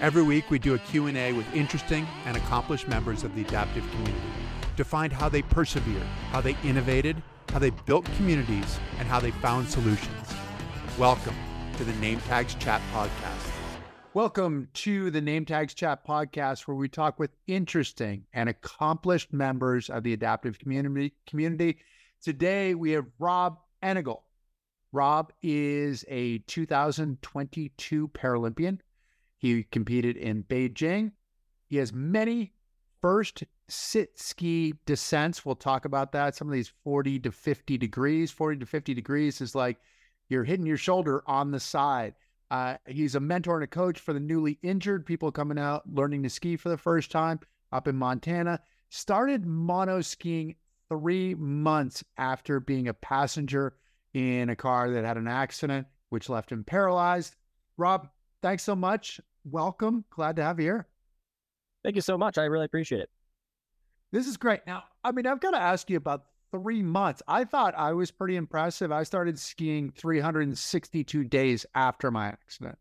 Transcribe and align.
Every 0.00 0.22
week 0.22 0.50
we 0.50 0.58
do 0.58 0.72
a 0.72 0.78
Q&A 0.78 1.34
with 1.34 1.44
interesting 1.54 2.06
and 2.24 2.34
accomplished 2.34 2.88
members 2.88 3.22
of 3.22 3.34
the 3.34 3.42
adaptive 3.42 3.86
community 3.90 4.16
to 4.78 4.82
find 4.82 5.12
how 5.12 5.28
they 5.28 5.42
persevered, 5.42 6.06
how 6.30 6.40
they 6.40 6.56
innovated, 6.64 7.22
how 7.50 7.58
they 7.58 7.68
built 7.68 8.06
communities, 8.16 8.80
and 8.98 9.06
how 9.06 9.20
they 9.20 9.30
found 9.30 9.68
solutions. 9.68 10.34
Welcome 10.96 11.34
to 11.76 11.84
the 11.84 11.92
Name 11.96 12.18
Tags 12.20 12.54
Chat 12.54 12.80
podcast. 12.94 13.52
Welcome 14.14 14.68
to 14.72 15.10
the 15.10 15.20
Name 15.20 15.44
Tags 15.44 15.74
Chat 15.74 16.06
podcast, 16.06 16.66
where 16.66 16.78
we 16.78 16.88
talk 16.88 17.18
with 17.18 17.32
interesting 17.46 18.24
and 18.32 18.48
accomplished 18.48 19.34
members 19.34 19.90
of 19.90 20.02
the 20.02 20.14
adaptive 20.14 20.58
community. 20.58 21.12
Community. 21.26 21.76
Today 22.22 22.74
we 22.74 22.92
have 22.92 23.04
Rob 23.18 23.58
Enigl. 23.82 24.22
Rob 24.92 25.30
is 25.42 26.06
a 26.08 26.38
2022 26.38 28.08
Paralympian. 28.08 28.78
He 29.40 29.62
competed 29.64 30.18
in 30.18 30.44
Beijing. 30.44 31.12
He 31.66 31.78
has 31.78 31.94
many 31.94 32.52
first 33.00 33.42
sit 33.68 34.18
ski 34.18 34.74
descents. 34.84 35.46
We'll 35.46 35.54
talk 35.54 35.86
about 35.86 36.12
that. 36.12 36.36
Some 36.36 36.46
of 36.46 36.52
these 36.52 36.72
40 36.84 37.20
to 37.20 37.32
50 37.32 37.78
degrees, 37.78 38.30
40 38.30 38.58
to 38.58 38.66
50 38.66 38.92
degrees 38.92 39.40
is 39.40 39.54
like 39.54 39.78
you're 40.28 40.44
hitting 40.44 40.66
your 40.66 40.76
shoulder 40.76 41.22
on 41.26 41.50
the 41.50 41.58
side. 41.58 42.14
Uh, 42.50 42.76
he's 42.86 43.14
a 43.14 43.20
mentor 43.20 43.54
and 43.54 43.64
a 43.64 43.66
coach 43.66 43.98
for 43.98 44.12
the 44.12 44.20
newly 44.20 44.58
injured 44.62 45.06
people 45.06 45.32
coming 45.32 45.58
out 45.58 45.84
learning 45.90 46.22
to 46.24 46.28
ski 46.28 46.56
for 46.56 46.68
the 46.68 46.76
first 46.76 47.10
time 47.10 47.40
up 47.72 47.88
in 47.88 47.96
Montana. 47.96 48.60
Started 48.90 49.46
mono 49.46 50.02
skiing 50.02 50.54
three 50.90 51.34
months 51.34 52.04
after 52.18 52.60
being 52.60 52.88
a 52.88 52.94
passenger 52.94 53.74
in 54.12 54.50
a 54.50 54.56
car 54.56 54.90
that 54.90 55.04
had 55.04 55.16
an 55.16 55.28
accident, 55.28 55.86
which 56.10 56.28
left 56.28 56.52
him 56.52 56.62
paralyzed. 56.62 57.36
Rob, 57.78 58.08
thanks 58.42 58.64
so 58.64 58.76
much. 58.76 59.20
Welcome. 59.44 60.04
Glad 60.10 60.36
to 60.36 60.42
have 60.42 60.58
you 60.58 60.66
here. 60.66 60.86
Thank 61.82 61.96
you 61.96 62.02
so 62.02 62.18
much. 62.18 62.38
I 62.38 62.44
really 62.44 62.66
appreciate 62.66 63.00
it. 63.00 63.10
This 64.12 64.26
is 64.26 64.36
great. 64.36 64.60
Now, 64.66 64.84
I 65.04 65.12
mean, 65.12 65.26
I've 65.26 65.40
got 65.40 65.52
to 65.52 65.58
ask 65.58 65.88
you 65.88 65.96
about 65.96 66.24
three 66.50 66.82
months. 66.82 67.22
I 67.28 67.44
thought 67.44 67.74
I 67.76 67.92
was 67.92 68.10
pretty 68.10 68.36
impressive. 68.36 68.90
I 68.92 69.04
started 69.04 69.38
skiing 69.38 69.92
362 69.96 71.24
days 71.24 71.64
after 71.74 72.10
my 72.10 72.26
accident. 72.26 72.78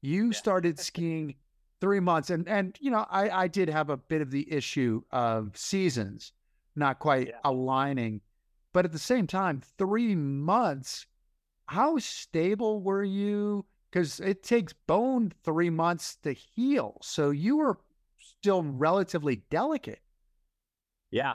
You 0.00 0.26
yeah. 0.26 0.32
started 0.32 0.78
skiing 0.80 1.34
three 1.80 2.00
months, 2.00 2.30
and 2.30 2.48
and 2.48 2.78
you 2.80 2.90
know, 2.90 3.04
I 3.10 3.30
I 3.30 3.48
did 3.48 3.68
have 3.68 3.90
a 3.90 3.96
bit 3.96 4.22
of 4.22 4.30
the 4.30 4.50
issue 4.50 5.02
of 5.10 5.56
seasons 5.56 6.32
not 6.76 6.98
quite 6.98 7.28
yeah. 7.28 7.38
aligning, 7.44 8.20
but 8.72 8.84
at 8.84 8.92
the 8.92 8.98
same 8.98 9.26
time, 9.26 9.62
three 9.78 10.14
months. 10.14 11.06
How 11.66 11.98
stable 11.98 12.82
were 12.82 13.04
you? 13.04 13.64
Because 13.94 14.18
it 14.18 14.42
takes 14.42 14.72
bone 14.72 15.32
three 15.44 15.70
months 15.70 16.16
to 16.24 16.32
heal, 16.32 16.98
so 17.00 17.30
you 17.30 17.58
were 17.58 17.78
still 18.18 18.64
relatively 18.64 19.42
delicate. 19.50 20.00
Yeah, 21.12 21.34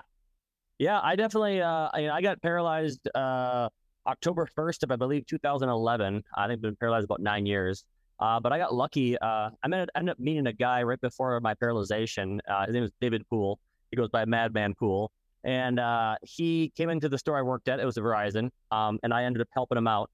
yeah, 0.78 1.00
I 1.02 1.16
definitely. 1.16 1.62
Uh, 1.62 1.88
I, 1.94 2.10
I 2.10 2.22
got 2.22 2.42
paralyzed 2.42 3.00
uh, 3.16 3.70
October 4.06 4.46
first 4.46 4.84
of 4.84 4.92
I 4.92 4.98
believe 4.98 5.26
2011. 5.28 6.22
I 6.36 6.48
think 6.48 6.58
I've 6.58 6.62
been 6.62 6.76
paralyzed 6.76 7.06
about 7.06 7.22
nine 7.22 7.46
years. 7.46 7.86
Uh, 8.20 8.42
but 8.42 8.52
I 8.52 8.58
got 8.58 8.74
lucky. 8.74 9.18
Uh, 9.18 9.52
I 9.52 9.52
ended, 9.64 9.90
ended 9.96 10.12
up 10.12 10.20
meeting 10.20 10.48
a 10.48 10.52
guy 10.52 10.84
right 10.84 11.00
before 11.00 11.40
my 11.40 11.54
paralyzation. 11.56 12.40
Uh, 12.46 12.66
his 12.66 12.74
name 12.74 12.82
was 12.82 12.92
David 13.00 13.24
Poole. 13.30 13.58
He 13.90 13.96
goes 13.96 14.10
by 14.10 14.26
Madman 14.26 14.76
Poole, 14.76 15.14
and 15.46 15.80
uh, 15.80 16.18
he 16.24 16.74
came 16.76 16.90
into 16.90 17.08
the 17.08 17.18
store 17.18 17.38
I 17.38 17.42
worked 17.42 17.70
at. 17.70 17.80
It 17.80 17.86
was 17.86 17.96
a 17.96 18.02
Verizon, 18.02 18.50
um, 18.70 19.00
and 19.02 19.14
I 19.14 19.24
ended 19.24 19.42
up 19.42 19.48
helping 19.54 19.78
him 19.78 19.88
out. 19.88 20.10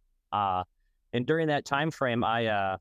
And 1.15 1.25
during 1.25 1.47
that 1.47 1.63
time 1.63 1.91
frame, 1.91 2.23
I 2.23 2.47
uh, 2.47 2.77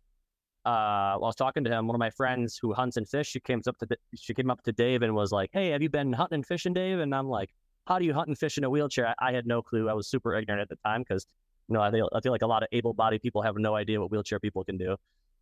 uh, 0.65 1.15
while 1.17 1.25
I 1.25 1.27
was 1.27 1.37
talking 1.37 1.63
to 1.65 1.71
him, 1.71 1.87
one 1.87 1.95
of 1.95 2.01
my 2.01 2.11
friends 2.11 2.59
who 2.61 2.73
hunts 2.73 2.97
and 2.97 3.09
fish, 3.09 3.29
she 3.29 3.39
came 3.39 3.63
up 3.67 3.79
to 3.79 3.87
she 4.17 4.35
came 4.35 4.51
up 4.51 4.63
to 4.63 4.73
Dave 4.73 5.03
and 5.03 5.15
was 5.15 5.31
like, 5.31 5.51
"Hey, 5.53 5.69
have 5.71 5.83
you 5.83 5.89
been 5.89 6.13
hunting 6.13 6.37
and 6.37 6.47
fishing, 6.47 6.73
Dave?" 6.73 6.99
And 6.99 7.15
I'm 7.15 7.29
like, 7.29 7.51
"How 7.87 7.99
do 7.99 8.05
you 8.05 8.13
hunt 8.13 8.29
and 8.29 8.37
fish 8.37 8.59
in 8.59 8.65
a 8.65 8.71
wheelchair?" 8.71 9.15
I, 9.21 9.29
I 9.29 9.33
had 9.33 9.47
no 9.47 9.63
clue. 9.63 9.89
I 9.89 9.93
was 9.93 10.09
super 10.09 10.35
ignorant 10.35 10.63
at 10.63 10.69
the 10.69 10.77
time 10.85 11.03
because 11.03 11.27
you 11.69 11.75
know 11.75 11.81
I 11.81 11.93
feel, 11.93 12.09
I 12.13 12.21
feel 12.21 12.33
like 12.33 12.43
a 12.43 12.47
lot 12.47 12.63
of 12.65 12.69
able-bodied 12.73 13.23
people 13.23 13.41
have 13.43 13.57
no 13.57 13.77
idea 13.77 14.01
what 14.01 14.11
wheelchair 14.11 14.41
people 14.41 14.65
can 14.65 14.79
do. 14.79 14.97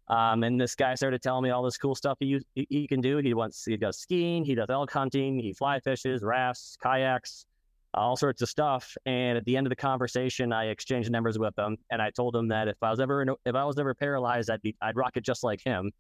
Um, 0.09 0.43
and 0.43 0.61
this 0.61 0.75
guy 0.75 0.95
started 0.95 1.23
telling 1.23 1.45
me 1.45 1.51
all 1.51 1.63
this 1.63 1.79
cool 1.79 1.95
stuff 1.95 2.19
he, 2.21 2.41
he, 2.55 2.67
he 2.69 2.87
can 2.87 3.01
do. 3.01 3.19
He 3.19 3.33
wants 3.33 3.65
he 3.65 3.79
does 3.79 3.99
skiing, 3.99 4.45
he 4.45 4.55
does 4.55 4.69
elk 4.69 4.93
hunting, 4.93 5.39
he 5.39 5.55
fly 5.55 5.81
fishes, 5.81 6.23
rafts, 6.23 6.77
kayaks, 6.83 7.47
all 7.95 8.17
sorts 8.17 8.43
of 8.43 8.49
stuff. 8.49 8.97
And 9.07 9.37
at 9.37 9.45
the 9.45 9.57
end 9.57 9.67
of 9.67 9.71
the 9.71 9.77
conversation, 9.77 10.53
I 10.53 10.67
exchanged 10.67 11.11
numbers 11.11 11.39
with 11.39 11.59
him, 11.59 11.77
and 11.91 12.01
I 12.01 12.11
told 12.11 12.35
him 12.35 12.49
that 12.49 12.69
if 12.69 12.77
I 12.83 12.91
was 12.91 13.01
ever 13.01 13.27
if 13.45 13.55
I 13.55 13.65
was 13.65 13.79
ever 13.79 13.95
paralyzed, 13.95 14.51
I'd 14.51 14.63
be 14.63 14.77
I'd 14.81 14.97
rock 14.97 15.17
it 15.17 15.25
just 15.25 15.45
like 15.45 15.63
him. 15.63 15.93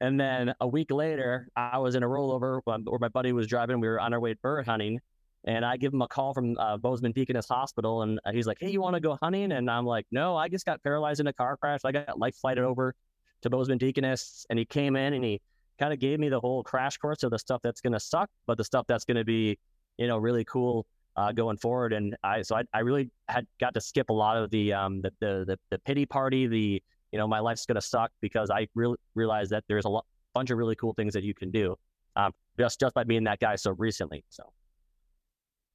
And 0.00 0.20
then 0.20 0.54
a 0.60 0.68
week 0.68 0.90
later, 0.92 1.48
I 1.56 1.78
was 1.78 1.96
in 1.96 2.02
a 2.02 2.06
rollover 2.06 2.60
where 2.64 2.98
my 3.00 3.08
buddy 3.08 3.32
was 3.32 3.46
driving. 3.48 3.80
We 3.80 3.88
were 3.88 4.00
on 4.00 4.12
our 4.12 4.20
way 4.20 4.34
bird 4.34 4.66
hunting, 4.66 5.00
and 5.44 5.64
I 5.64 5.76
give 5.76 5.92
him 5.92 6.02
a 6.02 6.08
call 6.08 6.34
from 6.34 6.56
uh, 6.58 6.76
Bozeman 6.76 7.12
Deaconess 7.12 7.48
Hospital, 7.48 8.02
and 8.02 8.20
he's 8.32 8.46
like, 8.46 8.58
"Hey, 8.60 8.70
you 8.70 8.80
want 8.80 8.94
to 8.94 9.00
go 9.00 9.18
hunting?" 9.20 9.52
And 9.52 9.70
I'm 9.70 9.86
like, 9.86 10.06
"No, 10.10 10.36
I 10.36 10.48
just 10.48 10.66
got 10.66 10.82
paralyzed 10.82 11.20
in 11.20 11.26
a 11.26 11.32
car 11.32 11.56
crash. 11.56 11.80
I 11.84 11.92
got 11.92 12.18
life 12.18 12.36
flighted 12.36 12.64
over 12.64 12.94
to 13.42 13.50
Bozeman 13.50 13.78
Deaconess, 13.78 14.46
and 14.50 14.58
he 14.58 14.64
came 14.64 14.96
in 14.96 15.14
and 15.14 15.24
he 15.24 15.40
kind 15.78 15.92
of 15.92 16.00
gave 16.00 16.18
me 16.18 16.28
the 16.28 16.40
whole 16.40 16.62
crash 16.64 16.96
course 16.96 17.22
of 17.22 17.30
the 17.30 17.38
stuff 17.38 17.60
that's 17.62 17.80
going 17.80 17.92
to 17.92 18.00
suck, 18.00 18.28
but 18.46 18.58
the 18.58 18.64
stuff 18.64 18.84
that's 18.88 19.04
going 19.04 19.16
to 19.16 19.24
be, 19.24 19.58
you 19.96 20.08
know, 20.08 20.18
really 20.18 20.44
cool 20.44 20.86
uh, 21.18 21.32
going 21.32 21.56
forward. 21.56 21.92
And 21.92 22.16
I, 22.22 22.42
so 22.42 22.54
I, 22.56 22.62
I 22.72 22.80
really 22.80 23.10
had 23.28 23.44
got 23.60 23.74
to 23.74 23.80
skip 23.80 24.08
a 24.08 24.12
lot 24.12 24.36
of 24.36 24.50
the, 24.50 24.72
um, 24.72 25.02
the, 25.02 25.12
the, 25.18 25.44
the, 25.46 25.58
the 25.70 25.78
pity 25.80 26.06
party, 26.06 26.46
the, 26.46 26.80
you 27.10 27.18
know, 27.18 27.26
my 27.26 27.40
life's 27.40 27.66
going 27.66 27.74
to 27.74 27.80
suck 27.80 28.12
because 28.20 28.50
I 28.50 28.68
really 28.76 28.96
realized 29.16 29.50
that 29.50 29.64
there's 29.68 29.84
a 29.84 29.88
lot, 29.88 30.06
bunch 30.32 30.50
of 30.50 30.58
really 30.58 30.76
cool 30.76 30.94
things 30.94 31.12
that 31.14 31.24
you 31.24 31.34
can 31.34 31.50
do 31.50 31.74
um, 32.14 32.32
just, 32.56 32.78
just 32.78 32.94
by 32.94 33.02
being 33.02 33.24
that 33.24 33.40
guy 33.40 33.56
so 33.56 33.72
recently. 33.72 34.24
So 34.28 34.44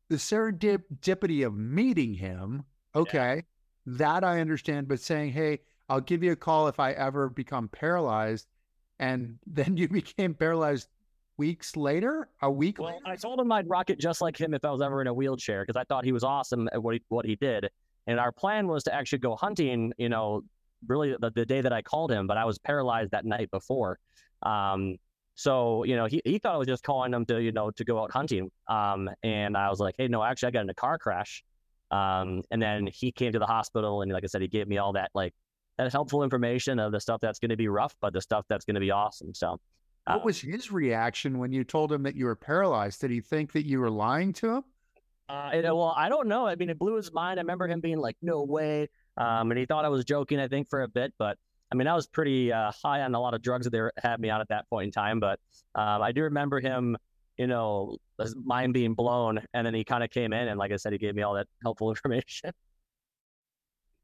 the 0.10 0.16
serendipity 0.16 1.46
of 1.46 1.56
meeting 1.56 2.14
him, 2.14 2.64
okay, 2.96 3.36
yeah. 3.36 3.42
that 3.98 4.24
I 4.24 4.40
understand, 4.40 4.88
but 4.88 5.02
saying, 5.02 5.34
hey, 5.34 5.60
I'll 5.90 6.02
give 6.02 6.24
you 6.24 6.32
a 6.32 6.38
call 6.38 6.70
if 6.70 6.80
I 6.80 6.94
ever 6.94 7.30
become 7.30 7.68
paralyzed. 7.68 8.48
And 9.00 9.40
then 9.46 9.76
you 9.76 9.90
became 9.90 10.36
paralyzed 10.36 10.88
weeks 11.38 11.76
later, 11.76 12.28
a 12.42 12.50
week 12.52 12.80
well, 12.80 12.94
later? 12.94 13.04
I 13.06 13.16
told 13.16 13.40
him 13.40 13.52
I'd 13.52 13.70
rock 13.70 13.90
it 13.90 14.00
just 14.00 14.22
like 14.22 14.40
him 14.40 14.54
if 14.54 14.64
I 14.66 14.72
was 14.72 14.82
ever 14.82 15.02
in 15.02 15.08
a 15.08 15.14
wheelchair 15.14 15.64
because 15.64 15.80
I 15.80 15.84
thought 15.86 16.06
he 16.06 16.12
was 16.12 16.24
awesome 16.24 16.70
at 16.72 16.82
what 16.82 16.96
he, 16.96 17.02
what 17.10 17.26
he 17.26 17.36
did. 17.36 17.70
And 18.08 18.20
our 18.20 18.32
plan 18.32 18.68
was 18.68 18.84
to 18.84 18.94
actually 18.94 19.20
go 19.20 19.36
hunting, 19.36 19.94
you 19.98 20.10
know, 20.10 20.44
really 20.88 21.16
the, 21.20 21.32
the 21.32 21.46
day 21.46 21.62
that 21.62 21.72
I 21.72 21.82
called 21.82 22.12
him, 22.12 22.28
but 22.28 22.38
I 22.38 22.46
was 22.46 22.60
paralyzed 22.60 23.12
that 23.12 23.26
night 23.26 23.50
before. 23.52 24.00
Um, 24.42 24.98
so, 25.36 25.84
you 25.84 25.96
know, 25.96 26.06
he, 26.06 26.22
he 26.26 26.38
thought 26.38 26.56
I 26.56 26.58
was 26.58 26.68
just 26.68 26.84
calling 26.84 27.14
him 27.14 27.26
to, 27.26 27.42
you 27.42 27.52
know, 27.52 27.72
to 27.72 27.84
go 27.84 28.02
out 28.02 28.12
hunting. 28.12 28.52
Um, 28.68 29.10
and 29.24 29.58
I 29.58 29.70
was 29.70 29.80
like, 29.80 29.96
hey, 29.98 30.08
no, 30.08 30.22
actually, 30.24 30.48
I 30.48 30.52
got 30.52 30.64
in 30.64 30.70
a 30.70 30.76
car 30.76 30.98
crash. 30.98 31.44
Um, 31.92 32.44
and 32.52 32.62
then 32.62 32.88
he 32.88 33.12
came 33.12 33.32
to 33.32 33.40
the 33.40 33.46
hospital 33.46 34.02
and, 34.02 34.12
like 34.12 34.24
I 34.24 34.28
said, 34.28 34.42
he 34.42 34.48
gave 34.48 34.68
me 34.68 34.78
all 34.78 34.94
that, 34.94 35.12
like, 35.14 35.34
that 35.78 35.92
helpful 35.92 36.24
information 36.24 36.78
of 36.78 36.92
the 36.92 37.00
stuff 37.00 37.22
that's 37.22 37.40
going 37.40 37.50
to 37.50 37.58
be 37.58 37.68
rough, 37.68 37.96
but 38.00 38.14
the 38.14 38.22
stuff 38.22 38.46
that's 38.48 38.66
going 38.66 38.76
to 38.76 38.80
be 38.80 38.92
awesome. 38.92 39.34
So, 39.34 39.60
what 40.06 40.18
um, 40.18 40.24
was 40.24 40.42
his 40.42 40.72
reaction 40.72 41.38
when 41.38 41.52
you 41.52 41.64
told 41.64 41.92
him 41.92 42.04
that 42.04 42.16
you 42.16 42.26
were 42.26 42.36
paralyzed? 42.36 43.02
Did 43.02 43.12
he 43.12 43.22
think 43.22 43.54
that 43.54 43.66
you 43.66 43.80
were 43.80 43.90
lying 43.90 44.34
to 44.34 44.56
him? 44.56 44.64
Uh, 45.30 45.52
it, 45.54 45.64
well, 45.64 45.94
I 45.96 46.10
don't 46.10 46.28
know. 46.28 46.46
I 46.46 46.56
mean, 46.56 46.70
it 46.70 46.78
blew 46.78 46.96
his 46.96 47.14
mind. 47.14 47.40
I 47.40 47.42
remember 47.42 47.68
him 47.68 47.80
being 47.80 47.98
like, 47.98 48.18
"No 48.22 48.44
way," 48.44 48.90
um, 49.18 49.52
and 49.52 49.58
he 49.58 49.66
thought 49.66 49.86
I 49.86 49.90
was 49.90 50.04
joking. 50.04 50.40
I 50.40 50.48
think 50.48 50.70
for 50.70 50.82
a 50.82 50.88
bit, 50.88 51.14
but 51.18 51.38
I 51.72 51.76
mean, 51.76 51.88
I 51.88 51.96
was 51.96 52.06
pretty 52.06 52.52
uh, 52.52 52.72
high 52.84 53.02
on 53.02 53.16
a 53.16 53.20
lot 53.20 53.34
of 53.34 53.42
drugs 53.42 53.66
that 53.66 53.72
they 53.72 53.82
had 54.08 54.20
me 54.20 54.30
on 54.30 54.42
at 54.42 54.50
that 54.50 54.70
point 54.70 54.86
in 54.86 54.92
time. 54.92 55.20
But 55.20 55.40
um, 55.74 56.02
I 56.02 56.12
do 56.12 56.24
remember 56.24 56.60
him, 56.60 56.98
you 57.38 57.48
know, 57.48 57.98
his 58.20 58.36
mind 58.36 58.74
being 58.74 58.94
blown, 58.94 59.40
and 59.54 59.66
then 59.66 59.74
he 59.74 59.86
kind 59.86 60.04
of 60.04 60.10
came 60.10 60.34
in, 60.34 60.50
and 60.50 60.60
like 60.60 60.72
I 60.72 60.76
said, 60.76 60.92
he 60.92 61.00
gave 61.00 61.16
me 61.16 61.22
all 61.22 61.34
that 61.36 61.48
helpful 61.64 61.90
information. 61.92 62.52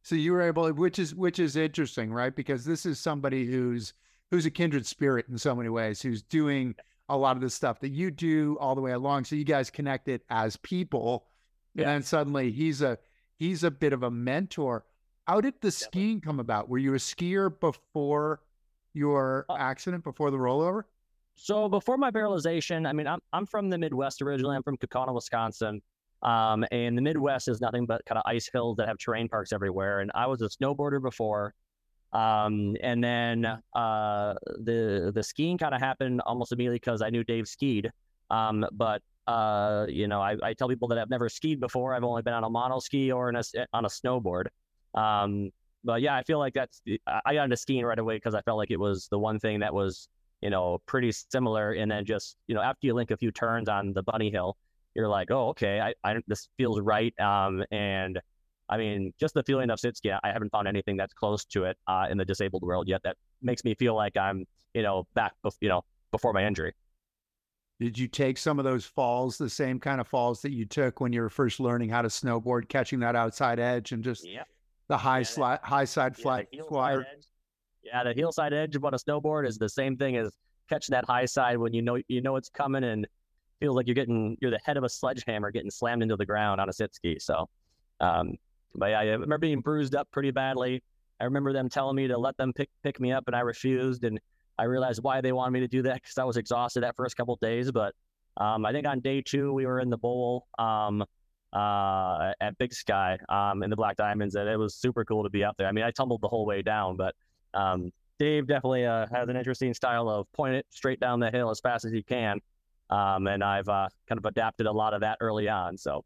So 0.01 0.15
you 0.15 0.31
were 0.31 0.41
able, 0.41 0.71
which 0.71 0.97
is 0.97 1.13
which 1.13 1.39
is 1.39 1.57
interesting, 1.57 2.13
right? 2.13 2.33
Because 2.33 2.63
this 2.63 2.85
is 2.85 2.99
somebody 2.99 3.45
who's 3.45 3.93
who's 4.31 4.45
a 4.45 4.51
kindred 4.51 4.85
spirit 4.85 5.25
in 5.29 5.37
so 5.37 5.55
many 5.55 5.69
ways, 5.69 6.01
who's 6.01 6.21
doing 6.21 6.75
a 7.09 7.17
lot 7.17 7.35
of 7.35 7.41
the 7.41 7.49
stuff 7.49 7.79
that 7.79 7.89
you 7.89 8.11
do 8.11 8.57
all 8.59 8.75
the 8.75 8.81
way 8.81 8.91
along. 8.91 9.25
So 9.25 9.35
you 9.35 9.43
guys 9.43 9.69
connected 9.69 10.21
as 10.29 10.57
people, 10.57 11.25
yeah. 11.73 11.83
and 11.83 11.91
then 11.91 12.03
suddenly 12.03 12.51
he's 12.51 12.81
a 12.81 12.97
he's 13.37 13.63
a 13.63 13.71
bit 13.71 13.93
of 13.93 14.03
a 14.03 14.11
mentor. 14.11 14.85
How 15.27 15.41
did 15.41 15.55
the 15.61 15.71
skiing 15.71 16.21
come 16.21 16.39
about? 16.39 16.69
Were 16.69 16.77
you 16.77 16.93
a 16.93 16.97
skier 16.97 17.51
before 17.59 18.41
your 18.93 19.45
uh, 19.49 19.55
accident, 19.57 20.03
before 20.03 20.31
the 20.31 20.37
rollover? 20.37 20.83
So 21.35 21.69
before 21.69 21.97
my 21.97 22.11
paralyzation, 22.11 22.87
I 22.87 22.93
mean, 22.93 23.07
I'm 23.07 23.19
I'm 23.33 23.45
from 23.45 23.69
the 23.69 23.77
Midwest 23.77 24.21
originally. 24.21 24.55
I'm 24.55 24.63
from 24.63 24.77
Kaukauna, 24.77 25.13
Wisconsin. 25.13 25.81
Um, 26.21 26.65
and 26.71 26.97
the 26.97 27.01
Midwest 27.01 27.47
is 27.47 27.61
nothing 27.61 27.85
but 27.85 28.03
kind 28.05 28.17
of 28.17 28.23
ice 28.25 28.49
hills 28.51 28.75
that 28.77 28.87
have 28.87 28.97
terrain 28.97 29.29
parks 29.29 29.53
everywhere. 29.53 30.01
And 30.01 30.11
I 30.13 30.27
was 30.27 30.41
a 30.41 30.49
snowboarder 30.49 31.01
before. 31.01 31.53
Um, 32.11 32.75
and 32.81 33.03
then 33.03 33.45
uh, 33.45 34.33
the 34.45 35.11
the 35.13 35.21
skiing 35.21 35.57
kind 35.57 35.75
of 35.75 35.81
happened 35.81 36.21
almost 36.21 36.51
immediately 36.51 36.77
because 36.77 37.01
I 37.01 37.09
knew 37.09 37.23
Dave 37.23 37.47
skied. 37.47 37.91
Um, 38.31 38.65
but 38.71 39.01
uh, 39.27 39.85
you 39.87 40.07
know, 40.07 40.21
I, 40.21 40.35
I, 40.41 40.53
tell 40.53 40.67
people 40.67 40.87
that 40.87 40.97
I've 40.97 41.09
never 41.09 41.29
skied 41.29 41.59
before. 41.59 41.93
I've 41.93 42.03
only 42.03 42.23
been 42.23 42.33
on 42.33 42.43
a 42.43 42.49
mono 42.49 42.79
ski 42.79 43.11
or 43.11 43.29
a, 43.29 43.43
on 43.73 43.85
a 43.85 43.87
snowboard. 43.87 44.45
Um, 44.95 45.51
but 45.83 46.01
yeah, 46.01 46.15
I 46.15 46.23
feel 46.23 46.39
like 46.39 46.55
that's 46.55 46.81
I 47.07 47.35
got 47.35 47.43
into 47.43 47.57
skiing 47.57 47.85
right 47.85 47.99
away 47.99 48.15
because 48.15 48.33
I 48.33 48.41
felt 48.41 48.57
like 48.57 48.71
it 48.71 48.79
was 48.79 49.07
the 49.11 49.19
one 49.19 49.39
thing 49.39 49.59
that 49.59 49.73
was 49.73 50.09
you 50.41 50.49
know, 50.49 50.79
pretty 50.85 51.11
similar. 51.11 51.73
And 51.73 51.91
then 51.91 52.05
just, 52.05 52.37
you 52.47 52.55
know, 52.55 52.61
after 52.61 52.87
you 52.87 52.93
link 52.93 53.11
a 53.11 53.17
few 53.17 53.31
turns 53.31 53.67
on 53.67 53.93
the 53.93 54.03
bunny 54.03 54.31
hill, 54.31 54.57
you're 54.95 55.07
like, 55.07 55.31
oh, 55.31 55.49
okay, 55.49 55.79
I, 55.79 55.93
I 56.03 56.21
this 56.27 56.49
feels 56.57 56.79
right. 56.79 57.17
Um, 57.19 57.63
and 57.71 58.19
I 58.69 58.77
mean, 58.77 59.13
just 59.19 59.33
the 59.33 59.43
feeling 59.43 59.69
of 59.69 59.79
Sitski, 59.79 60.17
I 60.23 60.31
haven't 60.31 60.51
found 60.51 60.67
anything 60.67 60.95
that's 60.95 61.13
close 61.13 61.43
to 61.45 61.65
it 61.65 61.77
uh, 61.87 62.07
in 62.09 62.17
the 62.17 62.25
disabled 62.25 62.63
world 62.63 62.87
yet 62.87 63.01
that 63.03 63.17
makes 63.41 63.63
me 63.63 63.73
feel 63.75 63.95
like 63.95 64.15
I'm, 64.15 64.45
you 64.73 64.83
know, 64.83 65.07
back, 65.15 65.33
you 65.59 65.69
know, 65.69 65.81
before 66.11 66.33
my 66.33 66.45
injury. 66.45 66.73
Did 67.79 67.97
you 67.97 68.07
take 68.07 68.37
some 68.37 68.59
of 68.59 68.65
those 68.65 68.85
falls, 68.85 69.37
the 69.37 69.49
same 69.49 69.79
kind 69.79 70.01
of 70.01 70.07
falls 70.07 70.41
that 70.41 70.51
you 70.51 70.65
took 70.65 70.99
when 70.99 71.13
you 71.13 71.21
were 71.21 71.29
first 71.29 71.59
learning 71.59 71.89
how 71.89 72.01
to 72.01 72.09
snowboard, 72.09 72.67
catching 72.67 72.99
that 72.99 73.15
outside 73.15 73.59
edge 73.59 73.93
and 73.93 74.03
just 74.03 74.27
yeah. 74.27 74.43
the 74.89 74.97
high 74.97 75.19
yeah, 75.19 75.23
slide, 75.23 75.59
high 75.63 75.85
side 75.85 76.15
yeah, 76.17 76.23
flat 76.23 76.47
squat? 76.65 77.05
Yeah, 77.83 78.03
the 78.03 78.13
heel 78.13 78.31
side 78.31 78.53
edge 78.53 78.75
on 78.75 78.93
a 78.93 78.97
snowboard 78.97 79.47
is 79.47 79.57
the 79.57 79.69
same 79.69 79.95
thing 79.95 80.17
as 80.17 80.35
catching 80.69 80.93
that 80.93 81.05
high 81.05 81.25
side 81.25 81.57
when 81.57 81.73
you 81.73 81.81
know 81.81 81.97
you 82.07 82.21
know 82.21 82.35
it's 82.35 82.49
coming 82.49 82.83
and 82.83 83.07
feels 83.59 83.75
like 83.75 83.87
you're 83.87 83.95
getting 83.95 84.37
you're 84.41 84.51
the 84.51 84.59
head 84.63 84.77
of 84.77 84.83
a 84.83 84.89
sledgehammer 84.89 85.51
getting 85.51 85.71
slammed 85.71 86.03
into 86.03 86.15
the 86.15 86.25
ground 86.25 86.61
on 86.61 86.69
a 86.69 86.73
sit 86.73 86.93
ski. 86.93 87.17
So, 87.19 87.49
um, 87.99 88.35
but 88.75 88.87
yeah, 88.87 88.99
I 88.99 89.03
remember 89.05 89.37
being 89.37 89.61
bruised 89.61 89.95
up 89.95 90.09
pretty 90.11 90.31
badly. 90.31 90.83
I 91.19 91.25
remember 91.25 91.53
them 91.53 91.69
telling 91.69 91.95
me 91.95 92.07
to 92.07 92.17
let 92.17 92.37
them 92.37 92.53
pick 92.53 92.69
pick 92.83 92.99
me 92.99 93.11
up, 93.11 93.25
and 93.27 93.35
I 93.35 93.41
refused. 93.41 94.03
And 94.03 94.19
I 94.57 94.63
realized 94.65 95.03
why 95.03 95.21
they 95.21 95.31
wanted 95.31 95.51
me 95.51 95.59
to 95.61 95.67
do 95.67 95.81
that 95.83 95.95
because 95.95 96.17
I 96.17 96.23
was 96.23 96.37
exhausted 96.37 96.81
that 96.81 96.95
first 96.95 97.17
couple 97.17 97.37
days. 97.41 97.71
But 97.71 97.93
um, 98.37 98.65
I 98.65 98.71
think 98.71 98.87
on 98.87 98.99
day 98.99 99.21
two 99.21 99.53
we 99.53 99.65
were 99.65 99.79
in 99.79 99.89
the 99.89 99.97
bowl 99.97 100.47
um, 100.57 101.03
uh, 101.53 102.31
at 102.39 102.57
Big 102.57 102.73
Sky 102.73 103.17
um, 103.27 103.63
in 103.63 103.69
the 103.69 103.75
Black 103.75 103.97
Diamonds, 103.97 104.35
and 104.35 104.47
it 104.47 104.57
was 104.57 104.75
super 104.75 105.03
cool 105.03 105.23
to 105.23 105.29
be 105.29 105.43
up 105.43 105.55
there. 105.57 105.67
I 105.67 105.71
mean, 105.71 105.83
I 105.83 105.91
tumbled 105.91 106.21
the 106.21 106.27
whole 106.27 106.45
way 106.45 106.61
down, 106.61 106.95
but 106.95 107.15
um, 107.53 107.91
Dave 108.19 108.47
definitely 108.47 108.85
uh, 108.85 109.07
has 109.11 109.29
an 109.29 109.35
interesting 109.35 109.73
style 109.73 110.09
of 110.09 110.31
point 110.33 110.55
it 110.55 110.65
straight 110.69 110.99
down 110.99 111.19
the 111.19 111.31
hill 111.31 111.49
as 111.49 111.59
fast 111.59 111.85
as 111.85 111.91
he 111.91 112.03
can. 112.03 112.39
Um, 112.89 113.27
and 113.27 113.43
I've 113.43 113.69
uh, 113.69 113.87
kind 114.07 114.17
of 114.17 114.25
adapted 114.25 114.65
a 114.65 114.71
lot 114.71 114.93
of 114.93 115.01
that 115.01 115.17
early 115.21 115.47
on. 115.47 115.77
So 115.77 116.03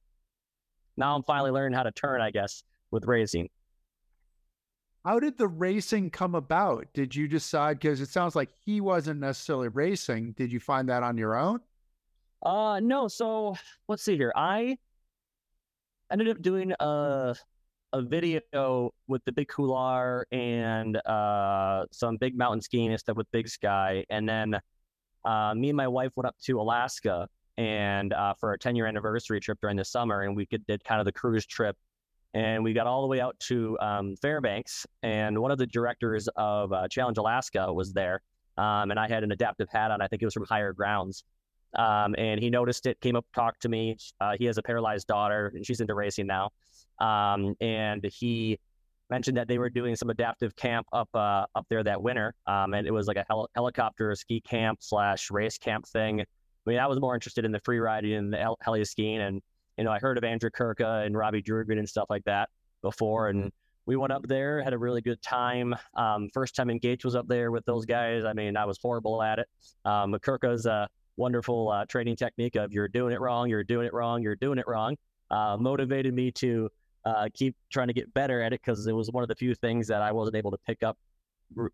now 0.97 1.15
I'm 1.15 1.23
finally 1.23 1.51
learning 1.51 1.75
how 1.75 1.83
to 1.83 1.91
turn, 1.91 2.21
I 2.21 2.31
guess, 2.31 2.63
with 2.91 3.05
racing. 3.05 3.49
How 5.05 5.19
did 5.19 5.37
the 5.37 5.47
racing 5.47 6.11
come 6.11 6.33
about? 6.33 6.87
Did 6.93 7.13
you 7.15 7.27
decide? 7.27 7.79
Because 7.79 7.99
it 7.99 8.09
sounds 8.09 8.35
like 8.35 8.49
he 8.65 8.79
wasn't 8.79 9.19
necessarily 9.19 9.67
racing. 9.67 10.31
Did 10.37 10.51
you 10.51 10.61
find 10.61 10.87
that 10.87 11.03
on 11.03 11.17
your 11.17 11.35
own? 11.35 11.59
Uh, 12.41 12.79
no. 12.81 13.07
So 13.09 13.55
let's 13.89 14.03
see 14.03 14.15
here. 14.15 14.31
I 14.35 14.77
ended 16.11 16.29
up 16.29 16.41
doing 16.41 16.73
a 16.79 17.35
a 17.91 18.01
video 18.01 18.91
with 19.07 19.23
the 19.25 19.31
Big 19.31 19.47
Couloir 19.49 20.25
and 20.31 20.97
uh, 21.05 21.85
some 21.91 22.17
big 22.17 22.35
mountain 22.35 22.61
skiing 22.61 22.89
and 22.89 22.99
stuff 22.99 23.17
with 23.17 23.29
Big 23.31 23.47
Sky, 23.47 24.03
and 24.09 24.27
then 24.27 24.59
uh, 25.25 25.53
me 25.53 25.69
and 25.69 25.77
my 25.77 25.87
wife 25.87 26.11
went 26.15 26.27
up 26.27 26.35
to 26.43 26.59
Alaska 26.59 27.27
and 27.57 28.13
uh, 28.13 28.33
for 28.39 28.49
our 28.49 28.57
10 28.57 28.75
year 28.75 28.85
anniversary 28.85 29.39
trip 29.39 29.59
during 29.61 29.77
the 29.77 29.85
summer, 29.85 30.21
and 30.21 30.35
we 30.35 30.47
did 30.67 30.83
kind 30.83 30.99
of 30.99 31.05
the 31.05 31.11
cruise 31.11 31.45
trip. 31.45 31.77
And 32.35 32.63
we 32.63 32.73
got 32.73 32.87
all 32.87 33.01
the 33.01 33.07
way 33.07 33.21
out 33.21 33.39
to 33.41 33.77
um, 33.79 34.15
Fairbanks, 34.15 34.87
and 35.03 35.37
one 35.37 35.51
of 35.51 35.59
the 35.59 35.67
directors 35.67 36.27
of 36.35 36.73
uh, 36.73 36.87
Challenge 36.87 37.19
Alaska 37.19 37.71
was 37.71 37.93
there. 37.93 38.21
Um, 38.57 38.89
and 38.89 38.99
I 38.99 39.07
had 39.07 39.23
an 39.23 39.31
adaptive 39.31 39.69
hat 39.69 39.91
on. 39.91 40.01
I 40.01 40.07
think 40.07 40.21
it 40.21 40.25
was 40.25 40.33
from 40.33 40.45
Higher 40.45 40.73
Grounds. 40.73 41.23
Um, 41.75 42.15
and 42.17 42.39
he 42.39 42.49
noticed 42.49 42.85
it, 42.85 42.99
came 43.01 43.15
up, 43.15 43.25
talked 43.35 43.61
to 43.63 43.69
me. 43.69 43.97
Uh, 44.19 44.35
he 44.37 44.45
has 44.45 44.57
a 44.57 44.63
paralyzed 44.63 45.07
daughter, 45.07 45.51
and 45.55 45.65
she's 45.65 45.79
into 45.79 45.93
racing 45.93 46.27
now. 46.27 46.51
Um, 46.99 47.55
and 47.61 48.03
he 48.05 48.59
mentioned 49.09 49.37
that 49.37 49.47
they 49.47 49.57
were 49.57 49.69
doing 49.69 49.95
some 49.95 50.09
adaptive 50.09 50.55
camp 50.55 50.87
up 50.93 51.09
uh, 51.13 51.45
up 51.55 51.65
there 51.69 51.83
that 51.83 52.01
winter, 52.01 52.33
um, 52.47 52.73
and 52.73 52.87
it 52.87 52.91
was 52.91 53.07
like 53.07 53.17
a 53.17 53.25
hel- 53.27 53.49
helicopter 53.55 54.15
ski 54.15 54.41
camp 54.41 54.79
slash 54.81 55.31
race 55.31 55.57
camp 55.57 55.87
thing. 55.87 56.23
I 56.65 56.69
mean, 56.69 56.79
I 56.79 56.87
was 56.87 56.99
more 56.99 57.13
interested 57.13 57.45
in 57.45 57.51
the 57.51 57.59
free 57.59 57.79
riding 57.79 58.13
and 58.13 58.33
the 58.33 58.37
hel- 58.37 58.57
heli 58.61 58.83
skiing, 58.85 59.19
and 59.19 59.41
you 59.77 59.83
know, 59.83 59.91
I 59.91 59.99
heard 59.99 60.17
of 60.17 60.23
Andrew 60.23 60.49
Kurka 60.49 61.05
and 61.05 61.17
Robbie 61.17 61.41
Drugan 61.41 61.79
and 61.79 61.87
stuff 61.87 62.07
like 62.09 62.23
that 62.25 62.49
before, 62.81 63.29
and 63.29 63.51
we 63.85 63.95
went 63.95 64.13
up 64.13 64.25
there, 64.27 64.63
had 64.63 64.73
a 64.73 64.77
really 64.77 65.01
good 65.01 65.21
time. 65.21 65.75
Um, 65.95 66.29
first 66.33 66.55
time 66.55 66.69
engaged 66.69 67.03
was 67.03 67.15
up 67.15 67.27
there 67.27 67.51
with 67.51 67.65
those 67.65 67.85
guys. 67.85 68.23
I 68.23 68.33
mean, 68.33 68.55
I 68.55 68.65
was 68.65 68.77
horrible 68.81 69.21
at 69.21 69.39
it. 69.39 69.47
Um, 69.83 70.13
Kurka's 70.13 70.65
a 70.65 70.87
wonderful 71.17 71.69
uh, 71.69 71.85
training 71.85 72.15
technique 72.15 72.55
of 72.55 72.71
you're 72.71 72.87
doing 72.87 73.13
it 73.13 73.19
wrong, 73.19 73.49
you're 73.49 73.63
doing 73.63 73.85
it 73.85 73.93
wrong, 73.93 74.21
you're 74.21 74.35
doing 74.35 74.57
it 74.57 74.67
wrong. 74.67 74.95
Uh, 75.29 75.57
motivated 75.59 76.13
me 76.13 76.31
to 76.31 76.69
uh, 77.05 77.27
keep 77.33 77.55
trying 77.69 77.87
to 77.87 77.93
get 77.93 78.13
better 78.13 78.41
at 78.41 78.53
it 78.53 78.61
because 78.63 78.87
it 78.87 78.93
was 78.93 79.11
one 79.11 79.23
of 79.23 79.27
the 79.27 79.35
few 79.35 79.53
things 79.55 79.87
that 79.87 80.01
I 80.01 80.11
wasn't 80.11 80.37
able 80.37 80.51
to 80.51 80.57
pick 80.65 80.83
up 80.83 80.97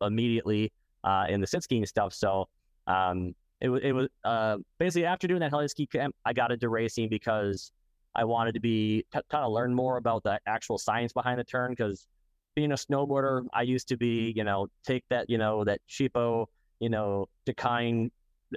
immediately 0.01 0.71
uh, 1.03 1.25
in 1.29 1.41
the 1.41 1.47
sit 1.47 1.63
skiing 1.63 1.85
stuff. 1.85 2.13
So 2.13 2.47
um, 2.87 3.35
it, 3.61 3.69
it 3.69 3.93
was 3.93 4.07
uh, 4.23 4.57
basically 4.77 5.05
after 5.05 5.27
doing 5.27 5.39
that 5.41 5.51
heli 5.51 5.67
ski 5.67 5.85
camp, 5.85 6.15
I 6.25 6.33
got 6.33 6.51
into 6.51 6.69
racing 6.69 7.09
because 7.09 7.71
I 8.15 8.23
wanted 8.23 8.53
to 8.53 8.59
be 8.59 9.05
t- 9.13 9.19
kind 9.29 9.43
of 9.43 9.51
learn 9.51 9.73
more 9.73 9.97
about 9.97 10.23
the 10.23 10.39
actual 10.47 10.77
science 10.77 11.13
behind 11.13 11.39
the 11.39 11.43
turn. 11.43 11.71
Because 11.71 12.07
being 12.55 12.71
a 12.71 12.75
snowboarder, 12.75 13.45
I 13.53 13.63
used 13.63 13.87
to 13.89 13.97
be, 13.97 14.33
you 14.35 14.43
know, 14.43 14.67
take 14.85 15.03
that, 15.09 15.29
you 15.29 15.37
know, 15.37 15.63
that 15.65 15.81
cheapo, 15.89 16.45
you 16.79 16.89
know, 16.89 17.27
Dakine 17.45 18.11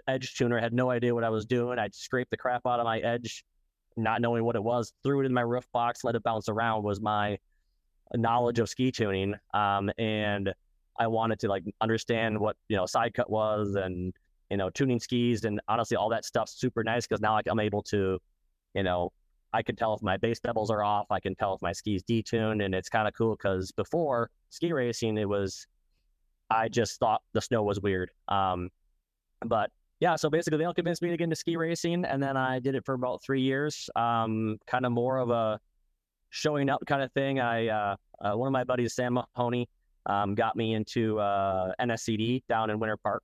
edge 0.09 0.35
tuner. 0.35 0.59
had 0.59 0.73
no 0.73 0.91
idea 0.91 1.15
what 1.15 1.25
I 1.25 1.31
was 1.31 1.45
doing. 1.45 1.79
I'd 1.79 1.95
scrape 1.95 2.31
the 2.31 2.37
crap 2.37 2.63
out 2.67 2.81
of 2.81 2.85
my 2.85 2.99
edge 3.01 3.45
not 3.97 4.21
knowing 4.21 4.45
what 4.45 4.57
it 4.57 4.63
was, 4.63 4.93
threw 5.03 5.21
it 5.21 5.27
in 5.27 5.33
my 5.35 5.43
roof 5.43 5.67
box, 5.73 6.05
let 6.05 6.15
it 6.15 6.23
bounce 6.23 6.49
around 6.49 6.83
was 6.83 7.01
my 7.01 7.39
knowledge 8.15 8.59
of 8.59 8.69
ski 8.69 8.91
tuning. 8.91 9.35
Um, 9.55 9.91
and 9.99 10.53
I 10.99 11.07
wanted 11.07 11.41
to 11.41 11.49
like 11.49 11.65
understand 11.81 12.39
what, 12.39 12.57
you 12.69 12.77
know, 12.77 12.87
side 12.87 13.15
cut 13.15 13.31
was 13.31 13.75
and, 13.75 14.15
you 14.53 14.59
know, 14.59 14.69
tuning 14.69 15.01
skis 15.01 15.45
and 15.45 15.63
honestly, 15.67 15.97
all 15.97 16.11
that 16.11 16.27
stuff's 16.27 16.53
super 16.53 16.85
nice 16.85 17.07
because 17.07 17.23
now 17.23 17.41
I'm 17.51 17.59
able 17.59 17.83
to, 17.85 18.19
you 18.75 18.83
know, 18.83 19.11
I 19.55 19.63
can 19.63 19.77
tell 19.77 19.95
if 19.95 20.03
my 20.03 20.19
base 20.19 20.41
doubles 20.41 20.71
are 20.71 20.85
off. 20.85 21.07
I 21.11 21.21
can 21.21 21.35
tell 21.35 21.55
if 21.55 21.63
my 21.63 21.73
skis 21.73 22.03
detuned, 22.03 22.63
and 22.63 22.75
it's 22.75 22.91
kind 22.91 23.09
of 23.09 23.15
cool 23.15 23.35
because 23.35 23.73
before 23.73 24.29
ski 24.51 24.75
racing, 24.75 25.17
it 25.17 25.27
was 25.27 25.67
I 26.51 26.69
just 26.69 27.01
thought 27.01 27.23
the 27.33 27.41
snow 27.41 27.63
was 27.63 27.81
weird. 27.81 28.11
Um, 28.29 28.69
but 29.41 29.71
yeah, 30.01 30.17
so 30.17 30.29
basically 30.29 30.59
they 30.59 30.65
all 30.65 30.75
convinced 30.75 31.01
me 31.01 31.09
to 31.09 31.17
get 31.17 31.25
into 31.25 31.37
ski 31.37 31.57
racing, 31.57 32.05
and 32.05 32.23
then 32.23 32.37
I 32.37 32.59
did 32.59 32.75
it 32.75 32.85
for 32.85 32.93
about 32.93 33.23
three 33.23 33.41
years. 33.41 33.89
Um, 33.97 34.59
kind 34.67 34.85
of 34.85 34.93
more 34.93 35.17
of 35.17 35.31
a 35.31 35.59
showing 36.29 36.69
up 36.69 36.83
kind 36.87 37.03
of 37.03 37.11
thing. 37.13 37.41
I 37.41 37.69
uh, 37.69 37.97
uh, 38.21 38.37
one 38.37 38.49
of 38.49 38.53
my 38.53 38.65
buddies, 38.65 38.93
Sam 38.93 39.15
Mahoney, 39.15 39.67
um, 40.05 40.35
got 40.35 40.57
me 40.57 40.75
into 40.75 41.19
uh, 41.21 41.73
NSCD 41.81 42.43
down 42.51 42.69
in 42.69 42.79
Winter 42.79 42.99
Park, 42.99 43.23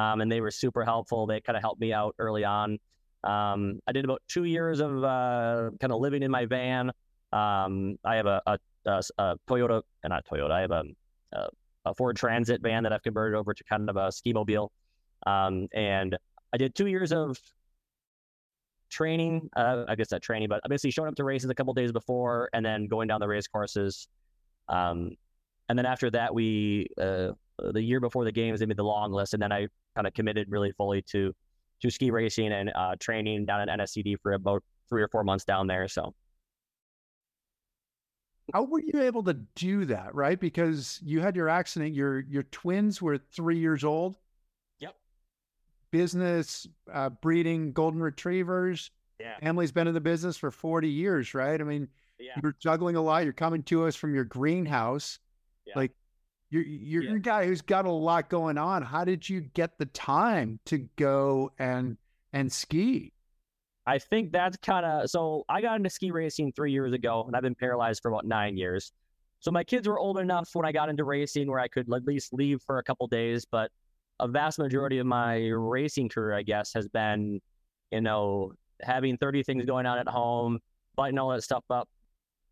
um, 0.00 0.20
and 0.20 0.32
they 0.32 0.40
were 0.40 0.50
super 0.50 0.84
helpful. 0.84 1.26
They 1.26 1.40
kind 1.40 1.56
of 1.56 1.62
helped 1.62 1.80
me 1.80 1.92
out 1.92 2.14
early 2.18 2.44
on. 2.44 2.78
Um, 3.22 3.80
I 3.86 3.92
did 3.92 4.04
about 4.04 4.22
two 4.28 4.44
years 4.44 4.80
of 4.80 5.04
uh, 5.04 5.70
kind 5.78 5.92
of 5.92 6.00
living 6.00 6.22
in 6.22 6.30
my 6.30 6.46
van. 6.46 6.90
Um, 7.32 7.96
I 8.04 8.16
have 8.16 8.26
a, 8.26 8.40
a, 8.46 8.58
a, 8.86 9.02
a 9.18 9.36
Toyota, 9.48 9.82
uh, 10.04 10.08
not 10.08 10.24
Toyota. 10.26 10.50
I 10.50 10.60
have 10.62 10.70
a, 10.70 10.84
a, 11.84 11.94
Ford 11.94 12.16
Transit 12.16 12.62
van 12.62 12.82
that 12.84 12.92
I've 12.92 13.02
converted 13.02 13.36
over 13.36 13.52
to 13.52 13.64
kind 13.64 13.90
of 13.90 13.96
a 13.96 14.10
ski 14.10 14.32
mobile. 14.32 14.72
Um, 15.26 15.68
and 15.74 16.16
I 16.52 16.56
did 16.56 16.74
two 16.74 16.86
years 16.86 17.12
of 17.12 17.38
training. 18.88 19.50
Uh, 19.54 19.84
I 19.86 19.96
guess 19.96 20.10
not 20.10 20.22
training, 20.22 20.48
but 20.48 20.62
basically 20.68 20.92
showing 20.92 21.08
up 21.08 21.14
to 21.16 21.24
races 21.24 21.50
a 21.50 21.54
couple 21.54 21.74
days 21.74 21.92
before 21.92 22.48
and 22.54 22.64
then 22.64 22.86
going 22.86 23.08
down 23.08 23.20
the 23.20 23.28
race 23.28 23.46
courses. 23.46 24.08
Um, 24.68 25.10
and 25.68 25.78
then 25.78 25.86
after 25.86 26.10
that, 26.10 26.34
we 26.34 26.86
uh, 27.00 27.32
the 27.72 27.82
year 27.82 28.00
before 28.00 28.24
the 28.24 28.32
games, 28.32 28.60
they 28.60 28.66
made 28.66 28.76
the 28.76 28.84
long 28.84 29.12
list, 29.12 29.34
and 29.34 29.42
then 29.42 29.52
I 29.52 29.68
kind 29.94 30.06
of 30.06 30.14
committed 30.14 30.48
really 30.50 30.72
fully 30.72 31.02
to 31.02 31.34
to 31.80 31.90
ski 31.90 32.10
racing 32.10 32.52
and 32.52 32.70
uh, 32.74 32.94
training 33.00 33.46
down 33.46 33.68
at 33.68 33.78
NSCD 33.78 34.16
for 34.22 34.32
about 34.32 34.62
three 34.88 35.02
or 35.02 35.08
four 35.08 35.24
months 35.24 35.44
down 35.44 35.66
there. 35.66 35.88
So. 35.88 36.14
How 38.52 38.64
were 38.64 38.80
you 38.80 39.00
able 39.02 39.22
to 39.24 39.34
do 39.54 39.84
that, 39.86 40.14
right? 40.14 40.38
Because 40.38 40.98
you 41.02 41.20
had 41.20 41.36
your 41.36 41.48
accident. 41.48 41.94
Your 41.94 42.20
your 42.20 42.42
twins 42.44 43.00
were 43.00 43.16
three 43.16 43.58
years 43.58 43.84
old 43.84 44.16
Yep. 44.80 44.96
business, 45.92 46.66
uh, 46.92 47.10
breeding 47.10 47.72
golden 47.72 48.02
retrievers. 48.02 48.90
Yeah. 49.20 49.36
Emily's 49.42 49.70
been 49.70 49.86
in 49.86 49.94
the 49.94 50.00
business 50.00 50.36
for 50.36 50.50
40 50.50 50.88
years, 50.88 51.34
right? 51.34 51.60
I 51.60 51.64
mean, 51.64 51.86
yeah. 52.18 52.32
you're 52.42 52.56
juggling 52.58 52.96
a 52.96 53.00
lot. 53.00 53.24
You're 53.24 53.32
coming 53.32 53.62
to 53.64 53.84
us 53.84 53.94
from 53.94 54.14
your 54.14 54.24
greenhouse. 54.24 55.18
Yeah. 55.66 55.74
Like, 55.76 55.92
you're, 56.50 56.64
you're 56.64 57.02
yeah. 57.04 57.14
a 57.14 57.18
guy 57.18 57.46
who's 57.46 57.62
got 57.62 57.86
a 57.86 57.90
lot 57.90 58.28
going 58.28 58.58
on. 58.58 58.82
How 58.82 59.04
did 59.04 59.28
you 59.28 59.40
get 59.40 59.78
the 59.78 59.86
time 59.86 60.58
to 60.66 60.78
go 60.96 61.52
and 61.58 61.96
and 62.32 62.52
ski? 62.52 63.12
I 63.86 63.98
think 63.98 64.32
that's 64.32 64.56
kind 64.58 64.84
of 64.84 65.08
so. 65.08 65.44
I 65.48 65.60
got 65.60 65.76
into 65.76 65.90
ski 65.90 66.10
racing 66.10 66.52
three 66.52 66.72
years 66.72 66.92
ago, 66.92 67.24
and 67.26 67.36
I've 67.36 67.42
been 67.42 67.54
paralyzed 67.54 68.02
for 68.02 68.10
about 68.10 68.26
nine 68.26 68.56
years. 68.56 68.92
So 69.38 69.50
my 69.50 69.64
kids 69.64 69.88
were 69.88 69.98
old 69.98 70.18
enough 70.18 70.50
when 70.52 70.66
I 70.66 70.72
got 70.72 70.88
into 70.90 71.04
racing 71.04 71.48
where 71.48 71.60
I 71.60 71.68
could 71.68 71.92
at 71.92 72.04
least 72.04 72.32
leave 72.34 72.60
for 72.62 72.78
a 72.78 72.82
couple 72.82 73.06
days. 73.06 73.46
But 73.50 73.70
a 74.18 74.28
vast 74.28 74.58
majority 74.58 74.98
of 74.98 75.06
my 75.06 75.48
racing 75.48 76.10
career, 76.10 76.36
I 76.36 76.42
guess, 76.42 76.74
has 76.74 76.88
been, 76.88 77.40
you 77.90 78.00
know, 78.02 78.52
having 78.82 79.16
30 79.16 79.42
things 79.44 79.64
going 79.64 79.86
on 79.86 79.98
at 79.98 80.08
home, 80.08 80.58
biting 80.94 81.18
all 81.18 81.30
that 81.30 81.42
stuff 81.42 81.64
up, 81.70 81.88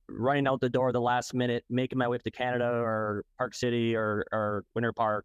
running 0.09 0.47
out 0.47 0.61
the 0.61 0.69
door 0.69 0.93
the 0.93 1.01
last 1.01 1.35
minute, 1.35 1.65
making 1.69 1.99
my 1.99 2.09
way 2.09 2.17
up 2.17 2.23
to 2.23 2.31
Canada 2.31 2.69
or 2.69 3.25
Park 3.37 3.55
City 3.55 3.95
or, 3.95 4.25
or 4.33 4.65
Winter 4.75 4.93
Park, 4.93 5.25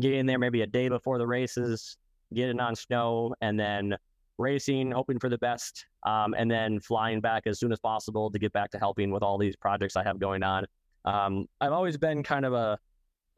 getting 0.00 0.26
there 0.26 0.38
maybe 0.38 0.62
a 0.62 0.66
day 0.66 0.88
before 0.88 1.18
the 1.18 1.26
races, 1.26 1.96
getting 2.34 2.60
on 2.60 2.74
snow, 2.74 3.34
and 3.40 3.58
then 3.58 3.96
racing, 4.38 4.90
hoping 4.90 5.18
for 5.18 5.28
the 5.28 5.38
best, 5.38 5.86
um, 6.06 6.34
and 6.36 6.50
then 6.50 6.80
flying 6.80 7.20
back 7.20 7.46
as 7.46 7.58
soon 7.58 7.72
as 7.72 7.78
possible 7.80 8.30
to 8.30 8.38
get 8.38 8.52
back 8.52 8.70
to 8.70 8.78
helping 8.78 9.10
with 9.10 9.22
all 9.22 9.38
these 9.38 9.56
projects 9.56 9.96
I 9.96 10.02
have 10.04 10.18
going 10.18 10.42
on. 10.42 10.66
Um, 11.04 11.46
I've 11.60 11.72
always 11.72 11.96
been 11.96 12.22
kind 12.22 12.44
of 12.44 12.52
a 12.52 12.78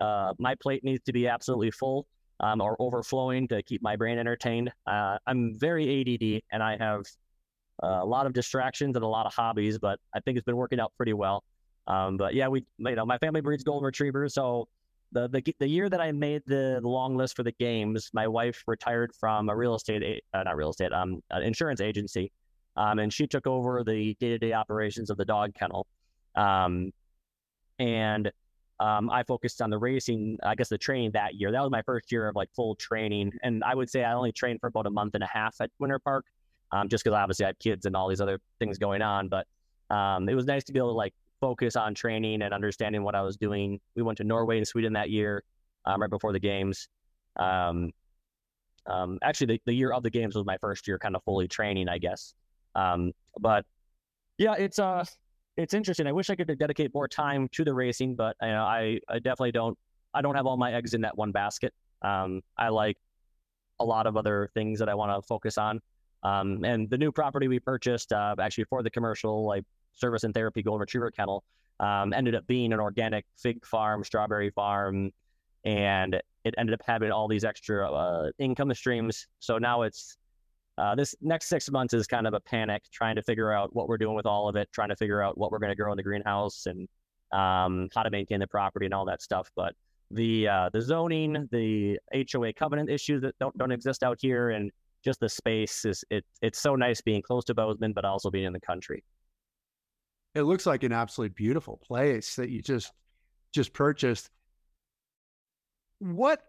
uh, 0.00 0.34
my 0.38 0.54
plate 0.56 0.82
needs 0.84 1.02
to 1.04 1.12
be 1.12 1.28
absolutely 1.28 1.70
full 1.70 2.06
um, 2.40 2.60
or 2.60 2.76
overflowing 2.80 3.46
to 3.48 3.62
keep 3.62 3.82
my 3.82 3.96
brain 3.96 4.18
entertained. 4.18 4.72
Uh, 4.86 5.18
I'm 5.26 5.54
very 5.58 6.00
ADD 6.00 6.42
and 6.50 6.62
I 6.62 6.76
have 6.76 7.04
uh, 7.82 8.00
a 8.02 8.06
lot 8.06 8.26
of 8.26 8.32
distractions 8.32 8.96
and 8.96 9.04
a 9.04 9.08
lot 9.08 9.26
of 9.26 9.34
hobbies, 9.34 9.78
but 9.78 9.98
I 10.14 10.20
think 10.20 10.36
it's 10.36 10.44
been 10.44 10.56
working 10.56 10.80
out 10.80 10.92
pretty 10.96 11.12
well. 11.12 11.44
Um, 11.86 12.16
but 12.16 12.34
yeah, 12.34 12.48
we 12.48 12.64
you 12.78 12.94
know 12.94 13.04
my 13.04 13.18
family 13.18 13.40
breeds 13.40 13.62
golden 13.62 13.84
retrievers, 13.84 14.34
so 14.34 14.68
the, 15.12 15.28
the 15.28 15.54
the 15.58 15.68
year 15.68 15.88
that 15.88 16.00
I 16.00 16.12
made 16.12 16.42
the, 16.46 16.80
long 16.82 17.16
list 17.16 17.36
for 17.36 17.42
the 17.42 17.52
games, 17.52 18.10
my 18.12 18.26
wife 18.26 18.62
retired 18.66 19.12
from 19.14 19.48
a 19.48 19.56
real 19.56 19.74
estate, 19.74 20.22
uh, 20.34 20.42
not 20.42 20.56
real 20.56 20.70
estate, 20.70 20.92
um, 20.92 21.22
an 21.30 21.42
insurance 21.42 21.80
agency, 21.80 22.32
um, 22.76 22.98
and 22.98 23.12
she 23.12 23.26
took 23.26 23.46
over 23.46 23.82
the 23.84 24.14
day 24.20 24.30
to 24.30 24.38
day 24.38 24.52
operations 24.52 25.10
of 25.10 25.16
the 25.16 25.24
dog 25.24 25.54
kennel, 25.54 25.86
um, 26.36 26.90
and 27.78 28.30
um, 28.80 29.08
I 29.08 29.22
focused 29.22 29.62
on 29.62 29.70
the 29.70 29.78
racing, 29.78 30.38
I 30.42 30.54
guess 30.56 30.68
the 30.68 30.78
training 30.78 31.12
that 31.12 31.34
year. 31.34 31.52
That 31.52 31.62
was 31.62 31.70
my 31.70 31.82
first 31.82 32.10
year 32.10 32.28
of 32.28 32.34
like 32.34 32.50
full 32.54 32.74
training, 32.74 33.32
and 33.42 33.62
I 33.62 33.74
would 33.74 33.88
say 33.88 34.04
I 34.04 34.14
only 34.14 34.32
trained 34.32 34.60
for 34.60 34.66
about 34.66 34.86
a 34.86 34.90
month 34.90 35.14
and 35.14 35.22
a 35.22 35.28
half 35.28 35.56
at 35.60 35.70
Winter 35.78 35.98
Park, 35.98 36.24
um, 36.72 36.88
just 36.88 37.04
because 37.04 37.16
obviously 37.16 37.44
I 37.44 37.48
have 37.48 37.58
kids 37.58 37.86
and 37.86 37.96
all 37.96 38.08
these 38.08 38.20
other 38.20 38.38
things 38.58 38.78
going 38.78 39.02
on, 39.02 39.28
but. 39.28 39.46
Um, 39.90 40.28
it 40.30 40.34
was 40.34 40.46
nice 40.46 40.64
to 40.64 40.72
be 40.72 40.78
able 40.78 40.92
to 40.92 40.96
like 40.96 41.12
focus 41.40 41.76
on 41.76 41.94
training 41.94 42.40
and 42.40 42.54
understanding 42.54 43.02
what 43.02 43.14
I 43.14 43.20
was 43.20 43.36
doing. 43.36 43.78
We 43.94 44.02
went 44.02 44.16
to 44.18 44.24
Norway 44.24 44.56
and 44.56 44.66
Sweden 44.66 44.94
that 44.94 45.10
year, 45.10 45.44
um, 45.84 46.00
right 46.00 46.10
before 46.10 46.32
the 46.32 46.40
games. 46.40 46.88
Um, 47.36 47.90
um, 48.86 49.18
actually, 49.22 49.46
the, 49.48 49.60
the 49.66 49.74
year 49.74 49.92
of 49.92 50.02
the 50.02 50.10
games 50.10 50.34
was 50.34 50.46
my 50.46 50.56
first 50.58 50.88
year, 50.88 50.98
kind 50.98 51.14
of 51.14 51.22
fully 51.24 51.46
training, 51.46 51.88
I 51.88 51.98
guess. 51.98 52.34
Um, 52.74 53.12
but 53.38 53.66
yeah, 54.38 54.54
it's 54.54 54.78
uh, 54.78 55.04
it's 55.56 55.74
interesting. 55.74 56.06
I 56.06 56.12
wish 56.12 56.30
I 56.30 56.34
could 56.34 56.58
dedicate 56.58 56.92
more 56.94 57.08
time 57.08 57.48
to 57.52 57.64
the 57.64 57.74
racing, 57.74 58.14
but 58.14 58.36
you 58.40 58.48
know, 58.48 58.64
I 58.64 59.00
I 59.08 59.16
definitely 59.16 59.52
don't. 59.52 59.78
I 60.12 60.22
don't 60.22 60.36
have 60.36 60.46
all 60.46 60.56
my 60.56 60.72
eggs 60.72 60.94
in 60.94 61.02
that 61.02 61.16
one 61.16 61.32
basket. 61.32 61.74
Um, 62.02 62.40
I 62.56 62.68
like 62.68 62.96
a 63.80 63.84
lot 63.84 64.06
of 64.06 64.16
other 64.16 64.48
things 64.54 64.78
that 64.78 64.88
I 64.88 64.94
want 64.94 65.10
to 65.12 65.26
focus 65.26 65.58
on. 65.58 65.80
Um, 66.24 66.64
and 66.64 66.88
the 66.88 66.98
new 66.98 67.12
property 67.12 67.48
we 67.48 67.60
purchased, 67.60 68.12
uh, 68.12 68.34
actually 68.40 68.64
for 68.64 68.82
the 68.82 68.90
commercial, 68.90 69.46
like 69.46 69.64
service 69.92 70.24
and 70.24 70.34
therapy 70.34 70.62
golden 70.62 70.80
retriever 70.80 71.10
kennel 71.10 71.44
um, 71.80 72.12
ended 72.12 72.34
up 72.34 72.46
being 72.46 72.72
an 72.72 72.80
organic 72.80 73.24
fig 73.36 73.64
farm, 73.64 74.04
strawberry 74.04 74.50
farm, 74.50 75.10
and 75.64 76.20
it 76.44 76.54
ended 76.58 76.74
up 76.74 76.80
having 76.86 77.10
all 77.10 77.28
these 77.28 77.44
extra 77.44 77.90
uh, 77.90 78.30
income 78.38 78.72
streams. 78.74 79.26
So 79.40 79.58
now 79.58 79.82
it's 79.82 80.16
uh, 80.76 80.94
this 80.94 81.14
next 81.20 81.46
six 81.46 81.70
months 81.70 81.94
is 81.94 82.06
kind 82.06 82.26
of 82.26 82.34
a 82.34 82.40
panic, 82.40 82.82
trying 82.92 83.16
to 83.16 83.22
figure 83.22 83.52
out 83.52 83.74
what 83.74 83.88
we're 83.88 83.98
doing 83.98 84.16
with 84.16 84.26
all 84.26 84.48
of 84.48 84.56
it, 84.56 84.68
trying 84.72 84.88
to 84.88 84.96
figure 84.96 85.22
out 85.22 85.38
what 85.38 85.52
we're 85.52 85.58
going 85.58 85.70
to 85.70 85.76
grow 85.76 85.92
in 85.92 85.96
the 85.96 86.02
greenhouse 86.02 86.66
and 86.66 86.88
um, 87.32 87.88
how 87.94 88.02
to 88.02 88.10
maintain 88.10 88.40
the 88.40 88.46
property 88.46 88.86
and 88.86 88.94
all 88.94 89.04
that 89.04 89.22
stuff. 89.22 89.50
But 89.54 89.74
the 90.10 90.48
uh, 90.48 90.70
the 90.72 90.82
zoning, 90.82 91.48
the 91.50 91.98
HOA 92.32 92.52
covenant 92.52 92.90
issues 92.90 93.22
that 93.22 93.34
don't 93.38 93.56
don't 93.56 93.72
exist 93.72 94.02
out 94.02 94.18
here, 94.20 94.50
and 94.50 94.70
just 95.04 95.20
the 95.20 95.28
space 95.28 95.84
is 95.84 96.04
it 96.10 96.24
it's 96.42 96.58
so 96.58 96.74
nice 96.74 97.00
being 97.00 97.22
close 97.22 97.44
to 97.44 97.54
Bozeman, 97.54 97.92
but 97.92 98.04
also 98.04 98.30
being 98.30 98.46
in 98.46 98.52
the 98.52 98.60
country 98.60 99.04
it 100.34 100.42
looks 100.42 100.66
like 100.66 100.82
an 100.82 100.92
absolutely 100.92 101.32
beautiful 101.34 101.78
place 101.78 102.36
that 102.36 102.50
you 102.50 102.60
just 102.60 102.92
just 103.52 103.72
purchased. 103.72 104.30
What 106.00 106.40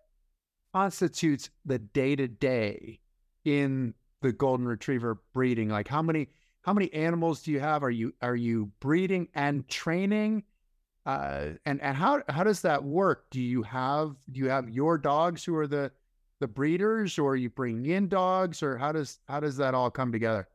constitutes 0.74 1.50
the 1.66 1.80
day 1.80 2.16
to 2.16 2.28
day 2.28 3.00
in 3.46 3.94
the 4.22 4.34
golden 4.34 4.68
retriever 4.68 5.22
breeding? 5.34 5.70
Like 5.70 5.88
how 5.88 6.02
many 6.02 6.30
how 6.64 6.74
many 6.74 6.92
animals 6.94 7.44
do 7.44 7.52
you 7.52 7.60
have? 7.60 7.84
Are 7.84 7.92
you 7.92 8.14
are 8.22 8.36
you 8.36 8.72
breeding 8.80 9.30
and 9.36 9.68
training? 9.70 10.44
Uh, 11.06 11.50
and 11.68 11.80
and 11.82 11.96
how 11.96 12.24
how 12.28 12.44
does 12.44 12.62
that 12.62 12.84
work? 12.84 13.26
Do 13.30 13.40
you 13.40 13.62
have 13.62 14.16
do 14.32 14.40
you 14.40 14.50
have 14.50 14.68
your 14.68 14.98
dogs 14.98 15.44
who 15.44 15.56
are 15.56 15.68
the 15.68 15.92
the 16.46 16.54
breeders, 16.54 17.18
or 17.18 17.36
you 17.36 17.50
bring 17.50 17.88
in 17.88 18.08
dogs, 18.08 18.62
or 18.62 18.78
how 18.78 18.92
does 18.92 19.20
how 19.28 19.40
does 19.40 19.58
that 19.58 19.74
all 19.74 19.90
come 19.90 20.12
together? 20.12 20.48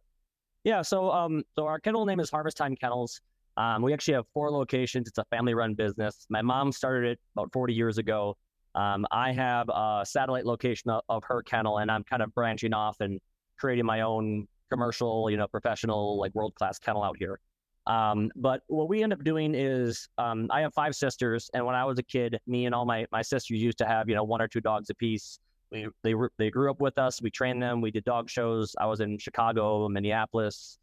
Yeah, 0.62 0.82
so 0.82 1.10
um, 1.10 1.42
so 1.56 1.66
our 1.66 1.80
kennel 1.80 2.06
name 2.06 2.20
is 2.20 2.30
Harvest 2.30 2.56
Time 2.56 2.76
Kennels. 2.76 3.20
Um, 3.56 3.82
we 3.82 3.92
actually 3.92 4.14
have 4.14 4.26
four 4.32 4.52
locations. 4.52 5.08
It's 5.08 5.18
a 5.18 5.24
family-run 5.24 5.74
business. 5.74 6.26
My 6.30 6.42
mom 6.42 6.70
started 6.70 7.10
it 7.10 7.20
about 7.34 7.52
40 7.52 7.74
years 7.74 7.98
ago. 7.98 8.36
Um, 8.76 9.04
I 9.10 9.32
have 9.32 9.68
a 9.68 10.02
satellite 10.06 10.46
location 10.46 10.90
of, 10.90 11.02
of, 11.08 11.24
her 11.24 11.42
kennel, 11.42 11.78
and 11.78 11.90
I'm 11.90 12.04
kind 12.04 12.22
of 12.22 12.32
branching 12.32 12.72
off 12.72 13.00
and 13.00 13.20
creating 13.58 13.84
my 13.84 14.02
own 14.02 14.46
commercial, 14.70 15.28
you 15.28 15.36
know, 15.36 15.48
professional, 15.48 16.20
like 16.20 16.32
world-class 16.36 16.78
kennel 16.78 17.02
out 17.02 17.16
here. 17.18 17.40
Um, 17.88 18.30
but 18.36 18.62
what 18.68 18.88
we 18.88 19.02
end 19.02 19.12
up 19.12 19.24
doing 19.24 19.56
is, 19.56 20.08
um, 20.18 20.46
I 20.50 20.60
have 20.60 20.72
five 20.72 20.94
sisters, 20.94 21.50
and 21.52 21.66
when 21.66 21.74
I 21.74 21.84
was 21.84 21.98
a 21.98 22.04
kid, 22.04 22.38
me 22.46 22.66
and 22.66 22.74
all 22.74 22.84
my 22.84 23.06
my 23.10 23.22
sisters 23.22 23.60
used 23.60 23.78
to 23.78 23.86
have, 23.86 24.08
you 24.08 24.14
know, 24.14 24.22
one 24.22 24.40
or 24.40 24.46
two 24.46 24.60
dogs 24.60 24.88
apiece. 24.90 25.40
We 25.70 25.88
they 26.02 26.14
they 26.36 26.50
grew 26.50 26.70
up 26.70 26.80
with 26.80 26.98
us. 26.98 27.22
We 27.22 27.30
trained 27.30 27.62
them. 27.62 27.80
We 27.80 27.90
did 27.90 28.04
dog 28.04 28.28
shows. 28.28 28.74
I 28.78 28.86
was 28.86 29.00
in 29.00 29.18
Chicago, 29.18 29.88
Minneapolis, 29.88 30.78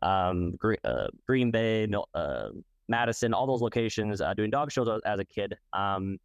um, 0.00 0.52
Green, 0.56 0.78
uh, 0.84 1.08
Green 1.26 1.50
Bay, 1.50 1.88
uh, 2.14 2.48
Madison, 2.88 3.34
all 3.34 3.46
those 3.46 3.60
locations 3.60 4.20
uh, 4.20 4.34
doing 4.34 4.50
dog 4.50 4.72
shows 4.72 5.00
as 5.04 5.20
a 5.20 5.24
kid. 5.24 5.56
Um, 5.72 6.18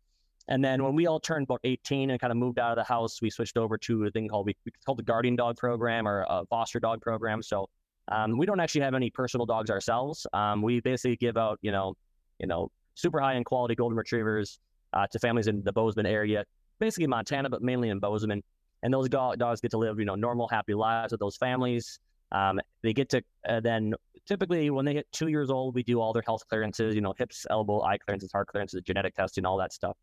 and 0.50 0.64
then 0.64 0.84
when 0.84 0.96
we 0.96 1.08
all 1.08 1.20
turned 1.20 1.44
about 1.44 1.60
18 1.64 2.10
and 2.10 2.20
kind 2.20 2.32
of 2.32 2.38
moved 2.38 2.58
out 2.58 2.72
of 2.72 2.78
the 2.78 2.84
house, 2.84 3.22
we 3.22 3.30
switched 3.30 3.58
over 3.58 3.78
to 3.80 4.06
a 4.06 4.12
thing 4.12 4.30
called 4.30 4.46
we, 4.46 4.56
called 4.86 4.98
the 4.98 5.04
guardian 5.04 5.36
dog 5.36 5.58
program 5.58 6.08
or 6.08 6.26
a 6.30 6.46
foster 6.46 6.80
dog 6.80 7.02
program. 7.02 7.44
So 7.44 7.68
um, 8.10 8.38
we 8.38 8.46
don't 8.46 8.60
actually 8.60 8.82
have 8.82 8.94
any 8.94 9.10
personal 9.10 9.46
dogs 9.46 9.70
ourselves. 9.70 10.26
Um, 10.32 10.62
we 10.62 10.80
basically 10.80 11.18
give 11.18 11.36
out, 11.36 11.60
you 11.62 11.72
know, 11.72 11.96
you 12.40 12.48
know, 12.48 12.72
super 12.96 13.20
high 13.20 13.36
end 13.36 13.46
quality 13.46 13.76
golden 13.76 13.98
retrievers 13.98 14.60
uh, 14.94 15.06
to 15.08 15.20
families 15.20 15.48
in 15.48 15.62
the 15.64 15.74
Bozeman 15.74 16.06
area 16.06 16.46
basically 16.80 17.08
Montana, 17.08 17.50
but 17.50 17.62
mainly 17.62 17.90
in 17.90 18.00
Bozeman. 18.00 18.44
And 18.84 18.94
those 18.94 19.10
dogs 19.10 19.62
get 19.62 19.72
to 19.72 19.78
live, 19.78 20.00
you 20.00 20.06
know, 20.06 20.16
normal, 20.16 20.48
happy 20.48 20.74
lives 20.74 21.12
with 21.12 21.20
those 21.20 21.36
families. 21.36 22.00
Um, 22.32 22.60
they 22.84 22.94
get 22.94 23.10
to 23.10 23.22
uh, 23.48 23.60
then 23.60 23.94
typically 24.28 24.70
when 24.70 24.86
they 24.86 24.94
hit 24.94 25.08
two 25.12 25.28
years 25.28 25.50
old, 25.50 25.74
we 25.74 25.84
do 25.84 26.00
all 26.00 26.14
their 26.14 26.24
health 26.24 26.44
clearances, 26.50 26.94
you 26.94 27.02
know, 27.02 27.14
hips, 27.18 27.46
elbow, 27.50 27.82
eye 27.82 27.98
clearances, 27.98 28.32
heart 28.32 28.48
clearances, 28.48 28.82
genetic 28.84 29.16
testing, 29.16 29.46
all 29.46 29.58
that 29.58 29.74
stuff. 29.74 29.98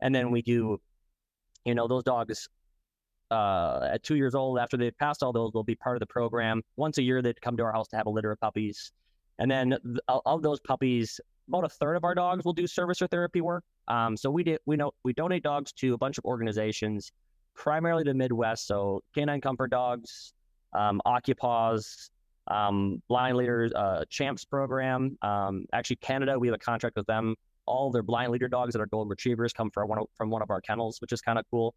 And 0.00 0.14
then 0.14 0.30
we 0.30 0.42
do, 0.42 0.78
you 1.64 1.74
know, 1.74 1.88
those 1.88 2.04
dogs 2.04 2.48
uh, 3.30 3.88
at 3.92 4.02
two 4.02 4.16
years 4.16 4.34
old, 4.34 4.58
after 4.58 4.76
they've 4.76 4.96
passed 4.98 5.22
all 5.22 5.32
those, 5.32 5.50
they'll 5.52 5.64
be 5.64 5.74
part 5.74 5.96
of 5.96 6.00
the 6.00 6.06
program. 6.06 6.62
Once 6.76 6.98
a 6.98 7.02
year, 7.02 7.22
they'd 7.22 7.40
come 7.40 7.56
to 7.56 7.64
our 7.64 7.72
house 7.72 7.88
to 7.88 7.96
have 7.96 8.06
a 8.06 8.10
litter 8.10 8.30
of 8.30 8.40
puppies. 8.40 8.92
And 9.38 9.50
then 9.50 9.70
th- 9.70 10.20
of 10.24 10.42
those 10.42 10.60
puppies, 10.60 11.20
about 11.48 11.64
a 11.64 11.68
third 11.68 11.96
of 11.96 12.04
our 12.04 12.14
dogs 12.14 12.44
will 12.44 12.52
do 12.52 12.66
service 12.66 13.00
or 13.00 13.06
therapy 13.06 13.40
work. 13.40 13.64
Um, 13.88 14.16
so 14.16 14.30
we 14.30 14.42
did 14.42 14.58
we 14.66 14.76
know 14.76 14.92
we 15.04 15.12
donate 15.12 15.42
dogs 15.42 15.72
to 15.72 15.94
a 15.94 15.98
bunch 15.98 16.18
of 16.18 16.24
organizations, 16.24 17.12
primarily 17.54 18.04
the 18.04 18.14
Midwest. 18.14 18.66
So 18.66 19.02
Canine 19.14 19.40
Comfort 19.40 19.70
Dogs, 19.70 20.32
um, 20.72 21.00
Occupaws, 21.06 22.10
um, 22.48 23.02
Blind 23.08 23.36
Leaders, 23.36 23.72
uh, 23.74 24.04
Champs 24.08 24.44
program. 24.44 25.16
Um, 25.22 25.66
actually, 25.72 25.96
Canada, 25.96 26.38
we 26.38 26.48
have 26.48 26.54
a 26.54 26.58
contract 26.58 26.96
with 26.96 27.06
them. 27.06 27.34
All 27.66 27.90
their 27.90 28.02
blind 28.02 28.30
leader 28.30 28.48
dogs 28.48 28.72
that 28.74 28.80
are 28.80 28.86
golden 28.86 29.10
retrievers 29.10 29.52
come 29.52 29.70
from 29.70 29.88
one 29.88 29.98
of, 29.98 30.06
from 30.16 30.30
one 30.30 30.42
of 30.42 30.50
our 30.50 30.60
kennels, 30.60 31.00
which 31.00 31.12
is 31.12 31.20
kind 31.20 31.38
of 31.38 31.44
cool. 31.50 31.74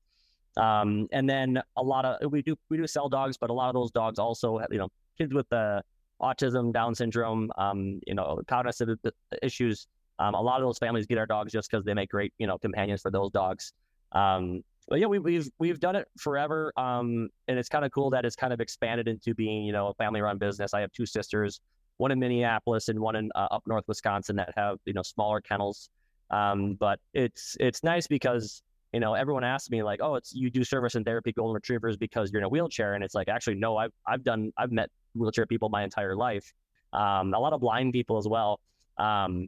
Um, 0.57 1.07
and 1.11 1.27
then 1.29 1.61
a 1.77 1.83
lot 1.83 2.05
of 2.05 2.31
we 2.31 2.41
do 2.41 2.55
we 2.69 2.77
do 2.77 2.85
sell 2.85 3.09
dogs, 3.09 3.37
but 3.37 3.49
a 3.49 3.53
lot 3.53 3.69
of 3.69 3.73
those 3.75 3.91
dogs 3.91 4.19
also 4.19 4.59
you 4.71 4.77
know 4.77 4.89
kids 5.17 5.33
with 5.33 5.47
the 5.49 5.83
autism, 6.21 6.73
Down 6.73 6.95
syndrome, 6.95 7.51
um, 7.57 7.99
you 8.05 8.13
know, 8.15 8.41
cognitive 8.47 8.97
issues. 9.41 9.87
Um, 10.19 10.33
a 10.33 10.41
lot 10.41 10.61
of 10.61 10.67
those 10.67 10.77
families 10.77 11.05
get 11.05 11.17
our 11.17 11.25
dogs 11.25 11.51
just 11.51 11.71
because 11.71 11.85
they 11.85 11.93
make 11.93 12.09
great, 12.09 12.33
you 12.37 12.47
know, 12.47 12.57
companions 12.57 13.01
for 13.01 13.11
those 13.11 13.31
dogs. 13.31 13.73
Um, 14.11 14.63
but 14.87 14.99
yeah, 14.99 15.05
we, 15.05 15.19
we've, 15.19 15.49
we've 15.59 15.79
done 15.79 15.95
it 15.95 16.07
forever, 16.17 16.73
um, 16.75 17.29
and 17.47 17.59
it's 17.59 17.69
kind 17.69 17.85
of 17.85 17.91
cool 17.91 18.09
that 18.09 18.25
it's 18.25 18.35
kind 18.35 18.51
of 18.51 18.59
expanded 18.59 19.07
into 19.07 19.33
being, 19.33 19.63
you 19.63 19.71
know, 19.71 19.87
a 19.87 19.93
family-run 19.93 20.37
business. 20.39 20.73
I 20.73 20.81
have 20.81 20.91
two 20.91 21.05
sisters, 21.05 21.61
one 21.97 22.11
in 22.11 22.19
Minneapolis 22.19 22.89
and 22.89 22.99
one 22.99 23.15
in 23.15 23.29
uh, 23.35 23.47
up 23.51 23.63
north 23.67 23.83
Wisconsin 23.87 24.35
that 24.37 24.53
have, 24.57 24.79
you 24.85 24.93
know, 24.93 25.03
smaller 25.03 25.41
kennels. 25.41 25.89
Um, 26.31 26.75
but 26.75 26.99
it's 27.13 27.57
it's 27.59 27.83
nice 27.83 28.07
because 28.07 28.61
you 28.93 28.99
know 28.99 29.13
everyone 29.13 29.43
asks 29.43 29.69
me 29.69 29.83
like, 29.83 29.99
oh, 30.01 30.15
it's 30.15 30.33
you 30.33 30.49
do 30.49 30.63
service 30.63 30.95
and 30.95 31.05
therapy 31.05 31.31
golden 31.31 31.55
retrievers 31.55 31.97
because 31.97 32.31
you're 32.31 32.39
in 32.39 32.45
a 32.45 32.49
wheelchair, 32.49 32.93
and 32.93 33.03
it's 33.03 33.15
like 33.15 33.27
actually 33.27 33.55
no, 33.55 33.77
I've 33.77 33.93
I've 34.07 34.23
done 34.23 34.51
I've 34.57 34.71
met 34.71 34.89
wheelchair 35.15 35.45
people 35.45 35.69
my 35.69 35.83
entire 35.83 36.15
life, 36.15 36.53
um, 36.93 37.33
a 37.33 37.39
lot 37.39 37.53
of 37.53 37.61
blind 37.61 37.93
people 37.93 38.17
as 38.17 38.27
well. 38.27 38.59
Um, 38.97 39.47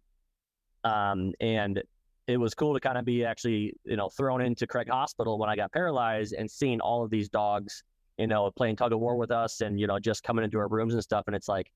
um, 0.83 1.33
and 1.39 1.81
it 2.27 2.37
was 2.37 2.53
cool 2.53 2.73
to 2.73 2.79
kind 2.79 2.97
of 2.97 3.05
be 3.05 3.25
actually, 3.25 3.73
you 3.83 3.97
know, 3.97 4.09
thrown 4.09 4.41
into 4.41 4.65
Craig 4.67 4.89
Hospital 4.89 5.37
when 5.37 5.49
I 5.49 5.55
got 5.55 5.71
paralyzed 5.71 6.33
and 6.33 6.49
seeing 6.49 6.79
all 6.79 7.03
of 7.03 7.09
these 7.09 7.29
dogs, 7.29 7.83
you 8.17 8.27
know, 8.27 8.49
playing 8.55 8.75
tug 8.75 8.93
of 8.93 8.99
war 8.99 9.15
with 9.15 9.31
us 9.31 9.61
and, 9.61 9.79
you 9.79 9.87
know, 9.87 9.99
just 9.99 10.23
coming 10.23 10.45
into 10.45 10.57
our 10.59 10.67
rooms 10.67 10.93
and 10.93 11.03
stuff. 11.03 11.25
And 11.27 11.35
it's 11.35 11.47
like, 11.47 11.71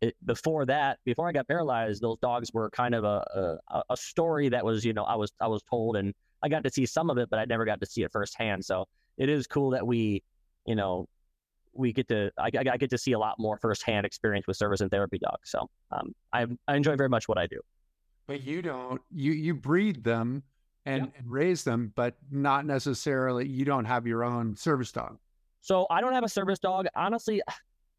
it, 0.00 0.16
before 0.24 0.64
that, 0.66 0.98
before 1.04 1.28
I 1.28 1.32
got 1.32 1.46
paralyzed, 1.46 2.00
those 2.02 2.18
dogs 2.18 2.50
were 2.52 2.70
kind 2.70 2.94
of 2.94 3.04
a, 3.04 3.58
a, 3.68 3.82
a 3.90 3.96
story 3.96 4.48
that 4.48 4.64
was, 4.64 4.84
you 4.84 4.94
know, 4.94 5.04
I 5.04 5.14
was, 5.14 5.30
I 5.40 5.46
was 5.46 5.62
told 5.62 5.96
and 5.96 6.14
I 6.42 6.48
got 6.48 6.64
to 6.64 6.70
see 6.70 6.86
some 6.86 7.10
of 7.10 7.18
it, 7.18 7.28
but 7.28 7.38
I 7.38 7.44
never 7.44 7.66
got 7.66 7.80
to 7.80 7.86
see 7.86 8.02
it 8.02 8.10
firsthand. 8.10 8.64
So 8.64 8.88
it 9.18 9.28
is 9.28 9.46
cool 9.46 9.70
that 9.70 9.86
we, 9.86 10.22
you 10.66 10.74
know, 10.74 11.06
we 11.72 11.92
get 11.92 12.08
to 12.08 12.30
I, 12.38 12.50
I 12.54 12.76
get 12.76 12.90
to 12.90 12.98
see 12.98 13.12
a 13.12 13.18
lot 13.18 13.36
more 13.38 13.58
firsthand 13.58 14.06
experience 14.06 14.46
with 14.46 14.56
service 14.56 14.80
and 14.80 14.90
therapy 14.90 15.18
dogs. 15.18 15.50
So 15.50 15.68
um, 15.92 16.14
I 16.32 16.46
I 16.68 16.76
enjoy 16.76 16.96
very 16.96 17.08
much 17.08 17.28
what 17.28 17.38
I 17.38 17.46
do. 17.46 17.60
But 18.26 18.42
you 18.44 18.62
don't 18.62 19.00
you 19.10 19.32
you 19.32 19.54
breed 19.54 20.04
them 20.04 20.42
and, 20.86 21.06
yeah. 21.06 21.10
and 21.18 21.30
raise 21.30 21.64
them, 21.64 21.92
but 21.94 22.14
not 22.30 22.64
necessarily 22.66 23.46
you 23.46 23.64
don't 23.64 23.84
have 23.84 24.06
your 24.06 24.24
own 24.24 24.56
service 24.56 24.92
dog. 24.92 25.18
So 25.60 25.86
I 25.90 26.00
don't 26.00 26.14
have 26.14 26.24
a 26.24 26.28
service 26.28 26.58
dog. 26.58 26.86
Honestly, 26.96 27.42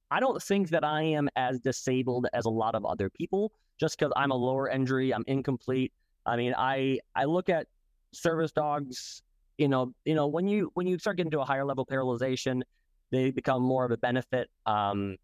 I 0.10 0.20
don't 0.20 0.42
think 0.42 0.70
that 0.70 0.84
I 0.84 1.04
am 1.04 1.30
as 1.36 1.60
disabled 1.60 2.28
as 2.34 2.46
a 2.46 2.50
lot 2.50 2.76
of 2.76 2.86
other 2.86 3.10
people 3.10 3.52
just 3.80 3.98
because 3.98 4.12
I'm 4.16 4.32
a 4.32 4.36
lower 4.36 4.70
injury, 4.70 5.14
I'm 5.14 5.24
incomplete. 5.28 5.94
I 6.26 6.36
mean, 6.36 6.54
I 6.58 7.00
I 7.16 7.26
look 7.26 7.50
at 7.50 7.68
service 8.14 8.52
dogs, 8.52 9.24
you 9.58 9.68
know, 9.68 9.94
you 10.06 10.16
know, 10.16 10.28
when 10.28 10.48
you 10.48 10.70
when 10.74 10.86
you 10.86 11.00
start 11.00 11.18
getting 11.18 11.32
to 11.32 11.42
a 11.42 11.46
higher 11.46 11.66
level 11.66 11.86
paralyzation, 11.86 12.62
they 13.12 13.32
become 13.32 13.62
more 13.62 13.86
of 13.86 13.92
a 13.92 13.98
benefit. 13.98 14.50
Um, 14.66 15.18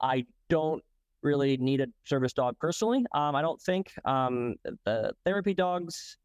I 0.00 0.26
don't 0.48 0.82
really 1.22 1.56
need 1.56 1.80
a 1.80 1.86
service 2.04 2.32
dog 2.32 2.56
personally. 2.58 3.04
Um, 3.12 3.34
I 3.34 3.42
don't 3.42 3.60
think 3.60 3.92
um, 4.04 4.54
the 4.84 5.12
therapy 5.24 5.54
dogs. 5.54 6.16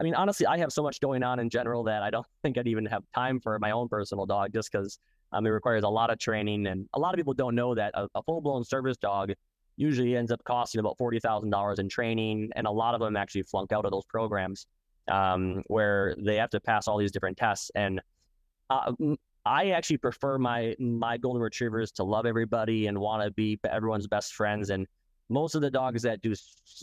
I 0.00 0.04
mean, 0.04 0.14
honestly, 0.14 0.46
I 0.46 0.58
have 0.58 0.72
so 0.72 0.82
much 0.82 1.00
going 1.00 1.22
on 1.22 1.38
in 1.38 1.50
general 1.50 1.84
that 1.84 2.02
I 2.02 2.10
don't 2.10 2.26
think 2.42 2.58
I'd 2.58 2.68
even 2.68 2.86
have 2.86 3.02
time 3.14 3.40
for 3.40 3.58
my 3.58 3.70
own 3.70 3.88
personal 3.88 4.26
dog 4.26 4.52
just 4.52 4.70
because 4.70 4.98
um, 5.32 5.46
it 5.46 5.50
requires 5.50 5.84
a 5.84 5.88
lot 5.88 6.10
of 6.10 6.18
training. 6.18 6.66
And 6.66 6.88
a 6.94 6.98
lot 6.98 7.14
of 7.14 7.18
people 7.18 7.34
don't 7.34 7.54
know 7.54 7.74
that 7.74 7.92
a, 7.94 8.08
a 8.14 8.22
full 8.22 8.40
blown 8.40 8.64
service 8.64 8.96
dog 8.96 9.32
usually 9.76 10.16
ends 10.16 10.32
up 10.32 10.42
costing 10.44 10.80
about 10.80 10.98
$40,000 10.98 11.78
in 11.78 11.88
training. 11.88 12.50
And 12.56 12.66
a 12.66 12.70
lot 12.70 12.94
of 12.94 13.00
them 13.00 13.16
actually 13.16 13.42
flunk 13.42 13.72
out 13.72 13.84
of 13.84 13.92
those 13.92 14.04
programs 14.06 14.66
um, 15.08 15.62
where 15.68 16.16
they 16.18 16.36
have 16.36 16.50
to 16.50 16.60
pass 16.60 16.88
all 16.88 16.98
these 16.98 17.12
different 17.12 17.36
tests. 17.36 17.70
And 17.74 18.00
uh, 18.70 18.92
I 19.44 19.70
actually 19.70 19.98
prefer 19.98 20.38
my 20.38 20.74
my 20.78 21.16
golden 21.16 21.42
retrievers 21.42 21.90
to 21.92 22.04
love 22.04 22.26
everybody 22.26 22.86
and 22.86 22.98
want 22.98 23.22
to 23.22 23.30
be 23.30 23.58
everyone's 23.70 24.06
best 24.06 24.34
friends. 24.34 24.70
And 24.70 24.86
most 25.28 25.54
of 25.54 25.60
the 25.60 25.70
dogs 25.70 26.02
that 26.02 26.22
do 26.22 26.34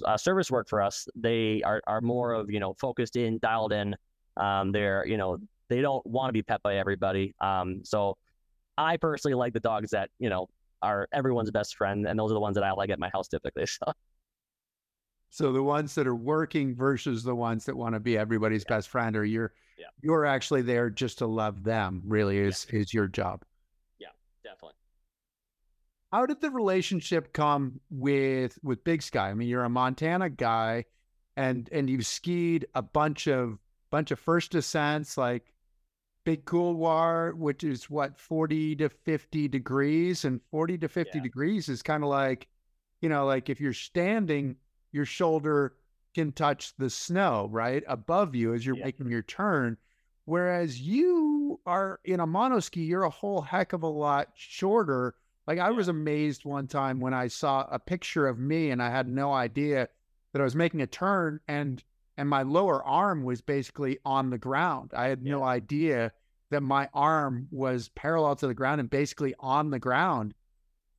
uh, 0.05 0.17
service 0.17 0.51
work 0.51 0.67
for 0.69 0.81
us, 0.81 1.07
they 1.15 1.61
are 1.63 1.81
are 1.87 2.01
more 2.01 2.33
of 2.33 2.49
you 2.49 2.59
know 2.59 2.73
focused 2.73 3.15
in, 3.15 3.39
dialed 3.39 3.73
in. 3.73 3.95
Um, 4.37 4.71
they're 4.71 5.05
you 5.07 5.17
know 5.17 5.37
they 5.69 5.81
don't 5.81 6.05
want 6.05 6.29
to 6.29 6.33
be 6.33 6.43
pet 6.43 6.61
by 6.63 6.77
everybody. 6.77 7.33
Um, 7.39 7.81
so 7.83 8.17
I 8.77 8.97
personally 8.97 9.35
like 9.35 9.53
the 9.53 9.59
dogs 9.59 9.91
that 9.91 10.09
you 10.19 10.29
know 10.29 10.47
are 10.81 11.07
everyone's 11.11 11.51
best 11.51 11.75
friend, 11.75 12.07
and 12.07 12.17
those 12.17 12.31
are 12.31 12.35
the 12.35 12.39
ones 12.39 12.55
that 12.55 12.63
I 12.63 12.71
like 12.71 12.89
at 12.89 12.99
my 12.99 13.09
house 13.09 13.27
typically. 13.27 13.65
So. 13.85 13.91
So 15.31 15.51
the 15.51 15.63
ones 15.63 15.95
that 15.95 16.07
are 16.07 16.15
working 16.15 16.75
versus 16.75 17.21
the 17.23 17.35
ones 17.35 17.65
that 17.65 17.75
want 17.75 17.93
to 17.93 17.99
be 17.99 18.17
everybody's 18.17 18.63
yeah. 18.69 18.77
best 18.77 18.87
friend, 18.87 19.17
or 19.17 19.25
you're 19.25 19.51
yeah. 19.77 19.87
you're 20.01 20.25
actually 20.25 20.61
there 20.61 20.89
just 20.89 21.19
to 21.19 21.27
love 21.27 21.63
them. 21.63 22.01
Really, 22.05 22.39
is 22.39 22.67
yeah. 22.71 22.79
is 22.79 22.93
your 22.93 23.07
job. 23.07 23.43
Yeah, 23.99 24.07
definitely. 24.43 24.75
How 26.11 26.25
did 26.25 26.41
the 26.41 26.51
relationship 26.51 27.33
come 27.33 27.79
with 27.89 28.57
with 28.63 28.83
Big 28.83 29.01
Sky? 29.01 29.29
I 29.29 29.33
mean, 29.33 29.47
you're 29.47 29.63
a 29.63 29.69
Montana 29.69 30.29
guy, 30.29 30.85
and 31.35 31.69
and 31.71 31.89
you've 31.89 32.05
skied 32.05 32.67
a 32.75 32.81
bunch 32.81 33.27
of 33.27 33.59
bunch 33.91 34.11
of 34.11 34.19
first 34.19 34.51
descents, 34.51 35.17
like 35.17 35.53
Big 36.23 36.45
Couloir, 36.45 37.33
which 37.35 37.63
is 37.63 37.89
what 37.89 38.19
forty 38.19 38.75
to 38.77 38.89
fifty 38.89 39.47
degrees, 39.47 40.25
and 40.25 40.41
forty 40.51 40.77
to 40.77 40.87
fifty 40.87 41.17
yeah. 41.19 41.23
degrees 41.23 41.69
is 41.69 41.81
kind 41.81 42.03
of 42.03 42.09
like, 42.09 42.47
you 43.01 43.09
know, 43.09 43.25
like 43.25 43.49
if 43.49 43.59
you're 43.59 43.73
standing 43.73 44.55
your 44.91 45.05
shoulder 45.05 45.75
can 46.15 46.31
touch 46.31 46.73
the 46.77 46.89
snow 46.89 47.47
right 47.51 47.83
above 47.87 48.33
you 48.33 48.53
as 48.53 48.65
you're 48.65 48.77
yeah. 48.77 48.85
making 48.85 49.09
your 49.09 49.21
turn. 49.21 49.77
Whereas 50.23 50.81
you 50.81 51.59
are 51.67 51.99
in 52.05 52.21
a 52.21 52.25
monoski, 52.25 52.87
you're 52.87 53.03
a 53.03 53.09
whole 53.09 53.41
heck 53.41 53.73
of 53.73 53.83
a 53.83 53.87
lot 53.87 54.29
shorter. 54.33 55.13
Like 55.45 55.59
I 55.59 55.69
was 55.69 55.89
amazed 55.89 56.45
one 56.45 56.67
time 56.67 56.99
when 56.99 57.13
I 57.13 57.27
saw 57.27 57.67
a 57.69 57.77
picture 57.77 58.27
of 58.27 58.39
me 58.39 58.71
and 58.71 58.81
I 58.81 58.89
had 58.89 59.07
no 59.07 59.33
idea 59.33 59.87
that 60.33 60.41
I 60.41 60.43
was 60.43 60.55
making 60.55 60.81
a 60.81 60.87
turn 60.87 61.39
and 61.47 61.83
and 62.17 62.29
my 62.29 62.43
lower 62.43 62.81
arm 62.83 63.23
was 63.23 63.41
basically 63.41 63.99
on 64.05 64.29
the 64.29 64.37
ground. 64.37 64.91
I 64.95 65.07
had 65.07 65.21
yeah. 65.21 65.33
no 65.33 65.43
idea 65.43 66.13
that 66.49 66.61
my 66.61 66.89
arm 66.93 67.49
was 67.51 67.89
parallel 67.89 68.37
to 68.37 68.47
the 68.47 68.53
ground 68.53 68.79
and 68.79 68.89
basically 68.89 69.35
on 69.37 69.69
the 69.69 69.79
ground, 69.79 70.33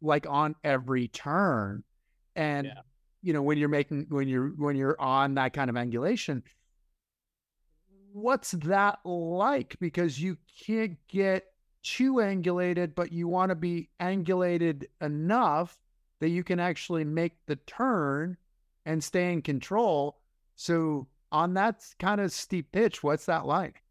like 0.03 0.27
on 0.29 0.55
every 0.63 1.09
turn. 1.09 1.83
And 2.37 2.67
yeah 2.67 2.83
you 3.23 3.33
know 3.33 3.43
when 3.43 3.59
you're 3.59 3.69
making 3.69 4.07
when 4.09 4.29
you're 4.29 4.49
when 4.49 4.77
you're 4.77 5.01
on 5.01 5.35
that 5.35 5.53
kind 5.53 5.71
of 5.71 5.77
angulation 5.77 6.43
what's 8.17 8.53
that 8.53 8.99
like? 9.05 9.77
Because 9.79 10.19
you 10.19 10.39
can't 10.67 10.97
get 11.09 11.45
too 11.83 12.15
angulated 12.15 12.95
but 12.97 13.13
you 13.13 13.29
want 13.29 13.51
to 13.51 13.55
be 13.55 13.89
angulated 14.01 14.85
enough 15.01 15.79
that 16.21 16.31
you 16.31 16.43
can 16.43 16.59
actually 16.59 17.05
make 17.05 17.35
the 17.47 17.55
turn 17.55 18.37
and 18.87 19.05
stay 19.05 19.33
in 19.33 19.41
control. 19.41 20.19
So 20.57 21.07
on 21.31 21.55
that 21.55 21.85
kind 22.01 22.21
of 22.21 22.33
steep 22.33 22.73
pitch 22.73 23.03
what's 23.03 23.27
that 23.27 23.47
like 23.47 23.83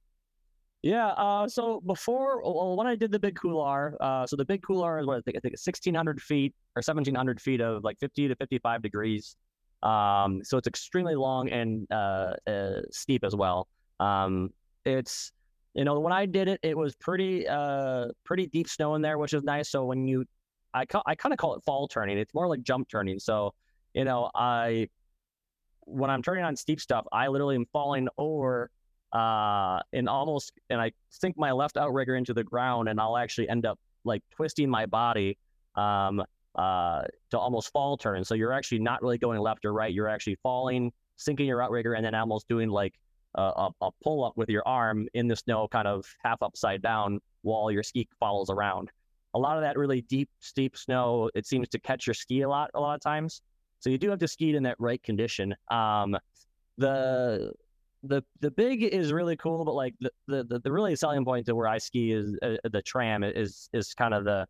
yeah. 0.86 1.08
Uh, 1.08 1.48
so 1.48 1.82
before, 1.82 2.44
well, 2.44 2.78
when 2.78 2.86
I 2.86 2.96
did 2.96 3.12
the 3.12 3.18
big 3.18 3.36
couloir, 3.36 3.98
uh, 4.00 4.28
so 4.28 4.36
the 4.36 4.46
big 4.46 4.62
couloir 4.62 5.00
is 5.00 5.08
what 5.08 5.18
I 5.18 5.22
think, 5.22 5.36
I 5.36 5.40
think 5.40 5.56
it's 5.56 5.66
1600 5.66 6.22
feet 6.22 6.54
or 6.76 6.82
1700 6.82 7.42
feet 7.42 7.60
of 7.60 7.84
like 7.84 7.98
50 7.98 8.28
to 8.28 8.36
55 8.36 8.84
degrees. 8.84 9.36
Um, 9.82 10.44
so 10.44 10.60
it's 10.60 10.68
extremely 10.68 11.16
long 11.16 11.50
and 11.50 11.88
uh, 11.92 12.34
uh, 12.46 12.82
steep 12.92 13.24
as 13.24 13.36
well. 13.36 13.68
Um, 14.00 14.54
it's, 14.86 15.32
you 15.74 15.86
know, 15.86 16.00
when 16.00 16.14
I 16.14 16.28
did 16.28 16.48
it, 16.48 16.60
it 16.62 16.78
was 16.78 16.96
pretty, 16.96 17.48
uh, 17.48 18.10
pretty 18.24 18.46
deep 18.46 18.70
snow 18.70 18.94
in 18.94 19.02
there, 19.02 19.18
which 19.18 19.34
is 19.34 19.42
nice. 19.42 19.72
So 19.72 19.86
when 19.86 20.08
you, 20.08 20.24
I, 20.76 20.86
ca- 20.86 21.02
I 21.08 21.16
kind 21.16 21.34
of 21.34 21.40
call 21.40 21.56
it 21.56 21.64
fall 21.66 21.88
turning. 21.88 22.20
It's 22.20 22.36
more 22.36 22.48
like 22.48 22.62
jump 22.62 22.90
turning. 22.90 23.18
So, 23.18 23.56
you 23.96 24.04
know, 24.04 24.30
I, 24.36 24.90
when 25.80 26.12
I'm 26.12 26.22
turning 26.22 26.44
on 26.44 26.56
steep 26.56 26.80
stuff, 26.80 27.08
I 27.12 27.28
literally 27.28 27.56
am 27.56 27.66
falling 27.74 28.08
over 28.20 28.70
uh, 29.16 29.80
and 29.94 30.10
almost 30.10 30.52
and 30.70 30.82
I 30.82 30.92
sink 31.10 31.38
my 31.38 31.52
left 31.52 31.78
outrigger 31.78 32.16
into 32.16 32.34
the 32.34 32.44
ground, 32.44 32.90
and 32.90 33.00
I'll 33.00 33.18
actually 33.18 33.48
end 33.48 33.66
up 33.66 33.80
like 34.04 34.22
twisting 34.30 34.70
my 34.70 34.86
body 34.86 35.38
um, 35.76 36.22
uh, 36.56 37.04
to 37.32 37.40
almost 37.40 37.72
fall 37.72 37.96
turn. 37.96 38.26
So 38.26 38.36
you're 38.36 38.52
actually 38.52 38.80
not 38.80 39.02
really 39.02 39.18
going 39.18 39.40
left 39.40 39.64
or 39.64 39.72
right. 39.72 39.94
You're 39.94 40.10
actually 40.10 40.38
falling, 40.44 40.92
sinking 41.16 41.48
your 41.48 41.62
outrigger, 41.64 41.94
and 41.94 42.06
then 42.06 42.14
almost 42.14 42.50
doing 42.50 42.70
like 42.70 42.94
a, 43.36 43.70
a 43.82 43.90
pull 44.04 44.26
up 44.26 44.34
with 44.36 44.50
your 44.50 44.64
arm 44.68 45.08
in 45.14 45.30
the 45.30 45.36
snow, 45.36 45.68
kind 45.70 45.88
of 45.88 46.06
half 46.24 46.42
upside 46.42 46.82
down, 46.82 47.20
while 47.44 47.72
your 47.72 47.84
ski 47.84 48.08
follows 48.20 48.50
around. 48.50 48.92
A 49.34 49.40
lot 49.40 49.56
of 49.56 49.64
that 49.64 49.78
really 49.78 50.02
deep, 50.02 50.30
steep 50.40 50.78
snow, 50.78 51.30
it 51.36 51.46
seems 51.46 51.70
to 51.70 51.80
catch 51.80 52.06
your 52.06 52.14
ski 52.14 52.42
a 52.42 52.50
lot, 52.50 52.70
a 52.74 52.80
lot 52.80 52.96
of 52.96 53.02
times. 53.02 53.42
So 53.80 53.90
you 53.90 53.98
do 53.98 54.10
have 54.10 54.20
to 54.20 54.28
ski 54.28 54.56
in 54.56 54.64
that 54.64 54.76
right 54.80 55.02
condition. 55.04 55.56
Um, 55.70 56.18
the 56.78 57.54
the 58.08 58.24
the 58.40 58.52
big 58.52 58.84
is 58.84 59.12
really 59.12 59.36
cool, 59.36 59.66
but 59.66 59.74
like 59.74 59.96
the 60.00 60.12
the 60.28 60.60
the 60.64 60.72
really 60.72 60.96
selling 60.96 61.26
point 61.26 61.46
to 61.48 61.56
where 61.56 61.68
I 61.68 61.78
ski 61.78 62.12
is 62.12 62.38
uh, 62.42 62.56
the 62.72 62.82
tram 62.82 63.24
is 63.24 63.70
is 63.74 63.94
kind 63.94 64.14
of 64.14 64.26
the 64.26 64.48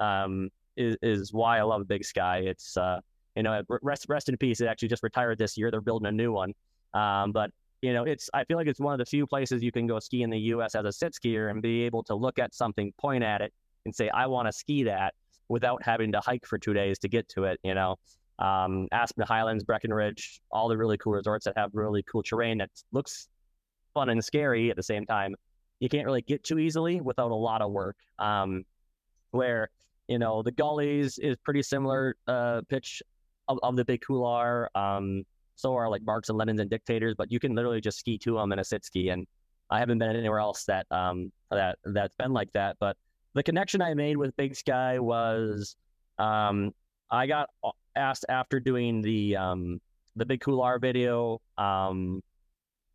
um 0.00 0.50
is 0.76 0.96
is 1.02 1.32
why 1.32 1.58
I 1.58 1.62
love 1.62 1.88
Big 1.88 2.04
Sky. 2.04 2.38
It's 2.38 2.76
uh 2.76 3.00
you 3.36 3.42
know 3.42 3.62
rest 3.82 4.06
rest 4.08 4.28
in 4.28 4.36
peace. 4.36 4.60
It 4.60 4.66
actually 4.66 4.88
just 4.88 5.02
retired 5.02 5.38
this 5.38 5.56
year. 5.56 5.70
They're 5.70 5.80
building 5.80 6.06
a 6.06 6.12
new 6.12 6.32
one. 6.32 6.54
Um, 6.94 7.32
but 7.32 7.50
you 7.82 7.92
know 7.92 8.04
it's 8.04 8.30
I 8.34 8.44
feel 8.44 8.56
like 8.56 8.66
it's 8.66 8.80
one 8.80 8.92
of 8.92 8.98
the 8.98 9.06
few 9.06 9.26
places 9.26 9.62
you 9.62 9.72
can 9.72 9.86
go 9.86 9.98
ski 9.98 10.22
in 10.22 10.30
the 10.30 10.40
U.S. 10.52 10.74
as 10.74 10.84
a 10.84 10.92
sit 10.92 11.14
skier 11.14 11.50
and 11.50 11.62
be 11.62 11.82
able 11.82 12.02
to 12.04 12.14
look 12.14 12.38
at 12.38 12.54
something, 12.54 12.92
point 12.98 13.24
at 13.24 13.40
it, 13.40 13.52
and 13.84 13.94
say 13.94 14.08
I 14.10 14.26
want 14.26 14.48
to 14.48 14.52
ski 14.52 14.84
that 14.84 15.14
without 15.48 15.82
having 15.82 16.12
to 16.12 16.20
hike 16.20 16.46
for 16.46 16.58
two 16.58 16.74
days 16.74 16.98
to 17.00 17.08
get 17.08 17.28
to 17.30 17.44
it. 17.44 17.58
You 17.62 17.74
know 17.74 17.96
um, 18.38 18.88
Aspen 18.92 19.24
Highlands, 19.26 19.64
Breckenridge, 19.64 20.40
all 20.50 20.68
the 20.68 20.76
really 20.76 20.96
cool 20.98 21.14
resorts 21.14 21.44
that 21.44 21.56
have 21.56 21.70
really 21.72 22.04
cool 22.10 22.22
terrain 22.22 22.58
that 22.58 22.70
looks 22.92 23.28
fun 23.94 24.10
and 24.10 24.24
scary 24.24 24.70
at 24.70 24.76
the 24.76 24.82
same 24.82 25.04
time. 25.06 25.34
You 25.80 25.88
can't 25.88 26.06
really 26.06 26.22
get 26.22 26.44
too 26.44 26.58
easily 26.58 27.00
without 27.00 27.30
a 27.30 27.34
lot 27.34 27.62
of 27.62 27.72
work. 27.72 27.96
Um, 28.18 28.64
where 29.30 29.68
you 30.08 30.18
know 30.18 30.42
the 30.42 30.52
gullies 30.52 31.18
is 31.18 31.36
pretty 31.44 31.62
similar 31.62 32.16
uh, 32.26 32.62
pitch 32.68 33.02
of, 33.48 33.58
of 33.62 33.76
the 33.76 33.84
big 33.84 34.00
couloir. 34.00 34.68
Um, 34.74 35.24
so 35.56 35.74
are 35.74 35.90
like 35.90 36.02
Marx 36.02 36.28
and 36.28 36.38
Lenins 36.38 36.60
and 36.60 36.70
Dictators, 36.70 37.14
but 37.16 37.32
you 37.32 37.40
can 37.40 37.54
literally 37.54 37.80
just 37.80 37.98
ski 37.98 38.16
to 38.18 38.34
them 38.34 38.52
in 38.52 38.60
a 38.60 38.64
sit 38.64 38.84
ski. 38.84 39.08
And 39.08 39.26
I 39.70 39.80
haven't 39.80 39.98
been 39.98 40.14
anywhere 40.14 40.38
else 40.38 40.64
that 40.64 40.86
um, 40.90 41.32
that 41.50 41.78
that's 41.84 42.14
been 42.14 42.32
like 42.32 42.52
that. 42.52 42.76
But 42.78 42.96
the 43.34 43.42
connection 43.42 43.82
I 43.82 43.94
made 43.94 44.16
with 44.16 44.36
Big 44.36 44.54
Sky 44.54 44.98
was 44.98 45.76
um, 46.18 46.72
I 47.10 47.26
got 47.26 47.50
asked 47.96 48.26
after 48.28 48.60
doing 48.60 49.02
the 49.02 49.36
um, 49.36 49.80
the 50.16 50.26
big 50.26 50.40
couloir 50.40 50.78
video. 50.78 51.40
Um, 51.56 52.22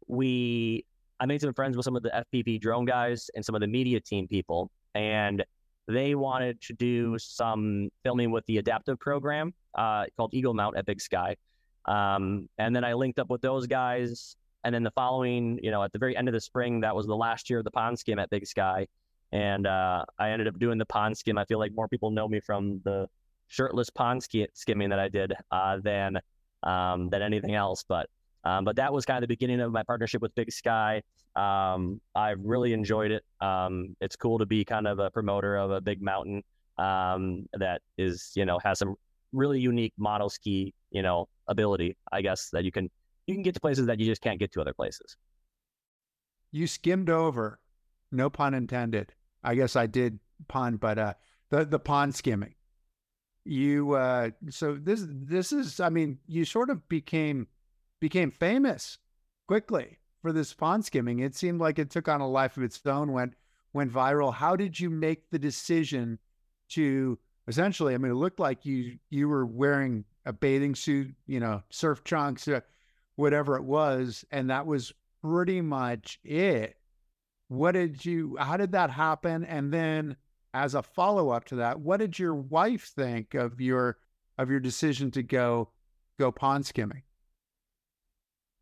we 0.08 0.86
I 1.20 1.26
made 1.26 1.42
some 1.42 1.54
friends 1.54 1.78
with 1.78 1.86
some 1.86 1.96
of 1.96 2.04
the 2.04 2.26
FPV 2.34 2.60
drone 2.62 2.86
guys 2.86 3.30
and 3.36 3.44
some 3.44 3.56
of 3.56 3.62
the 3.62 3.68
media 3.68 4.00
team 4.00 4.28
people, 4.28 4.70
and 4.94 5.44
they 5.88 6.16
wanted 6.16 6.62
to 6.62 6.74
do 6.74 7.18
some 7.18 7.90
filming 8.04 8.32
with 8.32 8.46
the 8.46 8.58
adaptive 8.58 9.00
program 9.00 9.54
uh, 9.76 10.06
called 10.16 10.34
Eagle 10.34 10.54
Mount 10.54 10.78
at 10.78 10.86
Big 10.86 11.02
Sky. 11.02 11.36
Um, 11.86 12.48
and 12.58 12.76
then 12.76 12.84
I 12.84 12.94
linked 12.94 13.20
up 13.20 13.30
with 13.30 13.42
those 13.42 13.68
guys. 13.68 14.36
and 14.64 14.74
then 14.74 14.84
the 14.84 14.92
following, 14.92 15.60
you 15.62 15.72
know, 15.72 15.84
at 15.84 15.92
the 15.92 16.00
very 16.00 16.16
end 16.16 16.30
of 16.30 16.34
the 16.34 16.40
spring, 16.40 16.80
that 16.82 16.96
was 16.96 17.06
the 17.06 17.16
last 17.16 17.50
year 17.50 17.60
of 17.60 17.66
the 17.66 17.72
pond 17.72 18.00
skim 18.00 18.18
at 18.18 18.30
Big 18.30 18.48
Sky, 18.48 18.88
and 19.32 19.68
uh, 19.68 20.06
I 20.18 20.30
ended 20.30 20.48
up 20.48 20.58
doing 20.60 20.78
the 20.78 20.86
pond 20.86 21.18
skim. 21.18 21.38
I 21.38 21.46
feel 21.46 21.60
like 21.60 21.74
more 21.74 21.88
people 21.88 22.12
know 22.12 22.28
me 22.28 22.40
from 22.40 22.80
the 22.86 23.10
shirtless 23.54 23.90
pond 23.92 24.24
ski- 24.24 24.48
skimming 24.54 24.90
that 24.90 25.00
I 25.00 25.10
did 25.10 25.34
uh, 25.52 25.78
than 25.84 26.18
um, 26.64 27.10
than 27.10 27.22
anything 27.22 27.54
else. 27.54 27.84
But 27.88 28.10
um, 28.44 28.66
but 28.66 28.76
that 28.78 28.92
was 28.92 29.06
kind 29.06 29.18
of 29.18 29.22
the 29.22 29.28
beginning 29.28 29.62
of 29.62 29.72
my 29.72 29.84
partnership 29.84 30.22
with 30.22 30.34
Big 30.36 30.52
Sky. 30.52 31.02
Um, 31.36 32.02
I've 32.16 32.40
really 32.44 32.74
enjoyed 32.74 33.12
it. 33.12 33.24
Um, 33.42 33.96
it's 34.02 34.16
cool 34.16 34.40
to 34.40 34.46
be 34.46 34.66
kind 34.66 34.88
of 34.88 35.00
a 35.00 35.10
promoter 35.12 35.56
of 35.56 35.72
a 35.72 35.80
big 35.80 36.02
mountain 36.02 36.44
um, 36.78 37.46
that 37.54 37.82
is, 37.98 38.32
you 38.36 38.46
know, 38.46 38.60
has 38.64 38.80
some 38.80 38.96
really 39.32 39.60
unique 39.60 39.94
model 39.98 40.30
ski, 40.30 40.74
you 40.92 41.02
know, 41.02 41.28
ability. 41.48 41.96
I 42.12 42.22
guess 42.22 42.50
that 42.52 42.64
you 42.64 42.72
can 42.72 42.90
you 43.28 43.36
can 43.36 43.44
get 43.44 43.54
to 43.54 43.62
places 43.62 43.86
that 43.86 44.00
you 44.00 44.06
just 44.06 44.22
can't 44.22 44.40
get 44.40 44.52
to 44.54 44.62
other 44.62 44.74
places. 44.74 45.16
You 46.52 46.68
skimmed 46.68 47.10
over, 47.10 47.60
no 48.12 48.30
pun 48.30 48.54
intended. 48.54 49.14
I 49.44 49.56
guess 49.56 49.76
I 49.76 49.86
did 49.86 50.20
pun, 50.48 50.78
but 50.78 50.98
uh, 50.98 51.14
the 51.50 51.66
the 51.66 51.80
pond 51.80 52.16
skimming. 52.16 52.56
You 53.46 53.94
uh, 53.94 54.32
so 54.50 54.76
this 54.76 55.06
this 55.08 55.52
is 55.52 55.80
I 55.80 55.90
mean 55.90 56.20
you 56.28 56.46
sort 56.46 56.70
of 56.70 56.88
became 56.88 57.48
became 58.00 58.32
famous 58.32 58.98
quickly 59.48 60.00
for 60.22 60.32
this 60.32 60.54
pond 60.54 60.86
skimming. 60.86 61.20
It 61.20 61.36
seemed 61.36 61.60
like 61.60 61.78
it 61.78 61.90
took 61.90 62.08
on 62.08 62.22
a 62.22 62.28
life 62.28 62.58
of 62.58 62.64
its 62.64 62.80
own, 62.86 63.12
went 63.12 63.34
went 63.74 63.92
viral. 63.92 64.34
How 64.34 64.56
did 64.56 64.80
you 64.80 64.90
make 64.90 65.30
the 65.30 65.40
decision 65.40 66.20
to 66.70 67.20
essentially? 67.48 67.94
I 67.94 67.98
mean, 67.98 68.12
it 68.12 68.16
looked 68.16 68.40
like 68.40 68.66
you 68.66 68.98
you 69.10 69.28
were 69.28 69.46
wearing 69.46 70.06
a 70.26 70.34
bathing 70.34 70.76
suit, 70.76 71.14
you 71.28 71.40
know, 71.40 71.62
surf 71.70 72.04
trunks, 72.04 72.48
uh, 72.48 72.62
whatever 73.16 73.58
it 73.58 73.64
was, 73.64 74.24
and 74.32 74.50
that 74.50 74.66
was 74.66 74.94
pretty 75.22 75.62
much 75.62 76.20
it. 76.24 76.78
What 77.50 77.74
did 77.74 78.06
you? 78.06 78.38
How 78.40 78.58
did 78.58 78.72
that 78.72 78.90
happen? 78.90 79.44
And 79.44 79.72
then, 79.74 80.16
as 80.54 80.76
a 80.76 80.84
follow 80.84 81.30
up 81.30 81.46
to 81.46 81.56
that, 81.56 81.80
what 81.80 81.98
did 81.98 82.18
your 82.18 82.36
wife 82.36 82.92
think 82.96 83.34
of 83.34 83.60
your 83.60 83.98
of 84.38 84.50
your 84.50 84.60
decision 84.60 85.12
to 85.12 85.24
go 85.24 85.70
go 86.20 86.32
pond 86.32 86.66
skimming? 86.66 87.04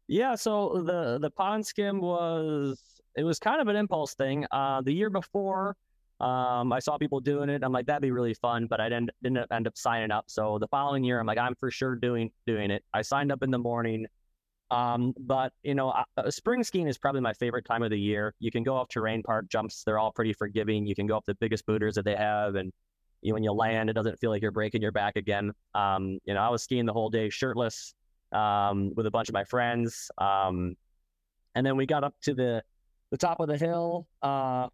Yeah, 0.08 0.36
so 0.36 0.84
the 0.86 1.20
the 1.20 1.32
pond 1.32 1.66
skim 1.66 2.02
was 2.02 2.82
it 3.16 3.24
was 3.24 3.40
kind 3.40 3.62
of 3.62 3.68
an 3.68 3.76
impulse 3.76 4.14
thing. 4.14 4.46
Uh, 4.52 4.82
the 4.82 4.92
year 4.92 5.10
before, 5.10 5.76
um, 6.20 6.72
I 6.72 6.80
saw 6.80 6.98
people 6.98 7.20
doing 7.20 7.50
it. 7.50 7.64
I'm 7.64 7.72
like, 7.72 7.86
that'd 7.88 8.02
be 8.02 8.12
really 8.12 8.34
fun, 8.34 8.68
but 8.68 8.80
I 8.80 8.90
didn't 8.90 9.12
didn't 9.24 9.52
end 9.52 9.68
up 9.68 9.78
signing 9.78 10.12
up. 10.12 10.26
So 10.28 10.58
the 10.60 10.68
following 10.68 11.04
year, 11.04 11.20
I'm 11.20 11.26
like, 11.26 11.38
I'm 11.38 11.56
for 11.56 11.72
sure 11.72 11.96
doing 11.96 12.32
doing 12.46 12.72
it. 12.72 12.84
I 12.94 13.02
signed 13.02 13.32
up 13.32 13.44
in 13.44 13.52
the 13.52 13.58
morning. 13.58 14.06
Um, 14.72 15.14
but 15.20 15.52
you 15.64 15.76
know, 15.76 15.90
uh, 16.18 16.32
spring 16.32 16.64
skiing 16.64 16.88
is 16.88 16.98
probably 16.98 17.22
my 17.22 17.34
favorite 17.34 17.66
time 17.66 17.84
of 17.84 17.92
the 17.92 18.00
year. 18.00 18.34
You 18.40 18.52
can 18.52 18.64
go 18.64 18.76
off 18.76 18.88
terrain 18.88 19.22
park 19.22 19.50
jumps; 19.50 19.84
they're 19.84 20.00
all 20.00 20.12
pretty 20.12 20.34
forgiving. 20.34 20.88
You 20.88 20.96
can 20.96 21.06
go 21.08 21.18
up 21.18 21.26
the 21.26 21.36
biggest 21.36 21.66
booters 21.66 21.96
that 21.96 22.06
they 22.06 22.16
have, 22.16 22.56
and 22.56 22.72
you 23.22 23.32
know, 23.32 23.34
when 23.36 23.44
you 23.44 23.52
land, 23.52 23.90
it 23.90 23.94
doesn't 23.94 24.18
feel 24.18 24.32
like 24.32 24.42
you're 24.42 24.52
breaking 24.52 24.82
your 24.82 24.94
back 24.94 25.18
again. 25.18 25.52
Um, 25.76 26.20
you 26.26 26.34
know, 26.34 26.40
I 26.40 26.50
was 26.50 26.64
skiing 26.64 26.86
the 26.86 26.94
whole 26.94 27.10
day 27.10 27.30
shirtless 27.30 27.94
um, 28.32 28.94
with 28.96 29.06
a 29.06 29.12
bunch 29.12 29.30
of 29.30 29.34
my 29.34 29.44
friends. 29.44 30.10
Um, 30.18 30.76
and 31.56 31.66
then 31.66 31.76
we 31.76 31.86
got 31.86 32.04
up 32.04 32.16
to 32.24 32.34
the 32.34 32.64
the 33.12 33.18
top 33.18 33.40
of 33.40 33.48
the 33.48 33.58
hill. 33.58 34.08
Uh, 34.24 34.68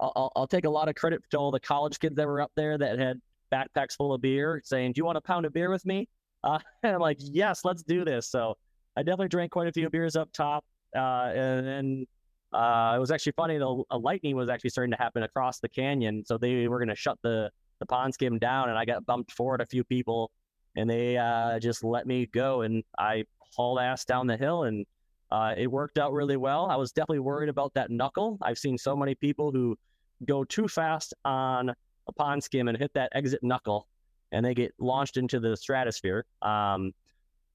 I'll, 0.00 0.32
I'll 0.34 0.46
take 0.46 0.64
a 0.64 0.70
lot 0.70 0.88
of 0.88 0.94
credit 0.94 1.22
to 1.30 1.38
all 1.38 1.50
the 1.50 1.60
college 1.60 1.98
kids 2.00 2.16
that 2.16 2.26
were 2.26 2.40
up 2.40 2.50
there 2.56 2.78
that 2.78 2.98
had 2.98 3.20
backpacks 3.52 3.94
full 3.94 4.14
of 4.14 4.22
beer, 4.22 4.60
saying, 4.64 4.92
"Do 4.92 5.00
you 5.00 5.04
want 5.04 5.18
a 5.18 5.20
pound 5.20 5.46
of 5.46 5.52
beer 5.52 5.70
with 5.70 5.84
me?" 5.84 6.08
Uh, 6.42 6.58
and 6.82 6.94
I'm 6.94 7.00
like, 7.00 7.18
"Yes, 7.20 7.64
let's 7.64 7.82
do 7.82 8.04
this." 8.04 8.28
So 8.28 8.56
I 8.96 9.02
definitely 9.02 9.28
drank 9.28 9.52
quite 9.52 9.68
a 9.68 9.72
few 9.72 9.88
beers 9.90 10.16
up 10.16 10.32
top, 10.32 10.64
uh, 10.94 11.32
and 11.34 11.66
then 11.66 12.06
uh, 12.52 12.94
it 12.96 13.00
was 13.00 13.10
actually 13.10 13.32
funny. 13.32 13.58
The 13.58 13.82
a 13.90 13.98
lightning 13.98 14.36
was 14.36 14.48
actually 14.48 14.70
starting 14.70 14.92
to 14.92 14.98
happen 14.98 15.22
across 15.22 15.60
the 15.60 15.68
canyon, 15.68 16.24
so 16.26 16.38
they 16.38 16.68
were 16.68 16.78
going 16.78 16.88
to 16.88 16.96
shut 16.96 17.18
the 17.22 17.50
the 17.78 17.86
pond 17.86 18.14
skim 18.14 18.38
down, 18.38 18.68
and 18.68 18.78
I 18.78 18.84
got 18.84 19.04
bumped 19.06 19.32
forward 19.32 19.60
a 19.60 19.66
few 19.66 19.82
people 19.82 20.30
and 20.76 20.88
they 20.88 21.16
uh, 21.16 21.58
just 21.58 21.84
let 21.84 22.06
me 22.06 22.26
go, 22.26 22.62
and 22.62 22.82
I 22.98 23.24
hauled 23.54 23.78
ass 23.78 24.04
down 24.04 24.26
the 24.26 24.36
hill, 24.36 24.64
and 24.64 24.86
uh, 25.30 25.54
it 25.56 25.70
worked 25.70 25.98
out 25.98 26.12
really 26.12 26.36
well. 26.36 26.66
I 26.70 26.76
was 26.76 26.92
definitely 26.92 27.20
worried 27.20 27.48
about 27.48 27.74
that 27.74 27.90
knuckle. 27.90 28.38
I've 28.42 28.58
seen 28.58 28.78
so 28.78 28.96
many 28.96 29.14
people 29.14 29.50
who 29.50 29.76
go 30.24 30.44
too 30.44 30.68
fast 30.68 31.14
on 31.24 31.70
a 31.70 32.12
pond 32.12 32.42
skim 32.42 32.68
and 32.68 32.78
hit 32.78 32.92
that 32.94 33.10
exit 33.14 33.42
knuckle, 33.42 33.86
and 34.32 34.44
they 34.44 34.54
get 34.54 34.72
launched 34.78 35.16
into 35.16 35.40
the 35.40 35.56
stratosphere. 35.56 36.24
Um, 36.40 36.92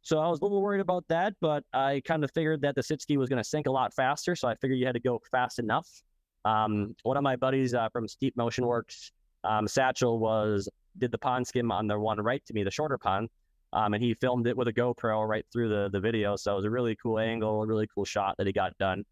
so 0.07 0.19
I 0.19 0.29
was 0.29 0.39
a 0.39 0.43
little 0.45 0.61
worried 0.61 0.79
about 0.79 1.03
that, 1.09 1.33
but 1.41 1.65
I 1.73 2.01
kind 2.05 2.23
of 2.23 2.31
figured 2.31 2.61
that 2.61 2.75
the 2.75 2.81
sit 2.81 3.01
ski 3.01 3.17
was 3.17 3.27
going 3.27 3.43
to 3.43 3.43
sink 3.43 3.67
a 3.67 3.71
lot 3.71 3.93
faster. 3.93 4.37
So 4.37 4.47
I 4.47 4.55
figured 4.55 4.79
you 4.79 4.85
had 4.85 4.93
to 4.93 5.01
go 5.01 5.21
fast 5.29 5.59
enough. 5.59 5.85
Um, 6.45 6.95
one 7.03 7.17
of 7.17 7.23
my 7.23 7.35
buddies 7.35 7.73
uh, 7.73 7.89
from 7.89 8.07
Steep 8.07 8.37
Motion 8.37 8.65
Works, 8.65 9.11
um, 9.43 9.67
Satchel, 9.67 10.17
was 10.17 10.69
did 10.97 11.11
the 11.11 11.17
pond 11.17 11.45
skim 11.45 11.73
on 11.73 11.87
the 11.87 11.99
one 11.99 12.21
right 12.21 12.41
to 12.45 12.53
me, 12.53 12.63
the 12.63 12.71
shorter 12.71 12.97
pond. 12.97 13.27
Um, 13.73 13.95
and 13.95 14.01
he 14.01 14.13
filmed 14.13 14.47
it 14.47 14.55
with 14.55 14.69
a 14.69 14.73
GoPro 14.73 15.27
right 15.27 15.45
through 15.51 15.67
the, 15.67 15.89
the 15.91 15.99
video. 15.99 16.37
So 16.37 16.53
it 16.53 16.55
was 16.55 16.65
a 16.65 16.69
really 16.69 16.95
cool 17.03 17.19
angle, 17.19 17.63
a 17.63 17.67
really 17.67 17.87
cool 17.93 18.05
shot 18.05 18.35
that 18.37 18.47
he 18.47 18.53
got 18.53 18.77
done. 18.77 19.03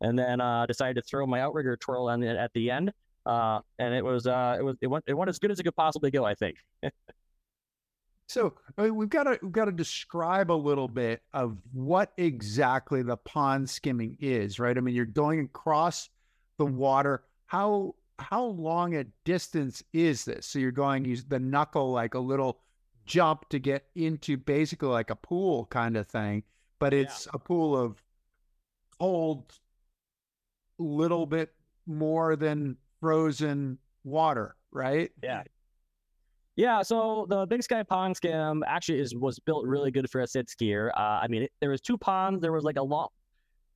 And 0.00 0.16
then 0.16 0.40
uh, 0.40 0.64
decided 0.66 0.94
to 0.94 1.02
throw 1.02 1.26
my 1.26 1.40
outrigger 1.40 1.76
twirl 1.76 2.08
on 2.08 2.22
it 2.22 2.36
at 2.36 2.52
the 2.52 2.70
end. 2.70 2.92
Uh, 3.26 3.58
and 3.80 3.92
it 3.92 4.04
was 4.04 4.28
uh, 4.28 4.54
it 4.56 4.62
was 4.62 4.76
it 4.80 4.86
went 4.86 5.02
it 5.08 5.14
went 5.14 5.28
as 5.28 5.40
good 5.40 5.50
as 5.50 5.58
it 5.58 5.64
could 5.64 5.74
possibly 5.74 6.12
go, 6.12 6.24
I 6.24 6.36
think. 6.36 6.58
so 8.28 8.54
I 8.76 8.82
mean, 8.82 8.96
we've 8.96 9.08
got 9.08 9.24
to 9.24 9.38
we've 9.42 9.52
got 9.52 9.66
to 9.66 9.72
describe 9.72 10.50
a 10.50 10.54
little 10.54 10.88
bit 10.88 11.22
of 11.32 11.58
what 11.72 12.12
exactly 12.16 13.02
the 13.02 13.16
pond 13.16 13.70
skimming 13.70 14.16
is, 14.20 14.58
right? 14.58 14.76
I 14.76 14.80
mean, 14.80 14.94
you're 14.94 15.04
going 15.04 15.40
across 15.40 16.08
the 16.58 16.66
water. 16.66 17.22
How 17.46 17.94
how 18.18 18.44
long 18.44 18.96
a 18.96 19.04
distance 19.24 19.82
is 19.92 20.24
this? 20.24 20.46
So 20.46 20.58
you're 20.58 20.72
going 20.72 21.04
use 21.04 21.24
the 21.24 21.38
knuckle 21.38 21.92
like 21.92 22.14
a 22.14 22.18
little 22.18 22.60
jump 23.04 23.48
to 23.50 23.58
get 23.58 23.84
into 23.94 24.36
basically 24.36 24.88
like 24.88 25.10
a 25.10 25.16
pool 25.16 25.66
kind 25.66 25.96
of 25.96 26.08
thing, 26.08 26.42
but 26.78 26.92
it's 26.92 27.26
yeah. 27.26 27.32
a 27.34 27.38
pool 27.38 27.76
of 27.76 28.02
cold, 28.98 29.52
little 30.78 31.26
bit 31.26 31.52
more 31.86 32.36
than 32.36 32.76
frozen 33.00 33.78
water, 34.04 34.56
right? 34.72 35.10
Yeah. 35.22 35.44
Yeah, 36.56 36.80
so 36.80 37.26
the 37.28 37.46
Big 37.46 37.62
Sky 37.62 37.82
Pond 37.82 38.16
skim 38.16 38.64
actually 38.66 39.00
is 39.00 39.14
was 39.14 39.38
built 39.38 39.66
really 39.66 39.90
good 39.90 40.08
for 40.10 40.22
a 40.22 40.26
sit 40.26 40.48
skier. 40.48 40.88
Uh, 40.96 41.20
I 41.22 41.28
mean, 41.28 41.42
it, 41.42 41.52
there 41.60 41.68
was 41.68 41.82
two 41.82 41.98
ponds. 41.98 42.40
There 42.40 42.52
was 42.52 42.64
like 42.64 42.78
a 42.78 42.82
long, 42.82 43.08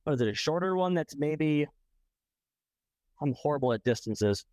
what 0.03 0.13
is 0.13 0.21
it, 0.21 0.27
a 0.27 0.33
shorter 0.33 0.75
one 0.75 0.95
that's 0.95 1.15
maybe 1.15 1.67
I'm 3.21 3.35
horrible 3.37 3.71
at 3.73 3.83
distances. 3.83 4.45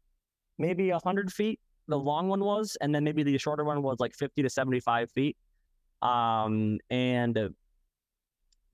Maybe 0.58 0.90
100 0.90 1.32
feet, 1.32 1.58
the 1.86 1.98
long 1.98 2.28
one 2.28 2.40
was, 2.40 2.76
and 2.82 2.94
then 2.94 3.02
maybe 3.02 3.22
the 3.22 3.38
shorter 3.38 3.64
one 3.64 3.82
was 3.82 3.98
like 3.98 4.14
50 4.14 4.42
to 4.42 4.50
75 4.50 5.10
feet. 5.12 5.36
Um, 6.02 6.78
and 6.90 7.54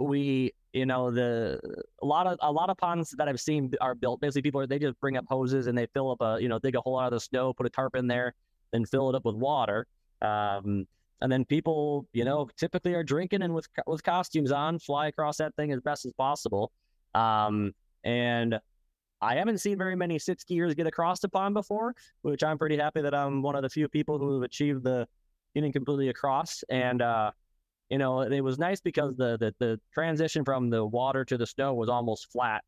we, 0.01 0.53
you 0.73 0.87
know, 0.87 1.13
the 1.13 1.61
a 2.03 2.07
lot 2.07 2.27
of 2.27 2.39
a 2.43 2.51
lot 2.51 2.71
of 2.71 2.77
ponds 2.77 3.11
that 3.19 3.29
I've 3.29 3.41
seen 3.41 3.73
are 3.81 3.95
built. 3.95 4.21
Basically, 4.21 4.43
people 4.43 4.61
are 4.61 4.67
they 4.67 4.81
just 4.81 4.99
bring 5.01 5.17
up 5.17 5.27
hoses 5.29 5.69
and 5.69 5.79
they 5.79 5.87
fill 5.95 6.11
up 6.11 6.21
a, 6.21 6.43
you 6.43 6.49
know, 6.49 6.59
dig 6.59 6.75
a 6.75 6.81
hole 6.81 6.99
out 6.99 7.07
of 7.07 7.13
the 7.13 7.21
snow, 7.21 7.53
put 7.53 7.67
a 7.67 7.71
tarp 7.71 7.95
in 7.95 8.09
there, 8.09 8.35
then 8.75 8.85
fill 8.85 9.09
it 9.09 9.15
up 9.15 9.25
with 9.25 9.37
water. 9.37 9.87
Um, 10.21 10.87
and 11.21 11.33
then 11.33 11.45
people, 11.45 12.07
you 12.13 12.25
know, 12.25 12.49
typically 12.57 12.93
are 12.95 13.05
drinking 13.05 13.43
and 13.43 13.55
with 13.55 13.69
with 13.87 14.03
costumes 14.03 14.53
on, 14.53 14.79
fly 14.79 15.07
across 15.07 15.39
that 15.39 15.55
thing 15.55 15.73
as 15.73 15.81
best 15.81 16.05
as 16.05 16.13
possible. 16.13 16.73
Um, 17.15 17.73
and 18.03 18.59
I 19.23 19.37
haven't 19.37 19.59
seen 19.59 19.79
very 19.79 19.97
many 19.97 20.19
sit 20.19 20.41
skiers 20.41 20.77
get 20.77 20.87
across 20.87 21.21
the 21.21 21.29
pond 21.29 21.55
before, 21.55 21.95
which 22.23 22.43
I'm 22.43 22.59
pretty 22.59 22.77
happy 22.77 23.01
that 23.01 23.15
I'm 23.15 23.41
one 23.41 23.55
of 23.55 23.63
the 23.63 23.71
few 23.71 23.89
people 23.89 24.19
who 24.19 24.35
have 24.35 24.43
achieved 24.43 24.85
the 24.85 25.07
getting 25.55 25.73
completely 25.73 26.09
across. 26.09 26.63
And 26.69 27.01
uh, 27.01 27.31
you 27.89 27.99
know, 27.99 28.21
it 28.21 28.41
was 28.41 28.59
nice 28.59 28.81
because 28.81 29.15
the, 29.17 29.39
the 29.39 29.55
the 29.61 29.81
transition 29.93 30.45
from 30.45 30.69
the 30.69 30.85
water 30.85 31.25
to 31.25 31.39
the 31.39 31.47
snow 31.47 31.75
was 31.75 31.89
almost 31.89 32.31
flat. 32.33 32.65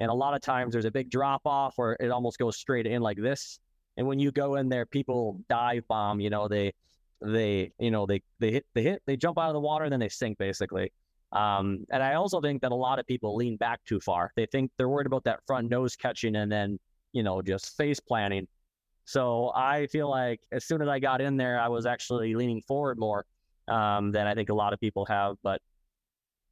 And 0.00 0.10
a 0.10 0.14
lot 0.14 0.34
of 0.34 0.40
times 0.42 0.72
there's 0.72 0.84
a 0.84 0.90
big 0.90 1.10
drop 1.10 1.42
off 1.44 1.74
where 1.76 1.96
it 2.00 2.10
almost 2.10 2.38
goes 2.38 2.56
straight 2.56 2.86
in 2.86 3.00
like 3.00 3.16
this. 3.16 3.60
And 3.96 4.06
when 4.06 4.18
you 4.18 4.32
go 4.32 4.56
in 4.56 4.68
there, 4.68 4.86
people 4.86 5.40
dive 5.48 5.86
bomb. 5.88 6.20
You 6.20 6.30
know, 6.30 6.48
they 6.48 6.72
they 7.20 7.72
you 7.78 7.90
know 7.90 8.06
they 8.06 8.22
they 8.40 8.52
hit 8.52 8.66
they 8.74 8.82
hit 8.82 9.02
they 9.06 9.16
jump 9.16 9.38
out 9.38 9.48
of 9.48 9.54
the 9.54 9.60
water 9.60 9.84
and 9.84 9.92
then 9.92 10.00
they 10.00 10.08
sink 10.08 10.38
basically. 10.38 10.92
Um, 11.34 11.84
and 11.90 12.02
I 12.02 12.14
also 12.14 12.40
think 12.40 12.62
that 12.62 12.70
a 12.70 12.76
lot 12.76 12.98
of 12.98 13.06
people 13.06 13.34
lean 13.34 13.56
back 13.56 13.80
too 13.84 13.98
far. 14.00 14.30
They 14.36 14.46
think 14.46 14.70
they're 14.78 14.88
worried 14.88 15.08
about 15.08 15.24
that 15.24 15.40
front 15.46 15.68
nose 15.68 15.96
catching 15.96 16.36
and 16.36 16.50
then, 16.50 16.78
you 17.12 17.24
know, 17.24 17.42
just 17.42 17.76
face 17.76 17.98
planting. 17.98 18.46
So 19.04 19.50
I 19.54 19.88
feel 19.88 20.08
like 20.08 20.40
as 20.52 20.64
soon 20.64 20.80
as 20.80 20.88
I 20.88 21.00
got 21.00 21.20
in 21.20 21.36
there, 21.36 21.60
I 21.60 21.68
was 21.68 21.86
actually 21.86 22.34
leaning 22.36 22.62
forward 22.62 22.98
more 22.98 23.26
um, 23.66 24.12
than 24.12 24.28
I 24.28 24.34
think 24.34 24.48
a 24.48 24.54
lot 24.54 24.72
of 24.72 24.80
people 24.80 25.04
have. 25.06 25.36
But 25.42 25.60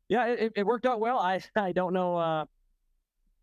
yeah, 0.09 0.27
it, 0.27 0.53
it 0.57 0.67
worked 0.67 0.85
out 0.85 0.99
well. 0.99 1.19
I 1.19 1.41
I 1.57 1.71
don't 1.73 1.93
know. 1.93 2.17
Uh, 2.17 2.45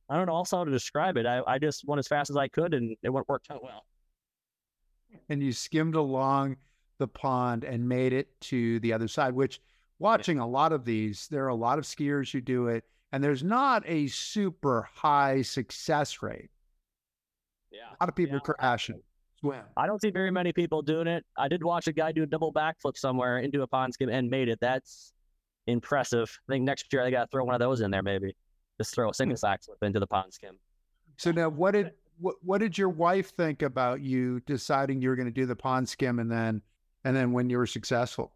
I 0.09 0.17
don't 0.17 0.25
know 0.25 0.33
also 0.33 0.57
how 0.57 0.63
to 0.65 0.71
describe 0.71 1.17
it. 1.17 1.25
I, 1.25 1.41
I 1.47 1.57
just 1.57 1.85
went 1.87 1.99
as 1.99 2.07
fast 2.07 2.29
as 2.29 2.37
I 2.37 2.47
could 2.49 2.73
and 2.73 2.97
it 3.01 3.09
worked 3.09 3.49
out 3.49 3.63
well. 3.63 3.85
And 5.29 5.41
you 5.41 5.51
skimmed 5.51 5.95
along 5.95 6.57
the 6.97 7.07
pond 7.07 7.63
and 7.63 7.87
made 7.87 8.13
it 8.13 8.39
to 8.41 8.79
the 8.81 8.93
other 8.93 9.07
side, 9.07 9.33
which 9.33 9.61
watching 9.99 10.39
a 10.39 10.47
lot 10.47 10.71
of 10.71 10.85
these, 10.85 11.27
there 11.27 11.45
are 11.45 11.49
a 11.49 11.55
lot 11.55 11.79
of 11.79 11.85
skiers 11.85 12.31
who 12.31 12.41
do 12.41 12.67
it. 12.67 12.83
and 13.11 13.23
there's 13.23 13.43
not 13.43 13.81
a 13.87 14.05
super 14.05 14.87
high 14.93 15.41
success 15.41 16.21
rate. 16.21 16.51
Yeah. 17.71 17.89
A 17.89 17.97
lot 17.99 18.09
of 18.09 18.15
people 18.15 18.35
Yeah. 18.35 18.53
crashing. 18.53 19.01
Swim. 19.39 19.63
I 19.77 19.87
don't 19.87 19.99
see 19.99 20.11
very 20.11 20.29
many 20.29 20.53
people 20.53 20.83
doing 20.83 21.07
it. 21.07 21.25
I 21.35 21.47
did 21.47 21.63
watch 21.63 21.87
a 21.87 21.91
guy 21.91 22.11
do 22.11 22.21
a 22.21 22.27
double 22.27 22.53
backflip 22.53 22.97
somewhere 22.97 23.39
into 23.39 23.63
a 23.63 23.67
pond 23.67 23.95
skim 23.95 24.09
and 24.09 24.29
made 24.29 24.47
it. 24.47 24.59
That's 24.59 25.13
impressive. 25.65 26.39
I 26.47 26.53
think 26.53 26.65
next 26.65 26.91
year 26.93 27.03
I 27.03 27.09
got 27.09 27.21
to 27.21 27.27
throw 27.31 27.43
one 27.45 27.55
of 27.55 27.59
those 27.59 27.81
in 27.81 27.89
there, 27.89 28.03
maybe. 28.03 28.35
Just 28.77 28.93
throw 28.93 29.09
a 29.09 29.13
single 29.13 29.37
hmm. 29.37 29.45
backflip 29.45 29.81
into 29.81 29.99
the 29.99 30.07
pond 30.07 30.33
skim. 30.33 30.59
So 31.17 31.31
now, 31.31 31.49
what 31.49 31.71
did 31.71 31.93
what, 32.19 32.35
what 32.41 32.59
did 32.59 32.77
your 32.77 32.89
wife 32.89 33.29
think 33.35 33.61
about 33.61 34.01
you 34.01 34.39
deciding 34.41 35.01
you 35.01 35.09
were 35.09 35.15
going 35.15 35.27
to 35.27 35.31
do 35.33 35.45
the 35.45 35.55
pond 35.55 35.87
skim 35.87 36.19
and 36.19 36.31
then 36.31 36.61
and 37.05 37.15
then 37.15 37.31
when 37.31 37.49
you 37.49 37.57
were 37.57 37.67
successful? 37.67 38.33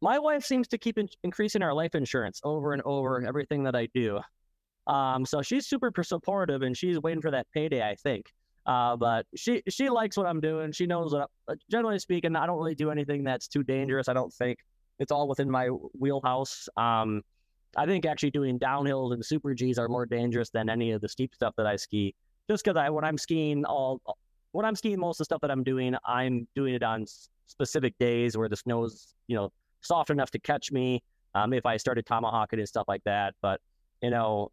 My 0.00 0.18
wife 0.18 0.44
seems 0.44 0.68
to 0.68 0.78
keep 0.78 0.98
in- 0.98 1.08
increasing 1.22 1.62
our 1.62 1.72
life 1.72 1.94
insurance 1.94 2.40
over 2.44 2.72
and 2.72 2.82
over 2.84 3.24
everything 3.26 3.62
that 3.64 3.74
I 3.74 3.88
do. 3.94 4.20
Um, 4.86 5.24
so 5.24 5.42
she's 5.42 5.66
super 5.66 5.90
supportive 6.02 6.62
and 6.62 6.76
she's 6.76 7.00
waiting 7.00 7.22
for 7.22 7.30
that 7.30 7.46
payday, 7.52 7.82
I 7.82 7.94
think. 7.96 8.32
Uh, 8.66 8.96
but 8.96 9.26
she 9.36 9.62
she 9.68 9.88
likes 9.88 10.16
what 10.16 10.26
I'm 10.26 10.40
doing. 10.40 10.72
She 10.72 10.86
knows 10.86 11.12
that. 11.12 11.28
uh, 11.48 11.54
Generally 11.70 12.00
speaking, 12.00 12.34
I 12.34 12.46
don't 12.46 12.58
really 12.58 12.74
do 12.74 12.90
anything 12.90 13.22
that's 13.22 13.46
too 13.46 13.62
dangerous. 13.62 14.08
I 14.08 14.12
don't 14.12 14.32
think 14.32 14.58
it's 14.98 15.12
all 15.12 15.28
within 15.28 15.50
my 15.50 15.68
wheelhouse. 15.68 16.68
Um, 16.76 17.22
I 17.76 17.86
think 17.86 18.06
actually 18.06 18.30
doing 18.30 18.58
downhills 18.58 19.12
and 19.12 19.24
super 19.24 19.54
G's 19.54 19.78
are 19.78 19.88
more 19.88 20.06
dangerous 20.06 20.50
than 20.50 20.68
any 20.68 20.90
of 20.92 21.00
the 21.00 21.08
steep 21.08 21.34
stuff 21.34 21.54
that 21.56 21.66
I 21.66 21.76
ski. 21.76 22.14
Just 22.48 22.64
because 22.64 22.76
I 22.76 22.90
when 22.90 23.04
I'm 23.04 23.18
skiing 23.18 23.64
all 23.64 24.00
when 24.52 24.64
I'm 24.64 24.76
skiing 24.76 24.98
most 24.98 25.16
of 25.16 25.18
the 25.18 25.24
stuff 25.26 25.40
that 25.42 25.50
I'm 25.50 25.64
doing, 25.64 25.96
I'm 26.06 26.46
doing 26.54 26.74
it 26.74 26.82
on 26.82 27.06
specific 27.46 27.94
days 27.98 28.36
where 28.36 28.48
the 28.48 28.56
snow's 28.56 29.14
you 29.26 29.36
know 29.36 29.52
soft 29.80 30.10
enough 30.10 30.30
to 30.32 30.38
catch 30.38 30.72
me. 30.72 31.02
Um, 31.34 31.52
if 31.52 31.66
I 31.66 31.76
started 31.76 32.06
tomahawking 32.06 32.58
and 32.58 32.68
stuff 32.68 32.86
like 32.88 33.04
that, 33.04 33.34
but 33.42 33.60
you 34.02 34.10
know, 34.10 34.52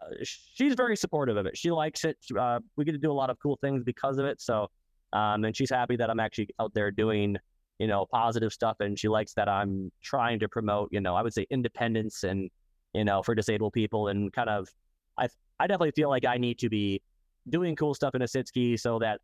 uh, 0.00 0.14
she's 0.22 0.74
very 0.74 0.96
supportive 0.96 1.36
of 1.36 1.46
it. 1.46 1.56
She 1.56 1.70
likes 1.70 2.04
it. 2.04 2.18
Uh, 2.38 2.60
we 2.76 2.84
get 2.84 2.92
to 2.92 2.98
do 2.98 3.10
a 3.10 3.14
lot 3.14 3.30
of 3.30 3.38
cool 3.42 3.56
things 3.60 3.82
because 3.84 4.18
of 4.18 4.26
it. 4.26 4.40
So, 4.40 4.68
um, 5.12 5.44
and 5.44 5.56
she's 5.56 5.70
happy 5.70 5.96
that 5.96 6.10
I'm 6.10 6.20
actually 6.20 6.48
out 6.60 6.74
there 6.74 6.90
doing, 6.90 7.36
you 7.78 7.86
know, 7.86 8.06
positive 8.10 8.52
stuff. 8.52 8.76
And 8.80 8.98
she 8.98 9.08
likes 9.08 9.34
that 9.34 9.48
I'm 9.48 9.92
trying 10.02 10.40
to 10.40 10.48
promote, 10.48 10.88
you 10.92 11.00
know, 11.00 11.14
I 11.14 11.22
would 11.22 11.32
say 11.32 11.46
independence 11.50 12.24
and, 12.24 12.50
you 12.92 13.04
know, 13.04 13.22
for 13.22 13.34
disabled 13.34 13.72
people 13.72 14.08
and 14.08 14.32
kind 14.32 14.50
of, 14.50 14.68
I, 15.18 15.28
I 15.60 15.66
definitely 15.66 15.92
feel 15.92 16.08
like 16.08 16.24
I 16.24 16.36
need 16.38 16.58
to 16.60 16.68
be 16.68 17.00
doing 17.48 17.76
cool 17.76 17.94
stuff 17.94 18.14
in 18.14 18.22
a 18.22 18.28
sit 18.28 18.48
ski 18.48 18.76
so 18.76 18.98
that 19.00 19.20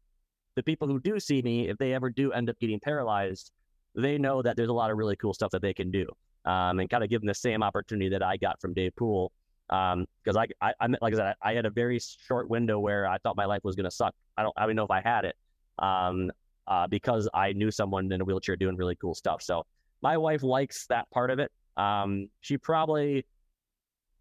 the 0.56 0.62
people 0.62 0.88
who 0.88 1.00
do 1.00 1.18
see 1.20 1.42
me, 1.42 1.68
if 1.68 1.78
they 1.78 1.94
ever 1.94 2.10
do 2.10 2.32
end 2.32 2.50
up 2.50 2.58
getting 2.60 2.80
paralyzed, 2.80 3.52
they 3.94 4.18
know 4.18 4.42
that 4.42 4.56
there's 4.56 4.68
a 4.68 4.72
lot 4.72 4.90
of 4.90 4.96
really 4.96 5.16
cool 5.16 5.34
stuff 5.34 5.50
that 5.52 5.62
they 5.62 5.74
can 5.74 5.90
do. 5.90 6.06
Um, 6.44 6.80
and 6.80 6.88
kind 6.88 7.04
of 7.04 7.10
give 7.10 7.20
them 7.20 7.28
the 7.28 7.34
same 7.34 7.62
opportunity 7.62 8.08
that 8.10 8.22
I 8.22 8.36
got 8.36 8.60
from 8.60 8.72
Dave 8.72 8.96
Poole 8.96 9.30
um 9.70 10.04
because 10.22 10.36
I, 10.36 10.46
I 10.60 10.74
i 10.80 10.86
like 11.00 11.14
i 11.14 11.16
said 11.16 11.34
I, 11.42 11.50
I 11.50 11.54
had 11.54 11.64
a 11.64 11.70
very 11.70 11.98
short 12.00 12.50
window 12.50 12.78
where 12.78 13.06
i 13.06 13.18
thought 13.18 13.36
my 13.36 13.44
life 13.46 13.60
was 13.62 13.76
going 13.76 13.84
to 13.84 13.90
suck 13.90 14.14
i 14.36 14.42
don't 14.42 14.52
i 14.56 14.66
don't 14.66 14.76
know 14.76 14.84
if 14.84 14.90
i 14.90 15.00
had 15.00 15.24
it 15.24 15.36
um 15.78 16.30
uh 16.66 16.86
because 16.88 17.28
i 17.34 17.52
knew 17.52 17.70
someone 17.70 18.10
in 18.12 18.20
a 18.20 18.24
wheelchair 18.24 18.56
doing 18.56 18.76
really 18.76 18.96
cool 18.96 19.14
stuff 19.14 19.42
so 19.42 19.64
my 20.02 20.16
wife 20.16 20.42
likes 20.42 20.86
that 20.88 21.08
part 21.10 21.30
of 21.30 21.38
it 21.38 21.50
um 21.76 22.28
she 22.40 22.58
probably 22.58 23.24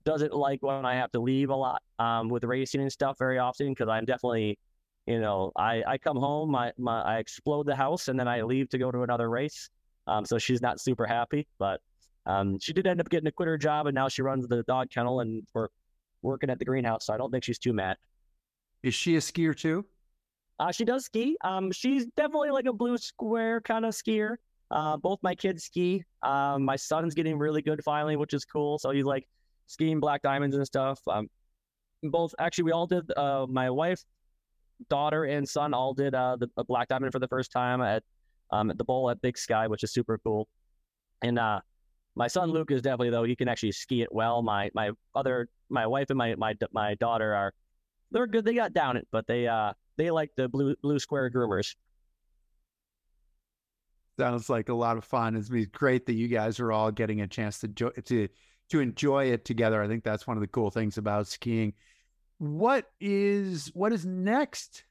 doesn't 0.05 0.33
like 0.33 0.62
when 0.62 0.85
i 0.85 0.95
have 0.95 1.12
to 1.12 1.19
leave 1.19 1.49
a 1.49 1.55
lot 1.55 1.81
um 1.99 2.29
with 2.29 2.43
racing 2.43 2.81
and 2.81 2.91
stuff 2.91 3.17
very 3.17 3.38
often 3.38 3.69
because 3.69 3.88
i'm 3.89 4.05
definitely 4.05 4.57
you 5.05 5.19
know 5.19 5.51
i 5.55 5.83
i 5.88 5.97
come 5.97 6.17
home 6.17 6.55
I, 6.55 6.71
my 6.77 7.01
i 7.01 7.17
explode 7.17 7.65
the 7.65 7.75
house 7.75 8.07
and 8.07 8.19
then 8.19 8.27
i 8.27 8.41
leave 8.41 8.69
to 8.69 8.77
go 8.77 8.91
to 8.91 9.03
another 9.03 9.29
race 9.29 9.69
um 10.07 10.25
so 10.25 10.38
she's 10.38 10.62
not 10.62 10.79
super 10.79 11.05
happy 11.05 11.47
but 11.57 11.81
um, 12.29 12.59
she 12.59 12.73
did 12.73 12.85
end 12.85 13.01
up 13.01 13.09
getting 13.09 13.25
to 13.25 13.31
quit 13.31 13.47
her 13.47 13.57
job, 13.57 13.88
and 13.88 13.95
now 13.95 14.07
she 14.07 14.21
runs 14.21 14.47
the 14.47 14.63
dog 14.63 14.91
kennel, 14.91 15.21
and 15.21 15.43
we're 15.53 15.67
working 16.21 16.49
at 16.49 16.59
the 16.59 16.65
greenhouse. 16.65 17.07
So 17.07 17.13
I 17.13 17.17
don't 17.17 17.31
think 17.31 17.43
she's 17.43 17.57
too 17.57 17.73
mad. 17.73 17.97
Is 18.83 18.93
she 18.93 19.15
a 19.15 19.19
skier 19.19 19.57
too? 19.57 19.85
Uh, 20.59 20.71
she 20.71 20.85
does 20.85 21.05
ski. 21.05 21.38
Um, 21.43 21.71
she's 21.71 22.05
definitely 22.17 22.51
like 22.51 22.65
a 22.65 22.73
blue 22.73 22.97
square 22.97 23.62
kind 23.62 23.83
of 23.83 23.93
skier. 23.93 24.35
Uh, 24.69 24.97
both 24.97 25.19
my 25.23 25.33
kids 25.33 25.63
ski. 25.63 26.03
Um, 26.21 26.63
my 26.65 26.75
son's 26.75 27.15
getting 27.15 27.38
really 27.38 27.62
good 27.62 27.83
finally, 27.83 28.15
which 28.15 28.33
is 28.33 28.45
cool. 28.45 28.77
So 28.77 28.91
he's 28.91 29.05
like 29.05 29.27
skiing 29.69 29.99
black 29.99 30.21
diamonds 30.21 30.55
and 30.55 30.65
stuff. 30.65 30.99
Um, 31.08 31.29
both 32.03 32.34
actually, 32.39 32.65
we 32.65 32.71
all 32.71 32.88
did. 32.88 33.10
Uh, 33.15 33.45
my 33.47 33.69
wife, 33.69 34.03
daughter, 34.89 35.25
and 35.25 35.47
son 35.47 35.73
all 35.73 35.93
did 35.93 36.15
uh, 36.15 36.38
the 36.38 36.49
black 36.65 36.88
diamond 36.89 37.13
for 37.13 37.19
the 37.19 37.27
first 37.27 37.51
time 37.51 37.82
at 37.82 38.03
um, 38.51 38.69
at 38.71 38.77
the 38.77 38.84
bowl 38.84 39.10
at 39.10 39.21
Big 39.21 39.38
Sky, 39.38 39.67
which 39.67 39.84
is 39.84 39.93
super 39.93 40.17
cool. 40.23 40.47
And 41.21 41.38
uh, 41.38 41.62
my 42.15 42.27
son 42.27 42.51
Luke 42.51 42.71
is 42.71 42.82
definitely 42.82 43.12
though 43.12 43.23
he 43.23 43.36
can 43.36 43.47
actually 43.47 43.71
ski 43.71 44.01
it 44.01 44.10
well. 44.12 44.41
My 44.41 44.69
my 44.73 44.91
other 45.15 45.47
my 45.69 45.86
wife 45.86 46.10
and 46.10 46.17
my 46.17 46.36
my 46.36 46.55
my 46.71 46.95
daughter 46.95 47.34
are 47.34 47.53
they're 48.12 48.27
good. 48.27 48.45
They 48.45 48.55
got 48.55 48.73
down 48.73 48.97
it, 48.97 49.08
but 49.12 49.27
they 49.27 49.47
uh 49.47 49.73
they 49.97 50.10
like 50.10 50.32
the 50.36 50.49
blue 50.49 50.75
blue 50.82 50.99
square 50.99 51.29
groomers. 51.29 51.75
Sounds 54.17 54.49
like 54.49 54.67
a 54.67 54.73
lot 54.73 54.97
of 54.97 55.05
fun. 55.05 55.36
It's 55.36 55.49
great 55.67 56.05
that 56.08 56.13
you 56.13 56.27
guys 56.27 56.60
are 56.60 56.71
all 56.71 56.91
getting 56.91 57.21
a 57.21 57.27
chance 57.27 57.60
to 57.60 57.67
jo- 57.69 57.91
to 57.91 58.27
to 58.69 58.79
enjoy 58.79 59.25
it 59.25 59.45
together. 59.45 59.82
I 59.82 59.88
think 59.88 60.03
that's 60.03 60.27
one 60.27 60.38
of 60.38 60.41
the 60.41 60.47
cool 60.47 60.71
things 60.71 60.97
about 60.97 61.27
skiing. 61.27 61.73
What 62.38 62.89
is 62.99 63.71
what 63.73 63.91
is 63.91 64.05
next 64.05 64.84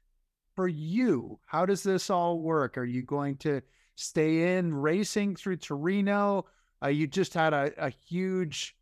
for 0.55 0.67
you? 0.67 1.39
How 1.45 1.65
does 1.65 1.83
this 1.83 2.09
all 2.09 2.39
work? 2.41 2.77
Are 2.77 2.85
you 2.85 3.01
going 3.01 3.37
to 3.37 3.61
stay 3.95 4.57
in 4.57 4.73
racing 4.73 5.35
through 5.35 5.57
Torino? 5.57 6.45
Uh, 6.83 6.89
you 6.89 7.07
just 7.07 7.33
had 7.33 7.53
a, 7.53 7.71
a 7.77 7.89
huge, 7.89 8.75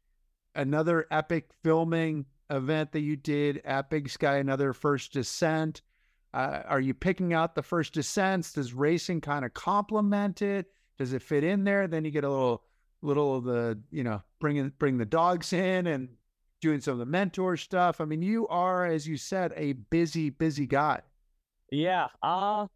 another 0.55 1.07
epic 1.11 1.49
filming 1.63 2.25
event 2.49 2.91
that 2.91 3.01
you 3.01 3.15
did 3.15 3.61
at 3.65 3.89
Big 3.89 4.09
Sky, 4.09 4.37
another 4.37 4.73
first 4.73 5.13
descent. 5.13 5.81
Uh, 6.33 6.61
are 6.67 6.79
you 6.79 6.93
picking 6.93 7.33
out 7.33 7.55
the 7.55 7.63
first 7.63 7.93
descents? 7.93 8.53
Does 8.53 8.73
racing 8.73 9.21
kind 9.21 9.45
of 9.45 9.53
complement 9.53 10.41
it? 10.41 10.67
Does 10.97 11.13
it 11.13 11.21
fit 11.21 11.43
in 11.43 11.63
there? 11.63 11.87
Then 11.87 12.05
you 12.05 12.11
get 12.11 12.23
a 12.23 12.29
little, 12.29 12.63
little 13.01 13.35
of 13.35 13.43
the, 13.43 13.79
you 13.91 14.03
know, 14.03 14.21
bringing 14.39 14.71
bring 14.79 14.97
the 14.97 15.05
dogs 15.05 15.53
in 15.53 15.87
and 15.87 16.09
doing 16.61 16.81
some 16.81 16.93
of 16.93 16.99
the 16.99 17.05
mentor 17.05 17.57
stuff. 17.57 18.01
I 18.01 18.05
mean, 18.05 18.21
you 18.21 18.47
are, 18.47 18.85
as 18.85 19.07
you 19.07 19.17
said, 19.17 19.53
a 19.55 19.73
busy, 19.73 20.29
busy 20.29 20.65
guy. 20.65 21.01
Yeah. 21.71 22.07
Uh 22.21 22.67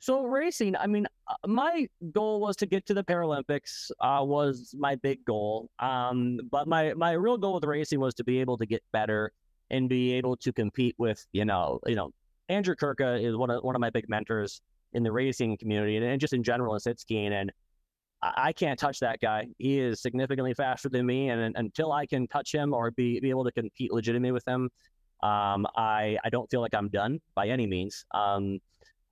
so 0.00 0.24
racing, 0.24 0.76
I 0.76 0.86
mean, 0.86 1.06
uh, 1.26 1.34
my 1.46 1.88
goal 2.12 2.40
was 2.40 2.56
to 2.56 2.66
get 2.66 2.86
to 2.86 2.94
the 2.94 3.02
Paralympics. 3.02 3.90
Uh, 4.00 4.20
was 4.22 4.74
my 4.78 4.94
big 4.94 5.24
goal. 5.24 5.70
Um, 5.80 6.38
but 6.50 6.68
my 6.68 6.94
my 6.94 7.12
real 7.12 7.36
goal 7.36 7.54
with 7.54 7.64
racing 7.64 7.98
was 7.98 8.14
to 8.14 8.24
be 8.24 8.40
able 8.40 8.56
to 8.58 8.66
get 8.66 8.82
better 8.92 9.32
and 9.70 9.88
be 9.88 10.12
able 10.12 10.36
to 10.36 10.52
compete 10.52 10.94
with, 10.98 11.26
you 11.32 11.44
know, 11.44 11.80
you 11.86 11.96
know, 11.96 12.12
Andrew 12.48 12.76
Kurka 12.76 13.22
is 13.22 13.36
one 13.36 13.50
of 13.50 13.64
one 13.64 13.74
of 13.74 13.80
my 13.80 13.90
big 13.90 14.08
mentors 14.08 14.62
in 14.92 15.02
the 15.02 15.12
racing 15.12 15.56
community 15.58 15.96
and, 15.96 16.06
and 16.06 16.20
just 16.20 16.32
in 16.32 16.42
general 16.42 16.74
in 16.74 16.80
sit 16.80 17.00
skiing. 17.00 17.32
And 17.32 17.52
I, 18.20 18.52
can't 18.52 18.78
touch 18.78 18.98
that 19.00 19.20
guy. 19.20 19.46
He 19.58 19.78
is 19.78 20.00
significantly 20.00 20.52
faster 20.54 20.88
than 20.88 21.06
me, 21.06 21.30
and, 21.30 21.40
and 21.40 21.56
until 21.56 21.92
I 21.92 22.04
can 22.04 22.26
touch 22.26 22.52
him 22.52 22.74
or 22.74 22.90
be 22.90 23.20
be 23.20 23.30
able 23.30 23.44
to 23.44 23.52
compete 23.52 23.92
legitimately 23.92 24.32
with 24.32 24.46
him, 24.46 24.70
um, 25.22 25.66
I 25.76 26.18
I 26.24 26.30
don't 26.30 26.50
feel 26.50 26.60
like 26.60 26.74
I'm 26.74 26.88
done 26.88 27.20
by 27.34 27.48
any 27.48 27.66
means. 27.66 28.04
Um, 28.12 28.58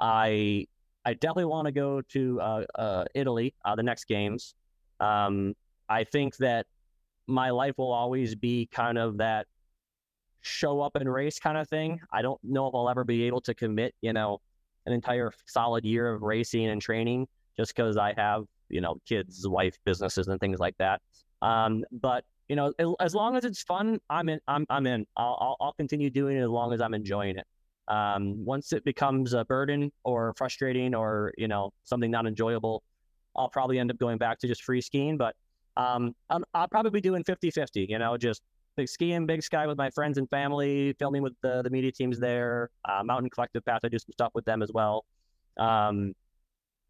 I 0.01 0.67
I 1.05 1.15
definitely 1.15 1.45
want 1.47 1.67
to 1.67 1.73
go 1.73 2.03
to 2.03 2.41
uh, 2.41 2.65
uh, 2.75 3.05
Italy, 3.15 3.55
uh, 3.65 3.77
the 3.77 3.83
next 3.83 4.07
games. 4.07 4.55
Um, 4.99 5.55
I 5.89 6.03
think 6.03 6.37
that 6.39 6.67
my 7.29 7.51
life 7.51 7.75
will 7.79 7.93
always 7.93 8.35
be 8.35 8.69
kind 8.73 8.99
of 8.99 9.19
that 9.19 9.47
show 10.41 10.81
up 10.81 10.97
and 10.97 11.13
race 11.13 11.39
kind 11.39 11.59
of 11.59 11.69
thing. 11.69 12.01
I 12.13 12.23
don't 12.23 12.41
know 12.43 12.67
if 12.67 12.75
I'll 12.75 12.89
ever 12.89 13.05
be 13.05 13.25
able 13.25 13.41
to 13.43 13.55
commit, 13.55 13.95
you 14.01 14.13
know, 14.13 14.41
an 14.87 14.93
entire 14.93 15.33
solid 15.47 15.85
year 15.85 16.13
of 16.13 16.23
racing 16.23 16.67
and 16.67 16.81
training 16.81 17.27
just 17.57 17.75
because 17.75 17.97
I 17.97 18.15
have, 18.17 18.45
you 18.69 18.81
know, 18.81 18.97
kids, 19.07 19.47
wife, 19.49 19.77
businesses, 19.85 20.29
and 20.29 20.41
things 20.41 20.59
like 20.59 20.77
that. 20.79 21.01
Um, 21.43 21.85
but 21.93 22.25
you 22.49 22.57
know, 22.57 22.73
as 23.01 23.15
long 23.15 23.37
as 23.37 23.45
it's 23.45 23.63
fun, 23.63 23.99
I'm 24.09 24.29
in. 24.29 24.41
I'm 24.47 24.67
I'm 24.71 24.87
in. 24.87 25.07
I'll 25.17 25.37
I'll, 25.41 25.57
I'll 25.61 25.73
continue 25.73 26.11
doing 26.11 26.37
it 26.37 26.43
as 26.43 26.49
long 26.49 26.73
as 26.73 26.81
I'm 26.81 26.95
enjoying 26.95 27.37
it. 27.37 27.47
Um, 27.89 28.45
once 28.45 28.73
it 28.73 28.85
becomes 28.85 29.33
a 29.33 29.45
burden 29.45 29.93
or 30.05 30.35
frustrating 30.37 30.95
or 30.95 31.33
you 31.37 31.49
know 31.49 31.73
something 31.85 32.11
not 32.11 32.27
enjoyable, 32.27 32.83
I'll 33.35 33.49
probably 33.49 33.79
end 33.79 33.91
up 33.91 33.99
going 33.99 34.19
back 34.19 34.39
to 34.41 34.49
just 34.49 34.63
free 34.63 34.81
skiing. 34.81 35.17
But 35.17 35.35
um, 35.77 36.15
i 36.31 36.37
will 36.37 36.69
probably 36.69 36.91
be 36.91 37.03
doing 37.03 37.23
50-50, 37.23 37.89
You 37.89 37.99
know, 37.99 38.17
just 38.17 38.43
big 38.77 38.89
skiing, 38.89 39.27
big 39.27 39.43
sky 39.43 39.67
with 39.67 39.77
my 39.77 39.91
friends 39.91 40.17
and 40.17 40.29
family, 40.31 40.95
filming 40.99 41.23
with 41.23 41.35
the 41.43 41.63
the 41.63 41.71
media 41.71 41.93
teams 41.93 42.19
there. 42.19 42.71
Uh, 42.85 43.03
Mountain 43.03 43.31
Collective 43.31 43.65
Pass, 43.65 43.81
I 43.85 43.89
do 43.89 43.99
some 43.99 44.13
stuff 44.13 44.33
with 44.35 44.45
them 44.45 44.63
as 44.63 44.71
well. 44.73 45.05
Um, 45.59 46.15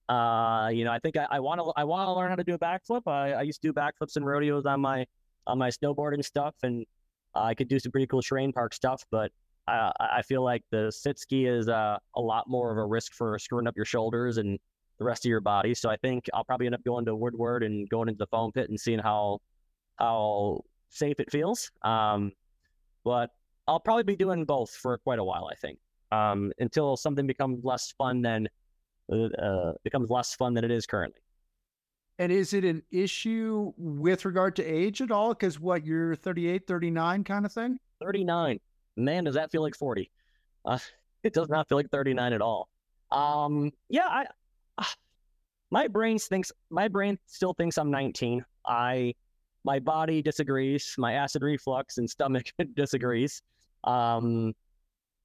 uh, 0.08 0.68
you 0.72 0.84
know, 0.84 0.92
I 0.92 0.98
think 0.98 1.16
I 1.16 1.40
want 1.40 1.60
to 1.60 1.72
I 1.76 1.84
want 1.84 2.08
to 2.08 2.12
learn 2.12 2.30
how 2.30 2.36
to 2.36 2.44
do 2.44 2.54
a 2.54 2.58
backflip. 2.58 3.02
I, 3.06 3.32
I 3.32 3.42
used 3.42 3.60
to 3.62 3.68
do 3.68 3.72
backflips 3.72 4.16
and 4.16 4.24
rodeos 4.24 4.64
on 4.64 4.80
my 4.80 5.06
on 5.46 5.58
my 5.58 5.68
snowboard 5.68 6.14
and 6.14 6.24
stuff, 6.24 6.54
and 6.62 6.84
uh, 7.34 7.42
I 7.42 7.54
could 7.54 7.68
do 7.68 7.78
some 7.78 7.90
pretty 7.90 8.06
cool 8.06 8.22
terrain 8.22 8.52
park 8.52 8.72
stuff. 8.72 9.02
But 9.10 9.32
uh, 9.66 9.90
I 9.98 10.22
feel 10.22 10.42
like 10.42 10.62
the 10.70 10.92
sit 10.92 11.18
ski 11.18 11.46
is 11.46 11.68
uh, 11.68 11.98
a 12.14 12.20
lot 12.20 12.48
more 12.48 12.70
of 12.70 12.78
a 12.78 12.86
risk 12.86 13.14
for 13.14 13.36
screwing 13.38 13.66
up 13.66 13.74
your 13.76 13.84
shoulders 13.84 14.38
and 14.38 14.58
the 14.98 15.04
rest 15.04 15.26
of 15.26 15.28
your 15.28 15.40
body. 15.40 15.74
So 15.74 15.90
I 15.90 15.96
think 15.96 16.26
I'll 16.32 16.44
probably 16.44 16.66
end 16.66 16.74
up 16.74 16.84
going 16.84 17.04
to 17.06 17.16
Woodward 17.16 17.64
and 17.64 17.88
going 17.88 18.08
into 18.08 18.18
the 18.18 18.28
foam 18.28 18.52
pit 18.52 18.68
and 18.68 18.78
seeing 18.78 19.00
how 19.00 19.40
how 19.98 20.62
safe 20.90 21.18
it 21.18 21.32
feels. 21.32 21.70
Um, 21.82 22.32
but 23.04 23.30
I'll 23.66 23.80
probably 23.80 24.04
be 24.04 24.16
doing 24.16 24.44
both 24.44 24.70
for 24.70 24.98
quite 24.98 25.18
a 25.18 25.24
while, 25.24 25.48
I 25.50 25.56
think, 25.56 25.78
um, 26.12 26.52
until 26.60 26.96
something 26.96 27.26
becomes 27.26 27.64
less 27.64 27.92
fun 27.98 28.22
than 28.22 28.48
uh, 29.12 29.72
becomes 29.84 30.10
less 30.10 30.34
fun 30.34 30.54
than 30.54 30.64
it 30.64 30.70
is 30.70 30.86
currently. 30.86 31.20
And 32.18 32.32
is 32.32 32.54
it 32.54 32.64
an 32.64 32.82
issue 32.90 33.72
with 33.76 34.24
regard 34.24 34.56
to 34.56 34.64
age 34.64 35.02
at 35.02 35.10
all? 35.10 35.34
Because 35.34 35.60
what, 35.60 35.84
you're 35.84 36.16
38, 36.16 36.66
39 36.66 37.24
kind 37.24 37.44
of 37.44 37.52
thing? 37.52 37.78
39. 38.00 38.58
Man, 38.96 39.24
does 39.24 39.34
that 39.34 39.50
feel 39.50 39.62
like 39.62 39.76
40? 39.76 40.10
Uh, 40.64 40.78
it 41.22 41.34
does 41.34 41.48
not 41.48 41.68
feel 41.68 41.76
like 41.76 41.90
39 41.90 42.32
at 42.32 42.40
all. 42.40 42.68
Um, 43.12 43.70
yeah, 43.88 44.06
I, 44.06 44.26
uh, 44.78 44.84
my 45.70 45.88
brain 45.88 46.18
thinks 46.18 46.50
my 46.70 46.88
brain 46.88 47.18
still 47.26 47.52
thinks 47.52 47.76
I'm 47.76 47.90
19. 47.90 48.44
I, 48.66 49.14
my 49.64 49.78
body 49.78 50.22
disagrees. 50.22 50.94
My 50.96 51.14
acid 51.14 51.42
reflux 51.42 51.98
and 51.98 52.08
stomach 52.08 52.46
disagrees. 52.74 53.42
Um, 53.84 54.54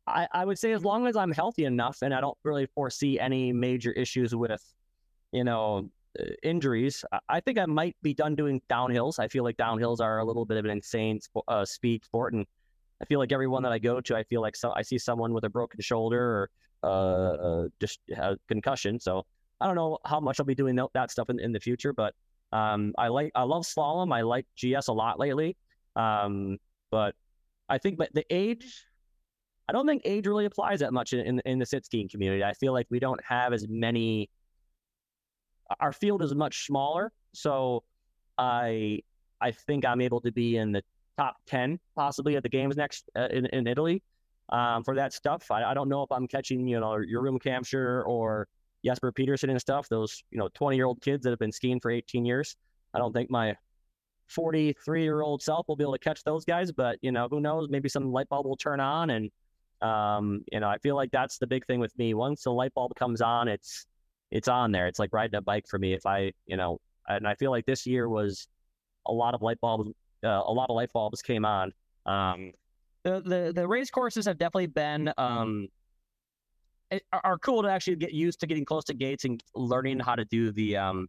I, 0.07 0.27
I 0.31 0.45
would 0.45 0.57
say 0.57 0.71
as 0.71 0.83
long 0.83 1.07
as 1.07 1.15
I'm 1.15 1.31
healthy 1.31 1.65
enough 1.65 1.99
and 2.01 2.13
I 2.13 2.21
don't 2.21 2.37
really 2.43 2.65
foresee 2.65 3.19
any 3.19 3.53
major 3.53 3.91
issues 3.91 4.35
with, 4.35 4.63
you 5.31 5.43
know, 5.43 5.89
uh, 6.19 6.25
injuries, 6.43 7.05
I 7.29 7.39
think 7.39 7.57
I 7.57 7.65
might 7.65 7.95
be 8.01 8.13
done 8.13 8.35
doing 8.35 8.61
downhills. 8.69 9.19
I 9.19 9.27
feel 9.27 9.43
like 9.43 9.57
downhills 9.57 10.01
are 10.01 10.19
a 10.19 10.25
little 10.25 10.45
bit 10.45 10.57
of 10.57 10.65
an 10.65 10.71
insane 10.71 11.19
uh, 11.47 11.63
speed 11.63 12.03
sport, 12.03 12.33
and 12.33 12.45
I 13.01 13.05
feel 13.05 13.19
like 13.19 13.31
everyone 13.31 13.63
that 13.63 13.71
I 13.71 13.79
go 13.79 14.01
to, 14.01 14.15
I 14.15 14.23
feel 14.23 14.41
like 14.41 14.55
so 14.55 14.73
I 14.75 14.81
see 14.81 14.97
someone 14.97 15.33
with 15.33 15.45
a 15.45 15.49
broken 15.49 15.79
shoulder 15.79 16.19
or 16.19 16.49
uh, 16.83 16.87
uh 16.87 17.67
just 17.79 17.99
a 18.17 18.35
concussion. 18.49 18.99
So 18.99 19.25
I 19.61 19.67
don't 19.67 19.75
know 19.75 19.99
how 20.05 20.19
much 20.19 20.39
I'll 20.39 20.45
be 20.45 20.55
doing 20.55 20.77
that 20.93 21.11
stuff 21.11 21.29
in, 21.29 21.39
in 21.39 21.51
the 21.53 21.59
future, 21.59 21.93
but 21.93 22.13
um, 22.51 22.93
I 22.97 23.07
like 23.07 23.31
I 23.35 23.43
love 23.43 23.63
slalom. 23.63 24.13
I 24.13 24.21
like 24.21 24.45
GS 24.57 24.89
a 24.89 24.93
lot 24.93 25.19
lately, 25.19 25.55
um, 25.95 26.57
but 26.89 27.15
I 27.69 27.77
think 27.77 27.97
but 27.97 28.13
the 28.13 28.25
age 28.29 28.85
I 29.71 29.73
don't 29.73 29.87
think 29.87 30.01
age 30.03 30.27
really 30.27 30.43
applies 30.43 30.81
that 30.81 30.91
much 30.91 31.13
in, 31.13 31.21
in, 31.21 31.41
in 31.45 31.57
the 31.57 31.65
sit 31.65 31.85
skiing 31.85 32.09
community. 32.09 32.43
I 32.43 32.51
feel 32.51 32.73
like 32.73 32.87
we 32.89 32.99
don't 32.99 33.23
have 33.23 33.53
as 33.53 33.69
many. 33.69 34.29
Our 35.79 35.93
field 35.93 36.21
is 36.21 36.35
much 36.35 36.65
smaller, 36.65 37.13
so 37.33 37.81
I 38.37 38.99
I 39.39 39.51
think 39.51 39.85
I'm 39.85 40.01
able 40.01 40.19
to 40.21 40.31
be 40.33 40.57
in 40.57 40.73
the 40.73 40.83
top 41.17 41.37
ten 41.45 41.79
possibly 41.95 42.35
at 42.35 42.43
the 42.43 42.49
games 42.49 42.75
next 42.75 43.09
uh, 43.15 43.29
in 43.31 43.45
in 43.45 43.65
Italy 43.65 44.03
um, 44.49 44.83
for 44.83 44.93
that 44.95 45.13
stuff. 45.13 45.49
I, 45.49 45.63
I 45.63 45.73
don't 45.73 45.87
know 45.87 46.03
if 46.03 46.11
I'm 46.11 46.27
catching 46.27 46.67
you 46.67 46.81
know 46.81 46.89
Jeroen 46.89 47.41
Kampschreur 47.41 48.03
or 48.05 48.49
Jesper 48.83 49.13
Pedersen 49.13 49.51
and 49.51 49.61
stuff. 49.61 49.87
Those 49.87 50.21
you 50.31 50.37
know 50.37 50.49
20 50.53 50.75
year 50.75 50.85
old 50.85 51.01
kids 51.01 51.23
that 51.23 51.29
have 51.29 51.39
been 51.39 51.53
skiing 51.53 51.79
for 51.79 51.91
18 51.91 52.25
years. 52.25 52.57
I 52.93 52.99
don't 52.99 53.13
think 53.13 53.31
my 53.31 53.55
43 54.27 55.01
year 55.01 55.21
old 55.21 55.41
self 55.41 55.69
will 55.69 55.77
be 55.77 55.85
able 55.85 55.93
to 55.93 55.99
catch 55.99 56.25
those 56.25 56.43
guys, 56.43 56.73
but 56.73 56.97
you 57.01 57.13
know 57.13 57.29
who 57.31 57.39
knows? 57.39 57.69
Maybe 57.69 57.87
some 57.87 58.11
light 58.11 58.27
bulb 58.27 58.45
will 58.45 58.57
turn 58.57 58.81
on 58.81 59.11
and 59.11 59.31
um, 59.81 60.43
you 60.51 60.59
know, 60.59 60.69
I 60.69 60.77
feel 60.79 60.95
like 60.95 61.11
that's 61.11 61.37
the 61.37 61.47
big 61.47 61.65
thing 61.65 61.79
with 61.79 61.97
me. 61.97 62.13
Once 62.13 62.43
the 62.43 62.51
light 62.51 62.73
bulb 62.73 62.93
comes 62.95 63.21
on, 63.21 63.47
it's 63.47 63.85
it's 64.31 64.47
on 64.47 64.71
there. 64.71 64.87
It's 64.87 64.99
like 64.99 65.11
riding 65.13 65.35
a 65.35 65.41
bike 65.41 65.65
for 65.67 65.79
me. 65.79 65.93
If 65.93 66.05
I, 66.05 66.31
you 66.45 66.57
know, 66.57 66.79
and 67.07 67.27
I 67.27 67.35
feel 67.35 67.51
like 67.51 67.65
this 67.65 67.85
year 67.85 68.07
was 68.07 68.47
a 69.07 69.11
lot 69.11 69.33
of 69.33 69.41
light 69.41 69.59
bulbs. 69.61 69.89
Uh, 70.23 70.41
a 70.45 70.53
lot 70.53 70.69
of 70.69 70.75
light 70.75 70.91
bulbs 70.93 71.21
came 71.21 71.45
on. 71.45 71.71
Um, 72.05 72.51
the, 73.03 73.21
the 73.21 73.53
the 73.55 73.67
race 73.67 73.89
courses 73.89 74.25
have 74.25 74.37
definitely 74.37 74.67
been 74.67 75.11
um, 75.17 75.67
are 77.11 77.37
cool 77.39 77.63
to 77.63 77.69
actually 77.69 77.95
get 77.95 78.13
used 78.13 78.39
to 78.41 78.47
getting 78.47 78.65
close 78.65 78.83
to 78.85 78.93
gates 78.93 79.25
and 79.25 79.41
learning 79.55 79.99
how 79.99 80.15
to 80.15 80.25
do 80.25 80.51
the 80.51 80.77
um, 80.77 81.07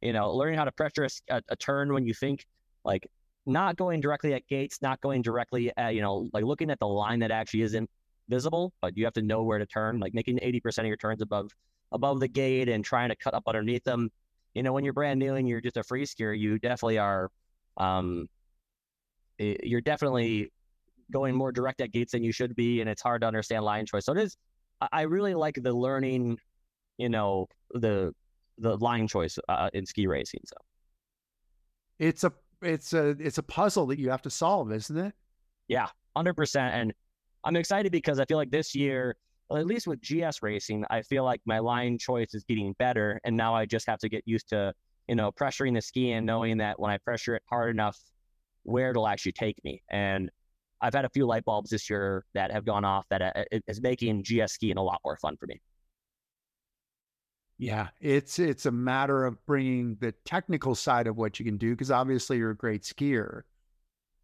you 0.00 0.12
know, 0.12 0.32
learning 0.32 0.56
how 0.58 0.64
to 0.64 0.72
pressure 0.72 1.06
a, 1.28 1.42
a 1.48 1.56
turn 1.56 1.92
when 1.92 2.06
you 2.06 2.14
think 2.14 2.46
like 2.84 3.06
not 3.48 3.76
going 3.76 4.00
directly 4.00 4.34
at 4.34 4.46
gates, 4.46 4.80
not 4.82 5.00
going 5.00 5.22
directly 5.22 5.72
at, 5.76 5.94
you 5.94 6.00
know, 6.00 6.28
like 6.32 6.44
looking 6.44 6.70
at 6.70 6.78
the 6.78 6.86
line 6.86 7.20
that 7.20 7.30
actually 7.30 7.62
isn't 7.62 7.88
visible, 8.28 8.72
but 8.80 8.96
you 8.96 9.04
have 9.04 9.14
to 9.14 9.22
know 9.22 9.42
where 9.42 9.58
to 9.58 9.66
turn, 9.66 9.98
like 9.98 10.14
making 10.14 10.38
80% 10.38 10.80
of 10.80 10.86
your 10.86 10.96
turns 10.96 11.22
above 11.22 11.50
above 11.90 12.20
the 12.20 12.28
gate 12.28 12.68
and 12.68 12.84
trying 12.84 13.08
to 13.08 13.16
cut 13.16 13.34
up 13.34 13.44
underneath 13.46 13.84
them. 13.84 14.10
You 14.54 14.62
know, 14.62 14.72
when 14.72 14.84
you're 14.84 14.92
brand 14.92 15.18
new 15.18 15.34
and 15.34 15.48
you're 15.48 15.60
just 15.60 15.76
a 15.76 15.82
free 15.82 16.04
skier, 16.04 16.38
you 16.38 16.58
definitely 16.58 16.98
are 16.98 17.30
um 17.76 18.28
you're 19.38 19.80
definitely 19.80 20.52
going 21.10 21.34
more 21.34 21.52
direct 21.52 21.80
at 21.80 21.92
gates 21.92 22.12
than 22.12 22.22
you 22.22 22.32
should 22.32 22.54
be 22.54 22.80
and 22.80 22.90
it's 22.90 23.00
hard 23.00 23.22
to 23.22 23.26
understand 23.26 23.64
line 23.64 23.86
choice. 23.86 24.04
So 24.04 24.12
it 24.12 24.18
is 24.18 24.36
I 24.92 25.02
really 25.02 25.34
like 25.34 25.58
the 25.60 25.72
learning, 25.72 26.38
you 26.98 27.08
know, 27.08 27.48
the 27.70 28.12
the 28.58 28.76
line 28.76 29.06
choice 29.06 29.38
uh, 29.48 29.70
in 29.72 29.86
ski 29.86 30.06
racing. 30.06 30.40
So 30.44 30.56
it's 31.98 32.24
a 32.24 32.32
it's 32.62 32.92
a 32.92 33.10
it's 33.18 33.38
a 33.38 33.42
puzzle 33.42 33.86
that 33.86 33.98
you 33.98 34.10
have 34.10 34.22
to 34.22 34.30
solve, 34.30 34.72
isn't 34.72 34.96
it? 34.96 35.14
Yeah, 35.68 35.88
hundred 36.16 36.34
percent. 36.34 36.74
And 36.74 36.92
I'm 37.44 37.56
excited 37.56 37.92
because 37.92 38.18
I 38.18 38.24
feel 38.24 38.36
like 38.36 38.50
this 38.50 38.74
year, 38.74 39.16
at 39.54 39.66
least 39.66 39.86
with 39.86 40.00
GS 40.00 40.42
racing, 40.42 40.84
I 40.90 41.02
feel 41.02 41.24
like 41.24 41.40
my 41.46 41.58
line 41.58 41.98
choice 41.98 42.34
is 42.34 42.44
getting 42.44 42.74
better, 42.78 43.20
and 43.24 43.36
now 43.36 43.54
I 43.54 43.66
just 43.66 43.86
have 43.86 43.98
to 44.00 44.08
get 44.08 44.22
used 44.26 44.48
to 44.50 44.72
you 45.08 45.14
know 45.14 45.32
pressuring 45.32 45.74
the 45.74 45.80
ski 45.80 46.12
and 46.12 46.26
knowing 46.26 46.58
that 46.58 46.78
when 46.78 46.90
I 46.90 46.98
pressure 46.98 47.34
it 47.34 47.42
hard 47.48 47.70
enough, 47.70 47.98
where 48.64 48.90
it'll 48.90 49.08
actually 49.08 49.32
take 49.32 49.62
me. 49.64 49.82
And 49.90 50.30
I've 50.80 50.94
had 50.94 51.04
a 51.04 51.10
few 51.10 51.26
light 51.26 51.44
bulbs 51.44 51.70
this 51.70 51.90
year 51.90 52.24
that 52.34 52.52
have 52.52 52.64
gone 52.64 52.84
off 52.84 53.06
that 53.10 53.22
uh, 53.22 53.58
making 53.80 54.22
GS 54.22 54.52
skiing 54.52 54.76
a 54.76 54.82
lot 54.82 55.00
more 55.04 55.16
fun 55.16 55.36
for 55.36 55.46
me. 55.46 55.60
Yeah, 57.58 57.88
it's 58.00 58.38
it's 58.38 58.66
a 58.66 58.70
matter 58.70 59.24
of 59.24 59.44
bringing 59.44 59.96
the 60.00 60.12
technical 60.24 60.74
side 60.74 61.06
of 61.06 61.16
what 61.16 61.38
you 61.38 61.44
can 61.44 61.56
do 61.56 61.70
because 61.72 61.90
obviously 61.90 62.38
you're 62.38 62.52
a 62.52 62.56
great 62.56 62.82
skier, 62.82 63.42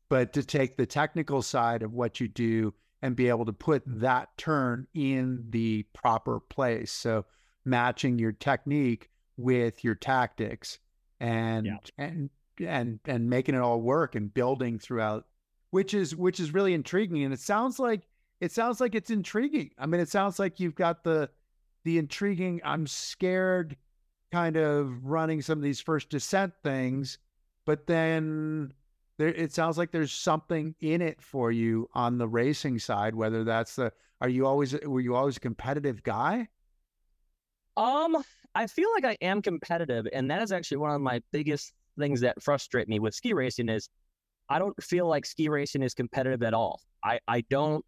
but 0.08 0.32
to 0.34 0.44
take 0.44 0.76
the 0.76 0.86
technical 0.86 1.42
side 1.42 1.82
of 1.82 1.92
what 1.92 2.20
you 2.20 2.28
do 2.28 2.72
and 3.02 3.16
be 3.16 3.28
able 3.28 3.44
to 3.44 3.52
put 3.52 3.82
that 3.86 4.36
turn 4.38 4.86
in 4.94 5.44
the 5.50 5.84
proper 5.92 6.40
place. 6.40 6.92
So 6.92 7.26
matching 7.64 8.18
your 8.18 8.32
technique 8.32 9.10
with 9.36 9.82
your 9.82 9.94
tactics 9.94 10.78
and 11.18 11.66
yeah. 11.66 11.76
and 11.98 12.30
and 12.60 13.00
and 13.04 13.28
making 13.28 13.56
it 13.56 13.60
all 13.60 13.80
work 13.80 14.14
and 14.14 14.32
building 14.32 14.78
throughout 14.78 15.26
which 15.70 15.92
is 15.92 16.14
which 16.14 16.38
is 16.38 16.54
really 16.54 16.72
intriguing 16.72 17.24
and 17.24 17.34
it 17.34 17.40
sounds 17.40 17.80
like 17.80 18.02
it 18.40 18.52
sounds 18.52 18.80
like 18.80 18.94
it's 18.94 19.10
intriguing. 19.10 19.70
I 19.76 19.86
mean 19.86 20.00
it 20.00 20.08
sounds 20.08 20.38
like 20.38 20.60
you've 20.60 20.76
got 20.76 21.02
the 21.02 21.30
the 21.84 21.98
intriguing 21.98 22.60
I'm 22.64 22.86
scared 22.86 23.76
kind 24.32 24.56
of 24.56 25.04
running 25.04 25.42
some 25.42 25.58
of 25.58 25.62
these 25.62 25.80
first 25.80 26.08
descent 26.08 26.52
things 26.62 27.18
but 27.66 27.86
then 27.86 28.72
there 29.18 29.28
it 29.28 29.52
sounds 29.52 29.78
like 29.78 29.92
there's 29.92 30.12
something 30.12 30.74
in 30.80 31.00
it 31.00 31.22
for 31.22 31.52
you 31.52 31.88
on 31.94 32.18
the 32.18 32.26
racing 32.26 32.78
side 32.78 33.14
whether 33.14 33.44
that's 33.44 33.76
the 33.76 33.92
are 34.20 34.28
you 34.28 34.46
always 34.46 34.74
were 34.84 35.00
you 35.00 35.14
always 35.14 35.36
a 35.36 35.40
competitive 35.40 36.02
guy? 36.02 36.48
Um 37.76 38.16
i 38.56 38.66
feel 38.68 38.88
like 38.94 39.04
i 39.04 39.16
am 39.20 39.42
competitive 39.42 40.06
and 40.12 40.30
that 40.30 40.40
is 40.40 40.52
actually 40.52 40.76
one 40.76 40.92
of 40.92 41.00
my 41.00 41.20
biggest 41.32 41.72
things 41.98 42.20
that 42.20 42.40
frustrate 42.42 42.88
me 42.88 42.98
with 43.00 43.14
ski 43.14 43.32
racing 43.32 43.68
is 43.68 43.88
i 44.48 44.58
don't 44.58 44.80
feel 44.82 45.08
like 45.08 45.26
ski 45.26 45.48
racing 45.48 45.82
is 45.82 45.94
competitive 45.94 46.42
at 46.42 46.54
all. 46.54 46.80
I 47.04 47.18
i 47.28 47.40
don't 47.50 47.84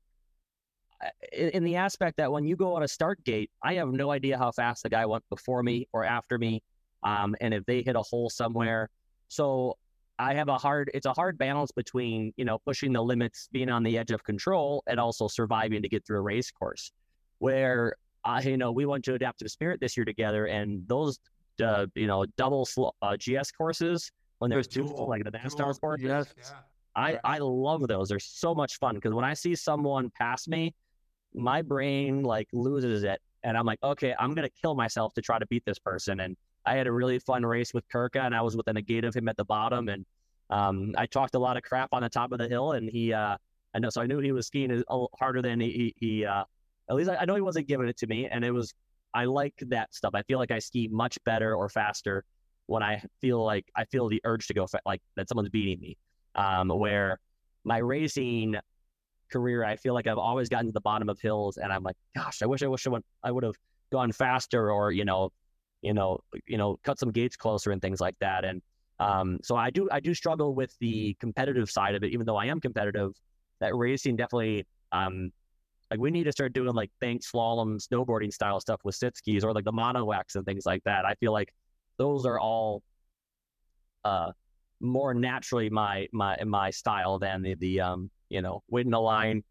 in, 1.33 1.49
in 1.51 1.65
the 1.65 1.77
aspect 1.77 2.17
that 2.17 2.31
when 2.31 2.45
you 2.45 2.57
go 2.57 2.75
on 2.75 2.83
a 2.83 2.89
start 2.89 3.23
gate 3.25 3.51
i 3.63 3.75
have 3.75 3.89
no 3.89 4.11
idea 4.11 4.37
how 4.39 4.51
fast 4.51 4.83
the 4.83 4.89
guy 4.89 5.05
went 5.05 5.25
before 5.29 5.63
me 5.63 5.87
or 5.93 6.05
after 6.05 6.39
me 6.39 6.63
um 7.03 7.35
and 7.41 7.53
if 7.53 7.65
they 7.67 7.83
hit 7.83 7.97
a 7.97 8.03
hole 8.03 8.31
somewhere 8.31 8.89
so 9.29 9.77
I 10.19 10.35
have 10.35 10.49
a 10.49 10.57
hard 10.57 10.91
it's 10.95 11.07
a 11.07 11.13
hard 11.13 11.37
balance 11.37 11.71
between, 11.73 12.33
you 12.37 12.45
know, 12.45 12.59
pushing 12.59 12.93
the 12.93 13.03
limits, 13.03 13.49
being 13.53 13.69
on 13.69 13.83
the 13.83 13.99
edge 13.99 14.11
of 14.11 14.25
control 14.25 14.83
and 14.87 14.99
also 14.99 15.29
surviving 15.29 15.83
to 15.83 15.89
get 15.89 16.07
through 16.07 16.19
a 16.19 16.23
race 16.23 16.51
course. 16.51 16.93
Where 17.39 17.97
uh, 18.25 18.41
you 18.43 18.57
know, 18.57 18.73
we 18.73 18.87
went 18.87 19.05
to 19.05 19.15
Adaptive 19.15 19.51
Spirit 19.51 19.79
this 19.81 19.97
year 19.97 20.05
together 20.05 20.47
and 20.47 20.87
those 20.89 21.19
uh, 21.63 21.87
you 21.95 22.07
know, 22.07 22.25
double 22.37 22.67
uh, 23.03 23.17
GS 23.17 23.51
courses 23.53 24.11
when 24.39 24.51
there's 24.51 24.67
two 24.67 24.85
like 24.85 25.25
the 25.25 25.31
NASCAR 25.31 25.79
courses. 25.81 26.07
Yes. 26.07 26.35
Yeah. 26.37 26.45
I, 26.95 27.19
I 27.25 27.39
love 27.39 27.87
those. 27.89 28.09
They're 28.09 28.19
so 28.19 28.55
much 28.55 28.79
fun 28.79 28.95
because 28.95 29.13
when 29.13 29.25
I 29.25 29.35
see 29.35 29.55
someone 29.55 30.11
pass 30.11 30.49
me, 30.49 30.75
my 31.37 31.63
brain 31.63 32.23
like 32.23 32.49
loses 32.53 33.05
it. 33.05 33.21
And 33.45 33.57
I'm 33.57 33.65
like, 33.65 33.79
okay, 33.83 34.15
I'm 34.19 34.35
gonna 34.35 34.51
kill 34.51 34.75
myself 34.75 35.15
to 35.15 35.23
try 35.23 35.39
to 35.39 35.47
beat 35.47 35.65
this 35.65 35.79
person. 35.79 36.21
And 36.21 36.37
I 36.67 36.75
had 36.75 36.87
a 36.87 36.93
really 36.93 37.19
fun 37.21 37.47
race 37.47 37.73
with 37.73 37.89
Kurka, 37.89 38.25
and 38.25 38.35
I 38.35 38.43
was 38.43 38.57
within 38.57 38.77
a 38.77 38.83
gate 38.83 39.05
of 39.05 39.15
him 39.15 39.29
at 39.29 39.37
the 39.37 39.45
bottom, 39.45 39.89
and 39.89 40.05
um, 40.51 40.95
I 40.99 41.07
talked 41.07 41.35
a 41.35 41.39
lot 41.39 41.57
of 41.57 41.63
crap 41.63 41.91
on 41.93 42.03
the 42.03 42.09
top 42.09 42.33
of 42.33 42.39
the 42.39 42.49
hill, 42.49 42.73
and 42.73 42.91
he, 42.91 43.13
uh, 43.13 43.37
I 43.75 43.79
know, 43.79 43.91
so 43.91 44.01
I 44.01 44.07
knew 44.07 44.19
he 44.19 44.33
was 44.33 44.49
skiing 44.49 44.83
harder 45.19 45.43
than 45.43 45.61
he, 45.61 45.95
he 45.97 46.25
uh, 46.25 46.45
at 46.91 46.97
least 46.97 47.11
I, 47.11 47.17
I, 47.17 47.25
know 47.25 47.35
he 47.35 47.41
wasn't 47.41 47.69
giving 47.69 47.89
it 47.89 47.97
to 47.99 48.07
me, 48.07 48.27
and 48.27 48.45
it 48.45 48.51
was, 48.51 48.75
I 49.15 49.25
like 49.25 49.55
that 49.69 49.95
stuff. 49.95 50.13
I 50.15 50.23
feel 50.23 50.39
like 50.39 50.51
I 50.51 50.59
ski 50.59 50.89
much 50.91 51.19
better 51.25 51.55
or 51.55 51.69
faster 51.69 52.25
when 52.67 52.83
I 52.83 53.03
feel 53.21 53.45
like 53.45 53.67
I 53.77 53.85
feel 53.85 54.09
the 54.09 54.21
urge 54.25 54.47
to 54.49 54.55
go 54.55 54.67
fa- 54.67 54.81
like 54.85 55.01
that 55.15 55.29
someone's 55.29 55.49
beating 55.49 55.81
me. 55.81 55.97
Um, 56.35 56.69
where 56.69 57.19
my 57.65 57.79
racing 57.79 58.57
career, 59.31 59.65
I 59.65 59.77
feel 59.77 59.95
like 59.95 60.07
I've 60.07 60.19
always 60.19 60.49
gotten 60.49 60.67
to 60.67 60.73
the 60.73 60.81
bottom 60.81 61.09
of 61.09 61.21
hills, 61.21 61.57
and 61.59 61.73
I'm 61.73 61.83
like, 61.83 61.97
gosh, 62.15 62.43
I 62.43 62.47
wish 62.47 62.63
I 62.63 62.67
wish 62.69 62.87
I 62.87 62.91
would 62.91 63.03
I 63.23 63.31
would 63.31 63.45
have 63.45 63.57
gone 63.93 64.13
faster, 64.13 64.71
or 64.73 64.93
you 64.93 65.05
know, 65.05 65.31
you 65.83 65.95
know, 65.95 66.21
you 66.47 66.59
know, 66.59 66.79
cut 66.85 66.99
some 66.99 67.11
gates 67.13 67.37
closer 67.37 67.71
and 67.73 67.81
things 67.83 68.01
like 68.01 68.17
that. 68.21 68.45
And 68.45 68.63
Um, 68.99 69.39
so 69.43 69.57
I 69.57 69.71
do 69.71 69.89
I 69.93 70.01
do 70.01 70.15
struggle 70.15 70.55
with 70.55 70.75
the 70.81 71.15
competitive 71.21 71.69
side 71.71 71.95
of 71.95 72.03
it, 72.03 72.13
even 72.13 72.27
though 72.27 72.37
I 72.37 72.47
am 72.47 72.61
competitive. 72.61 73.13
That 73.61 73.75
racing 73.75 74.17
definitely 74.17 74.67
um, 74.93 75.33
like 75.91 76.01
we 76.01 76.11
need 76.11 76.25
to 76.25 76.33
start 76.33 76.53
doing 76.53 76.75
like 76.75 76.91
bank 77.01 77.23
slalom, 77.23 77.79
snowboarding 77.87 78.33
style 78.33 78.61
stuff 78.61 78.81
with 78.85 78.95
sit 78.97 79.17
skis 79.17 79.45
or 79.45 79.53
like 79.55 79.65
the 79.65 79.73
mono 79.73 80.11
X 80.13 80.37
and 80.37 80.45
things 80.47 80.67
like 80.67 80.83
that. 80.85 81.05
I 81.07 81.15
feel 81.17 81.33
like 81.33 81.53
those 81.99 82.27
are 82.27 82.39
all 82.41 82.83
uh, 84.05 84.33
more 84.81 85.15
naturally 85.15 85.71
my 85.71 86.07
my 86.13 86.37
my 86.45 86.71
style 86.71 87.19
than 87.19 87.43
the 87.43 87.55
the 87.55 87.81
um 87.81 88.11
you 88.29 88.43
know 88.43 88.63
wait 88.69 88.87
in 88.87 88.95
a 88.95 89.01
line, 89.01 89.43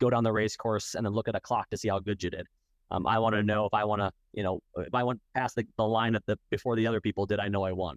go 0.00 0.10
down 0.10 0.24
the 0.24 0.32
race 0.32 0.56
course 0.56 0.94
and 0.94 1.04
then 1.04 1.12
look 1.12 1.28
at 1.28 1.34
a 1.34 1.40
clock 1.40 1.70
to 1.70 1.76
see 1.76 1.88
how 1.88 1.98
good 1.98 2.22
you 2.22 2.30
did. 2.30 2.46
Um, 2.90 3.06
I 3.06 3.18
want 3.18 3.34
to 3.34 3.42
know 3.42 3.66
if 3.66 3.74
I 3.74 3.84
want 3.84 4.00
to 4.00 4.12
you 4.32 4.42
know 4.42 4.60
if 4.76 4.94
I 4.94 5.02
went 5.02 5.20
past 5.34 5.56
the, 5.56 5.66
the 5.76 5.84
line 5.84 6.14
at 6.14 6.24
the 6.26 6.38
before 6.50 6.76
the 6.76 6.86
other 6.86 7.00
people 7.00 7.26
did 7.26 7.40
I 7.40 7.48
know 7.48 7.64
I 7.64 7.72
won. 7.72 7.96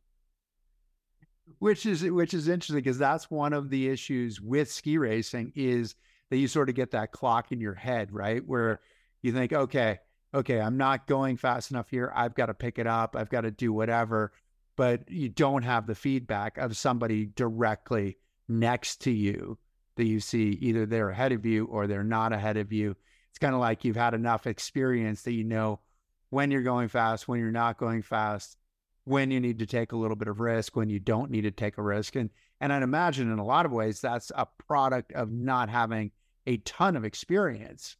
Which 1.59 1.85
is 1.85 2.03
which 2.03 2.33
is 2.33 2.47
interesting 2.47 2.77
because 2.77 2.97
that's 2.97 3.29
one 3.29 3.53
of 3.53 3.69
the 3.69 3.89
issues 3.89 4.39
with 4.39 4.71
ski 4.71 4.97
racing 4.97 5.51
is 5.55 5.95
that 6.29 6.37
you 6.37 6.47
sort 6.47 6.69
of 6.69 6.75
get 6.75 6.91
that 6.91 7.11
clock 7.11 7.51
in 7.51 7.59
your 7.59 7.73
head, 7.73 8.11
right? 8.11 8.45
Where 8.45 8.81
you 9.23 9.31
think, 9.31 9.51
okay, 9.51 9.97
okay, 10.33 10.61
I'm 10.61 10.77
not 10.77 11.07
going 11.07 11.37
fast 11.37 11.71
enough 11.71 11.89
here. 11.89 12.13
I've 12.15 12.35
got 12.35 12.45
to 12.47 12.53
pick 12.53 12.77
it 12.77 12.85
up. 12.85 13.15
I've 13.15 13.29
got 13.31 13.41
to 13.41 13.51
do 13.51 13.73
whatever 13.73 14.31
but 14.79 15.11
you 15.11 15.27
don't 15.27 15.63
have 15.63 15.87
the 15.87 15.93
feedback 15.93 16.57
of 16.57 16.77
somebody 16.77 17.25
directly 17.25 18.17
next 18.47 19.01
to 19.01 19.11
you 19.11 19.57
that 19.99 20.05
you 20.05 20.21
see 20.21 20.57
either 20.61 20.85
they're 20.85 21.09
ahead 21.09 21.33
of 21.33 21.45
you 21.45 21.65
or 21.65 21.85
they're 21.85 22.05
not 22.05 22.31
ahead 22.31 22.55
of 22.55 22.71
you. 22.71 22.95
It's 23.29 23.37
kind 23.37 23.53
of 23.53 23.59
like 23.59 23.83
you've 23.83 23.97
had 23.97 24.13
enough 24.13 24.47
experience 24.47 25.23
that 25.23 25.33
you 25.33 25.43
know 25.43 25.81
when 26.29 26.51
you're 26.51 26.61
going 26.61 26.87
fast, 26.87 27.27
when 27.27 27.41
you're 27.41 27.51
not 27.51 27.77
going 27.77 28.01
fast, 28.01 28.55
when 29.03 29.29
you 29.29 29.41
need 29.41 29.59
to 29.59 29.65
take 29.65 29.91
a 29.91 29.97
little 29.97 30.15
bit 30.15 30.29
of 30.29 30.39
risk, 30.39 30.77
when 30.77 30.89
you 30.89 30.99
don't 30.99 31.29
need 31.29 31.41
to 31.41 31.51
take 31.51 31.77
a 31.77 31.81
risk. 31.81 32.15
And 32.15 32.29
and 32.61 32.71
I'd 32.71 32.81
imagine 32.81 33.29
in 33.29 33.39
a 33.39 33.45
lot 33.45 33.65
of 33.65 33.73
ways 33.73 33.99
that's 33.99 34.31
a 34.35 34.47
product 34.67 35.11
of 35.11 35.31
not 35.31 35.69
having 35.69 36.11
a 36.47 36.57
ton 36.57 36.95
of 36.95 37.03
experience 37.03 37.97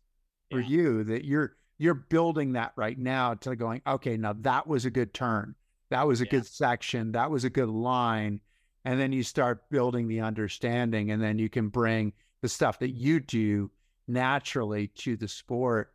for 0.50 0.62
yeah. 0.62 0.68
you 0.70 1.04
that 1.04 1.26
you're 1.26 1.58
you're 1.80 1.96
building 1.96 2.54
that 2.54 2.72
right 2.78 2.98
now 2.98 3.34
to 3.34 3.58
going, 3.58 3.82
okay, 3.86 4.16
now 4.16 4.34
that 4.40 4.68
was 4.68 4.86
a 4.86 4.90
good 4.90 5.14
turn. 5.14 5.54
That 5.90 6.08
was 6.08 6.22
a 6.22 6.26
yeah. 6.26 6.32
good 6.32 6.46
section. 6.46 7.12
That 7.12 7.30
was 7.30 7.44
a 7.44 7.50
good 7.50 7.70
line. 7.70 8.40
And 8.86 9.00
then 9.00 9.12
you 9.12 9.24
start 9.24 9.70
building 9.70 10.08
the 10.08 10.22
understanding, 10.22 11.12
and 11.12 11.22
then 11.22 11.38
you 11.38 11.50
can 11.50 11.68
bring 11.68 12.14
the 12.42 12.50
stuff 12.50 12.80
that 12.80 12.92
you 12.92 13.20
do 13.20 13.70
naturally 14.08 14.88
to 14.88 15.16
the 15.16 15.28
sport. 15.28 15.94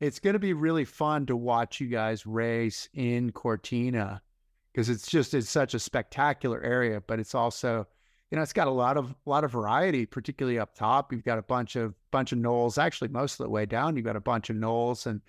It's 0.00 0.18
going 0.18 0.34
to 0.34 0.40
be 0.40 0.52
really 0.52 0.84
fun 0.84 1.26
to 1.26 1.36
watch 1.36 1.80
you 1.80 1.86
guys 1.86 2.26
race 2.26 2.88
in 2.92 3.32
Cortina 3.32 4.20
because 4.72 4.90
it's 4.90 5.06
just 5.06 5.32
it's 5.32 5.48
such 5.48 5.72
a 5.72 5.78
spectacular 5.78 6.62
area, 6.62 7.00
but 7.00 7.18
it's 7.18 7.34
also 7.34 7.86
you 8.30 8.36
know 8.36 8.42
it's 8.42 8.52
got 8.52 8.66
a 8.66 8.70
lot 8.70 8.98
of 8.98 9.12
a 9.26 9.30
lot 9.30 9.44
of 9.44 9.52
variety, 9.52 10.04
particularly 10.04 10.58
up 10.58 10.74
top. 10.74 11.12
You've 11.12 11.24
got 11.24 11.38
a 11.38 11.42
bunch 11.42 11.76
of 11.76 11.94
bunch 12.10 12.32
of 12.32 12.38
knolls. 12.38 12.76
Actually, 12.76 13.08
most 13.08 13.40
of 13.40 13.44
the 13.44 13.50
way 13.50 13.64
down, 13.64 13.96
you've 13.96 14.04
got 14.04 14.16
a 14.16 14.20
bunch 14.20 14.50
of 14.50 14.56
knolls 14.56 15.06
and 15.06 15.22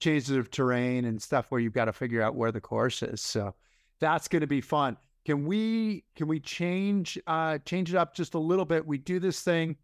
changes 0.00 0.30
of 0.30 0.50
terrain 0.50 1.04
and 1.04 1.20
stuff 1.20 1.46
where 1.50 1.60
you've 1.60 1.74
got 1.74 1.86
to 1.86 1.92
figure 1.92 2.22
out 2.22 2.34
where 2.34 2.52
the 2.52 2.60
course 2.60 3.02
is. 3.02 3.20
So 3.20 3.54
that's 4.00 4.28
going 4.28 4.40
to 4.40 4.46
be 4.46 4.60
fun. 4.60 4.96
Can 5.28 5.44
we 5.44 6.04
can 6.16 6.26
we 6.26 6.40
change 6.40 7.18
uh 7.26 7.58
change 7.66 7.92
it 7.92 7.98
up 7.98 8.14
just 8.14 8.32
a 8.32 8.38
little 8.38 8.64
bit? 8.64 8.86
We 8.86 8.96
do 8.96 9.20
this 9.20 9.42
thing 9.42 9.76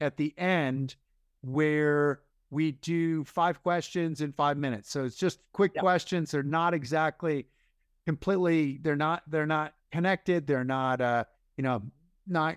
at 0.00 0.16
the 0.16 0.32
end 0.38 0.96
where 1.42 2.22
we 2.48 2.72
do 2.72 3.22
five 3.24 3.62
questions 3.62 4.22
in 4.22 4.32
five 4.32 4.56
minutes. 4.56 4.90
So 4.90 5.04
it's 5.04 5.16
just 5.16 5.40
quick 5.52 5.74
questions. 5.74 6.30
They're 6.30 6.42
not 6.42 6.72
exactly 6.72 7.48
completely 8.06 8.78
they're 8.80 8.96
not 8.96 9.24
they're 9.28 9.44
not 9.44 9.74
connected. 9.92 10.46
They're 10.46 10.64
not 10.64 11.02
uh, 11.02 11.24
you 11.58 11.64
know, 11.64 11.82
not 12.26 12.56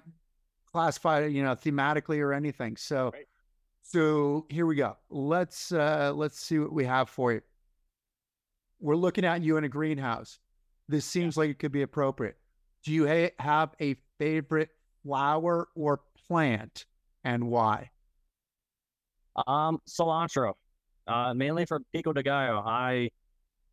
classified, 0.72 1.34
you 1.34 1.44
know, 1.44 1.54
thematically 1.54 2.20
or 2.20 2.32
anything. 2.32 2.78
So 2.78 3.12
right. 3.14 3.28
So 3.82 4.46
here 4.50 4.66
we 4.66 4.78
go. 4.78 4.96
Let's 5.10 5.74
uh, 5.74 6.14
let's 6.16 6.40
see 6.40 6.60
what 6.60 6.72
we 6.72 6.86
have 6.86 7.10
for 7.10 7.34
you. 7.34 7.42
We're 8.80 8.96
looking 8.96 9.26
at 9.26 9.42
you 9.42 9.58
in 9.58 9.66
a 9.66 9.70
greenhouse. 9.70 10.40
This 10.92 11.06
seems 11.06 11.38
yeah. 11.38 11.42
like 11.42 11.50
it 11.52 11.60
could 11.60 11.72
be 11.72 11.84
appropriate. 11.84 12.38
Do 12.84 12.92
you 12.92 13.08
ha- 13.08 13.32
have 13.40 13.74
a 13.80 13.96
favorite 14.20 14.70
flower 15.04 15.70
or 15.74 16.02
plant, 16.28 16.86
and 17.24 17.48
why? 17.48 17.92
Um, 19.48 19.80
cilantro, 19.88 20.54
uh, 21.08 21.34
mainly 21.34 21.66
for 21.66 21.80
pico 21.94 22.12
de 22.12 22.22
gallo. 22.22 22.62
I 22.66 23.10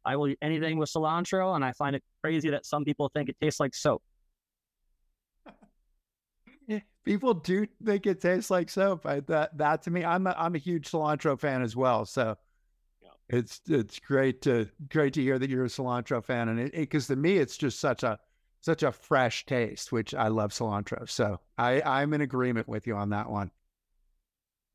I 0.05 0.15
will 0.15 0.29
eat 0.29 0.39
anything 0.41 0.79
with 0.79 0.91
cilantro, 0.91 1.57
and 1.57 1.65
I 1.65 1.73
find 1.73 1.97
it 1.97 2.05
crazy 2.23 2.51
that 2.51 2.65
some 2.65 2.85
people 2.85 3.11
think 3.13 3.29
it 3.29 3.37
tastes 3.41 3.59
like 3.59 3.75
soap. 3.75 4.01
people 7.05 7.35
do 7.35 7.67
think 7.85 8.07
it 8.07 8.21
tastes 8.21 8.49
like 8.49 8.71
soap. 8.71 9.07
I, 9.07 9.21
that 9.21 9.59
that 9.59 9.83
to 9.83 9.91
me, 9.91 10.05
I'm 10.05 10.29
a, 10.29 10.37
I'm 10.39 10.55
a 10.55 10.59
huge 10.59 10.89
cilantro 10.89 11.39
fan 11.39 11.63
as 11.63 11.75
well. 11.75 12.05
So. 12.05 12.37
It's 13.29 13.61
it's 13.69 13.99
great 13.99 14.43
to 14.43 14.69
great 14.89 15.15
to 15.15 15.23
hear 15.23 15.39
that 15.39 15.51
you're 15.51 15.65
a 15.65 15.69
cilantro 15.69 16.25
fan, 16.25 16.49
and 16.49 16.71
because 16.73 17.07
to 17.09 17.17
me 17.17 17.37
it's 17.37 17.57
just 17.57 17.81
such 17.81 18.03
a 18.03 18.19
such 18.61 18.83
a 18.83 18.93
fresh 18.93 19.47
taste, 19.47 19.93
which 19.93 20.15
I 20.15 20.29
love 20.29 20.53
cilantro. 20.53 21.09
So 21.09 21.41
I 21.57 21.83
I'm 21.83 22.15
in 22.15 22.21
agreement 22.21 22.69
with 22.69 22.87
you 22.87 22.97
on 22.97 23.11
that 23.11 23.31
one. 23.31 23.51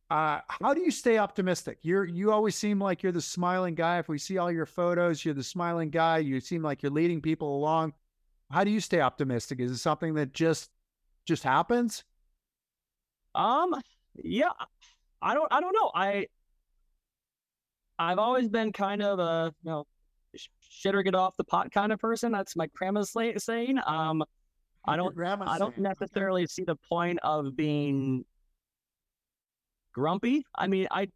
Uh, 0.10 0.40
how 0.48 0.74
do 0.74 0.82
you 0.82 0.92
stay 0.92 1.18
optimistic? 1.18 1.80
You're 1.82 2.06
you 2.06 2.32
always 2.32 2.56
seem 2.56 2.80
like 2.80 3.02
you're 3.02 3.12
the 3.12 3.22
smiling 3.22 3.74
guy. 3.74 4.00
If 4.00 4.10
we 4.10 4.20
see 4.20 4.38
all 4.38 4.52
your 4.52 4.68
photos, 4.68 5.26
you're 5.26 5.34
the 5.34 5.44
smiling 5.44 5.90
guy. 5.90 6.20
You 6.20 6.40
seem 6.40 6.62
like 6.62 6.84
you're 6.84 6.92
leading 6.92 7.22
people 7.22 7.56
along. 7.56 7.94
How 8.52 8.64
do 8.64 8.70
you 8.70 8.80
stay 8.80 9.02
optimistic? 9.02 9.60
Is 9.60 9.72
it 9.72 9.78
something 9.78 10.14
that 10.16 10.34
just 10.34 10.70
just 11.26 11.44
happens? 11.44 12.04
Um, 13.36 13.74
yeah, 14.16 14.52
I 15.22 15.34
don't, 15.34 15.52
I 15.52 15.60
don't 15.62 15.74
know. 15.74 15.92
I, 15.94 16.28
I've 18.00 18.20
always 18.20 18.50
been 18.50 18.72
kind 18.72 19.02
of 19.02 19.20
a, 19.20 19.54
you 19.64 19.72
know, 19.72 19.86
shit 20.60 20.96
or 20.96 21.04
get 21.04 21.16
off 21.16 21.38
the 21.38 21.44
pot 21.44 21.72
kind 21.72 21.92
of 21.92 22.00
person. 22.00 22.32
That's 22.32 22.56
my 22.56 22.68
grandma's 22.76 23.16
saying. 23.38 23.80
Um, 23.86 24.24
I 24.86 24.98
don't, 24.98 25.16
I 25.20 25.58
don't 25.58 25.78
necessarily 25.78 26.48
see 26.48 26.64
the 26.64 26.76
point 26.76 27.20
of 27.24 27.56
being 27.56 28.26
grumpy. 29.94 30.44
I 30.56 30.68
mean, 30.68 30.88
I 30.92 31.08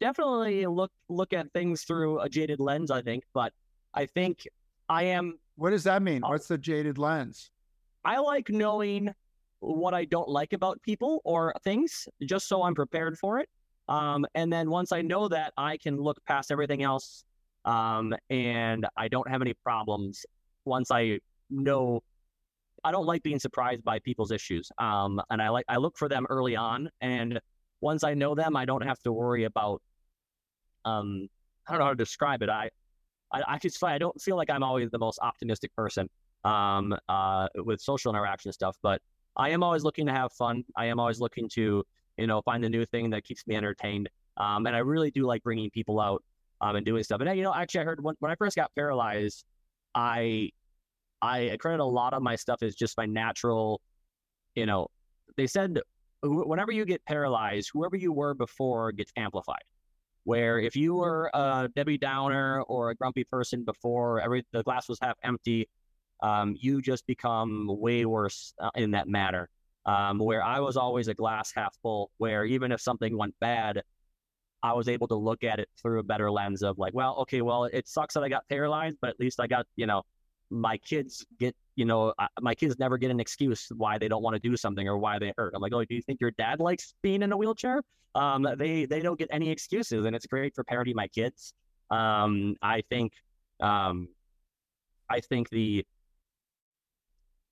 definitely 0.00 0.66
look 0.66 0.92
look 1.08 1.32
at 1.32 1.52
things 1.52 1.82
through 1.82 2.20
a 2.20 2.28
jaded 2.28 2.60
lens. 2.60 2.90
I 2.90 3.02
think, 3.02 3.24
but 3.34 3.52
I 3.94 4.06
think 4.06 4.46
I 4.88 5.04
am. 5.04 5.38
What 5.56 5.70
does 5.70 5.84
that 5.84 6.02
mean? 6.02 6.22
What's 6.22 6.48
the 6.48 6.58
jaded 6.58 6.98
lens? 6.98 7.50
I 8.04 8.18
like 8.18 8.50
knowing 8.50 9.12
what 9.60 9.94
I 9.94 10.04
don't 10.04 10.28
like 10.28 10.52
about 10.52 10.80
people 10.82 11.22
or 11.24 11.54
things, 11.64 12.06
just 12.22 12.46
so 12.46 12.62
I'm 12.62 12.74
prepared 12.74 13.18
for 13.18 13.40
it. 13.40 13.48
Um, 13.88 14.26
and 14.34 14.52
then 14.52 14.70
once 14.70 14.92
I 14.92 15.02
know 15.02 15.28
that, 15.28 15.52
I 15.56 15.76
can 15.76 15.96
look 15.96 16.18
past 16.26 16.50
everything 16.50 16.82
else, 16.82 17.24
um, 17.64 18.14
and 18.30 18.86
I 18.96 19.08
don't 19.08 19.28
have 19.28 19.42
any 19.42 19.54
problems. 19.54 20.26
Once 20.64 20.90
I 20.90 21.20
know, 21.50 22.02
I 22.84 22.90
don't 22.90 23.06
like 23.06 23.22
being 23.22 23.38
surprised 23.38 23.84
by 23.84 23.98
people's 24.00 24.32
issues, 24.32 24.70
um, 24.78 25.20
and 25.30 25.40
I 25.40 25.48
like 25.50 25.64
I 25.68 25.76
look 25.76 25.96
for 25.96 26.08
them 26.08 26.26
early 26.28 26.56
on. 26.56 26.90
And 27.00 27.40
once 27.80 28.04
I 28.04 28.14
know 28.14 28.34
them, 28.34 28.56
I 28.56 28.64
don't 28.64 28.82
have 28.82 29.00
to 29.02 29.12
worry 29.12 29.44
about. 29.44 29.82
Um, 30.84 31.28
I 31.66 31.72
don't 31.72 31.80
know 31.80 31.86
how 31.86 31.90
to 31.90 31.96
describe 31.96 32.42
it. 32.42 32.48
I, 32.48 32.70
I, 33.32 33.42
I 33.48 33.58
just 33.58 33.82
I 33.82 33.98
don't 33.98 34.20
feel 34.20 34.36
like 34.36 34.50
I'm 34.50 34.62
always 34.62 34.90
the 34.90 34.98
most 34.98 35.18
optimistic 35.20 35.74
person 35.74 36.08
um, 36.44 36.96
uh, 37.08 37.48
with 37.56 37.80
social 37.80 38.10
interaction 38.10 38.52
stuff, 38.52 38.76
but 38.82 39.00
I 39.36 39.50
am 39.50 39.62
always 39.62 39.82
looking 39.84 40.06
to 40.06 40.12
have 40.12 40.32
fun. 40.32 40.64
I 40.76 40.86
am 40.86 40.98
always 40.98 41.20
looking 41.20 41.48
to, 41.50 41.84
you 42.16 42.26
know, 42.26 42.42
find 42.42 42.62
the 42.62 42.68
new 42.68 42.84
thing 42.86 43.10
that 43.10 43.24
keeps 43.24 43.46
me 43.46 43.56
entertained. 43.56 44.08
Um, 44.36 44.66
and 44.66 44.76
I 44.76 44.80
really 44.80 45.10
do 45.10 45.24
like 45.26 45.42
bringing 45.42 45.70
people 45.70 46.00
out 46.00 46.22
um, 46.60 46.76
and 46.76 46.84
doing 46.84 47.02
stuff. 47.02 47.20
And 47.20 47.36
you 47.36 47.42
know, 47.42 47.54
actually, 47.54 47.80
I 47.80 47.84
heard 47.84 48.02
when, 48.02 48.14
when 48.20 48.30
I 48.30 48.34
first 48.36 48.56
got 48.56 48.74
paralyzed, 48.74 49.44
I 49.94 50.50
I 51.22 51.56
credit 51.58 51.80
a 51.80 51.84
lot 51.84 52.12
of 52.12 52.22
my 52.22 52.36
stuff 52.36 52.62
is 52.62 52.74
just 52.74 52.96
my 52.96 53.06
natural, 53.06 53.80
you 54.54 54.66
know, 54.66 54.88
they 55.36 55.46
said 55.46 55.80
whenever 56.22 56.72
you 56.72 56.84
get 56.84 57.04
paralyzed, 57.04 57.70
whoever 57.72 57.96
you 57.96 58.12
were 58.12 58.34
before 58.34 58.92
gets 58.92 59.12
amplified. 59.16 59.62
Where 60.24 60.58
if 60.58 60.74
you 60.74 60.94
were 60.96 61.30
a 61.34 61.70
Debbie 61.76 61.98
Downer 61.98 62.62
or 62.62 62.90
a 62.90 62.96
grumpy 62.96 63.22
person 63.22 63.64
before, 63.64 64.20
every 64.20 64.44
the 64.52 64.62
glass 64.64 64.88
was 64.88 64.98
half 65.00 65.16
empty, 65.22 65.68
um, 66.20 66.56
you 66.58 66.82
just 66.82 67.06
become 67.06 67.66
way 67.68 68.04
worse 68.06 68.52
uh, 68.60 68.70
in 68.74 68.90
that 68.92 69.08
matter. 69.08 69.48
Um, 69.86 70.18
where 70.18 70.42
I 70.42 70.58
was 70.58 70.76
always 70.76 71.06
a 71.06 71.14
glass 71.14 71.52
half 71.54 71.76
full, 71.80 72.10
where 72.18 72.44
even 72.44 72.72
if 72.72 72.80
something 72.80 73.16
went 73.16 73.34
bad, 73.40 73.82
I 74.62 74.72
was 74.72 74.88
able 74.88 75.06
to 75.08 75.14
look 75.14 75.44
at 75.44 75.60
it 75.60 75.68
through 75.80 76.00
a 76.00 76.02
better 76.02 76.28
lens 76.28 76.64
of 76.64 76.76
like, 76.76 76.92
well, 76.92 77.14
okay, 77.18 77.40
well, 77.40 77.64
it 77.64 77.86
sucks 77.86 78.14
that 78.14 78.24
I 78.24 78.28
got 78.28 78.42
paralyzed, 78.48 78.96
but 79.00 79.10
at 79.10 79.20
least 79.20 79.38
I 79.38 79.46
got, 79.46 79.64
you 79.76 79.86
know, 79.86 80.02
my 80.50 80.76
kids 80.78 81.24
get, 81.38 81.54
you 81.76 81.84
know, 81.84 82.12
uh, 82.18 82.26
my 82.40 82.54
kids 82.54 82.76
never 82.80 82.98
get 82.98 83.12
an 83.12 83.20
excuse 83.20 83.68
why 83.76 83.96
they 83.96 84.08
don't 84.08 84.22
want 84.22 84.34
to 84.34 84.40
do 84.40 84.56
something 84.56 84.88
or 84.88 84.98
why 84.98 85.20
they 85.20 85.32
hurt. 85.36 85.52
I'm 85.54 85.62
like, 85.62 85.72
oh, 85.72 85.84
do 85.84 85.94
you 85.94 86.02
think 86.02 86.20
your 86.20 86.32
dad 86.32 86.58
likes 86.58 86.94
being 87.02 87.22
in 87.22 87.30
a 87.32 87.36
wheelchair? 87.36 87.82
Um, 88.16 88.46
they 88.56 88.86
they 88.86 89.00
don't 89.00 89.18
get 89.18 89.28
any 89.30 89.50
excuses, 89.50 90.06
and 90.06 90.16
it's 90.16 90.26
great 90.26 90.54
for 90.54 90.64
parenting 90.64 90.94
my 90.94 91.06
kids. 91.08 91.52
Um, 91.90 92.56
I 92.62 92.82
think, 92.88 93.12
um, 93.60 94.08
I 95.08 95.20
think 95.20 95.50
the 95.50 95.84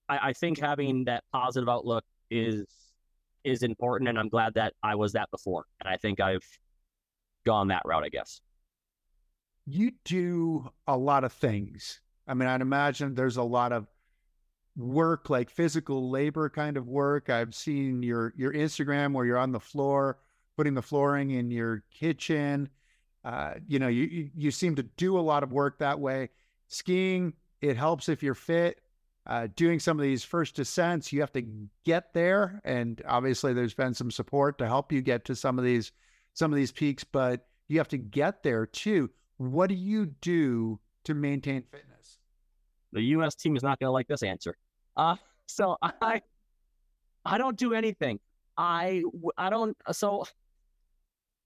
I, 0.08 0.30
I 0.30 0.32
think 0.32 0.58
having 0.58 1.04
that 1.04 1.24
positive 1.32 1.68
outlook 1.68 2.04
is 2.30 2.66
is 3.44 3.62
important, 3.62 4.08
and 4.08 4.18
I'm 4.18 4.28
glad 4.28 4.54
that 4.54 4.74
I 4.82 4.94
was 4.94 5.12
that 5.12 5.30
before, 5.30 5.64
and 5.80 5.88
I 5.88 5.96
think 5.96 6.20
I've 6.20 6.46
gone 7.44 7.68
that 7.68 7.82
route. 7.84 8.04
I 8.04 8.08
guess 8.08 8.40
you 9.66 9.92
do 10.04 10.70
a 10.86 10.96
lot 10.96 11.24
of 11.24 11.32
things. 11.32 12.00
I 12.26 12.34
mean, 12.34 12.48
I'd 12.48 12.60
imagine 12.60 13.14
there's 13.14 13.36
a 13.36 13.42
lot 13.42 13.72
of 13.72 13.86
work, 14.76 15.30
like 15.30 15.50
physical 15.50 16.10
labor 16.10 16.48
kind 16.48 16.76
of 16.76 16.88
work. 16.88 17.30
I've 17.30 17.54
seen 17.54 18.02
your 18.02 18.32
your 18.36 18.52
Instagram 18.52 19.12
where 19.12 19.24
you're 19.24 19.38
on 19.38 19.52
the 19.52 19.60
floor 19.60 20.18
putting 20.56 20.74
the 20.74 20.82
flooring 20.82 21.30
in 21.30 21.50
your 21.50 21.82
kitchen. 21.90 22.68
Uh, 23.24 23.54
you 23.66 23.78
know, 23.78 23.88
you 23.88 24.30
you 24.34 24.50
seem 24.50 24.74
to 24.76 24.82
do 24.82 25.18
a 25.18 25.20
lot 25.20 25.42
of 25.42 25.52
work 25.52 25.78
that 25.78 25.98
way. 25.98 26.30
Skiing, 26.68 27.34
it 27.60 27.76
helps 27.76 28.08
if 28.08 28.22
you're 28.22 28.34
fit. 28.34 28.80
Uh, 29.26 29.48
doing 29.56 29.80
some 29.80 29.98
of 29.98 30.02
these 30.02 30.22
first 30.22 30.54
descents, 30.54 31.12
you 31.12 31.20
have 31.20 31.32
to 31.32 31.42
get 31.84 32.12
there, 32.12 32.60
and 32.64 33.00
obviously, 33.08 33.54
there's 33.54 33.72
been 33.72 33.94
some 33.94 34.10
support 34.10 34.58
to 34.58 34.66
help 34.66 34.92
you 34.92 35.00
get 35.00 35.24
to 35.24 35.34
some 35.34 35.58
of 35.58 35.64
these 35.64 35.92
some 36.34 36.52
of 36.52 36.56
these 36.56 36.72
peaks, 36.72 37.04
but 37.04 37.46
you 37.68 37.78
have 37.78 37.88
to 37.88 37.98
get 37.98 38.42
there 38.42 38.66
too. 38.66 39.10
What 39.38 39.68
do 39.68 39.74
you 39.74 40.06
do 40.06 40.78
to 41.04 41.14
maintain 41.14 41.62
fitness? 41.62 42.18
The 42.92 43.02
U.S. 43.02 43.34
team 43.34 43.56
is 43.56 43.62
not 43.62 43.78
going 43.78 43.88
to 43.88 43.92
like 43.92 44.08
this 44.08 44.22
answer. 44.22 44.56
Uh, 44.96 45.16
so 45.46 45.76
I, 45.82 46.22
I 47.24 47.38
don't 47.38 47.56
do 47.56 47.72
anything. 47.74 48.20
I, 48.56 49.02
I 49.36 49.50
don't. 49.50 49.76
So 49.92 50.24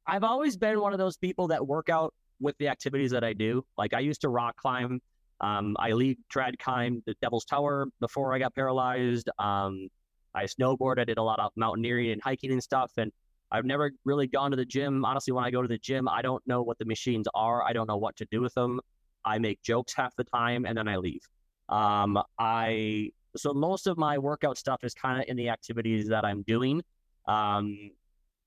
I've 0.07 0.25
always 0.25 0.57
been 0.57 0.81
one 0.81 0.93
of 0.93 0.99
those 0.99 1.17
people 1.17 1.49
that 1.49 1.67
work 1.67 1.89
out 1.89 2.15
with 2.41 2.57
the 2.59 2.69
activities 2.69 3.11
that 3.13 3.25
I 3.25 3.33
do. 3.33 3.65
Like 3.77 3.95
I 3.95 4.01
used 4.01 4.23
to 4.23 4.29
rock 4.29 4.57
climb. 4.57 5.01
Um, 5.41 5.77
I 5.79 5.93
lead 5.93 6.19
climb 6.59 7.03
the 7.07 7.15
Devil's 7.23 7.45
Tower 7.45 7.87
before 8.01 8.35
I 8.35 8.39
got 8.39 8.55
paralyzed. 8.55 9.29
Um, 9.39 9.89
I 10.35 10.45
snowboard. 10.45 10.99
I 10.99 11.05
did 11.05 11.19
a 11.19 11.23
lot 11.23 11.39
of 11.39 11.53
mountaineering 11.57 12.11
and 12.11 12.23
hiking 12.23 12.53
and 12.53 12.63
stuff. 12.63 12.93
And 12.97 13.13
I've 13.51 13.65
never 13.65 13.93
really 14.05 14.27
gone 14.27 14.51
to 14.51 14.57
the 14.57 14.65
gym. 14.65 15.05
Honestly, 15.05 15.33
when 15.33 15.45
I 15.45 15.51
go 15.51 15.63
to 15.63 15.69
the 15.69 15.79
gym, 15.79 16.09
I 16.09 16.23
don't 16.23 16.45
know 16.47 16.63
what 16.63 16.79
the 16.79 16.85
machines 16.85 17.27
are. 17.35 17.63
I 17.63 17.73
don't 17.73 17.89
know 17.89 17.97
what 17.97 18.17
to 18.17 18.27
do 18.31 18.41
with 18.41 18.55
them. 18.55 18.81
I 19.25 19.39
make 19.39 19.63
jokes 19.63 19.95
half 19.95 20.15
the 20.17 20.25
time 20.25 20.65
and 20.65 20.77
then 20.77 20.89
I 20.89 20.97
leave. 20.97 21.23
Um, 21.69 22.19
I 22.39 23.11
so 23.37 23.53
most 23.53 23.87
of 23.87 23.99
my 23.99 24.19
workout 24.19 24.57
stuff 24.57 24.85
is 24.85 24.95
kind 24.95 25.21
of 25.21 25.29
in 25.29 25.37
the 25.37 25.49
activities 25.51 26.09
that 26.09 26.25
I'm 26.25 26.43
doing. 26.43 26.83
Um, 27.27 27.91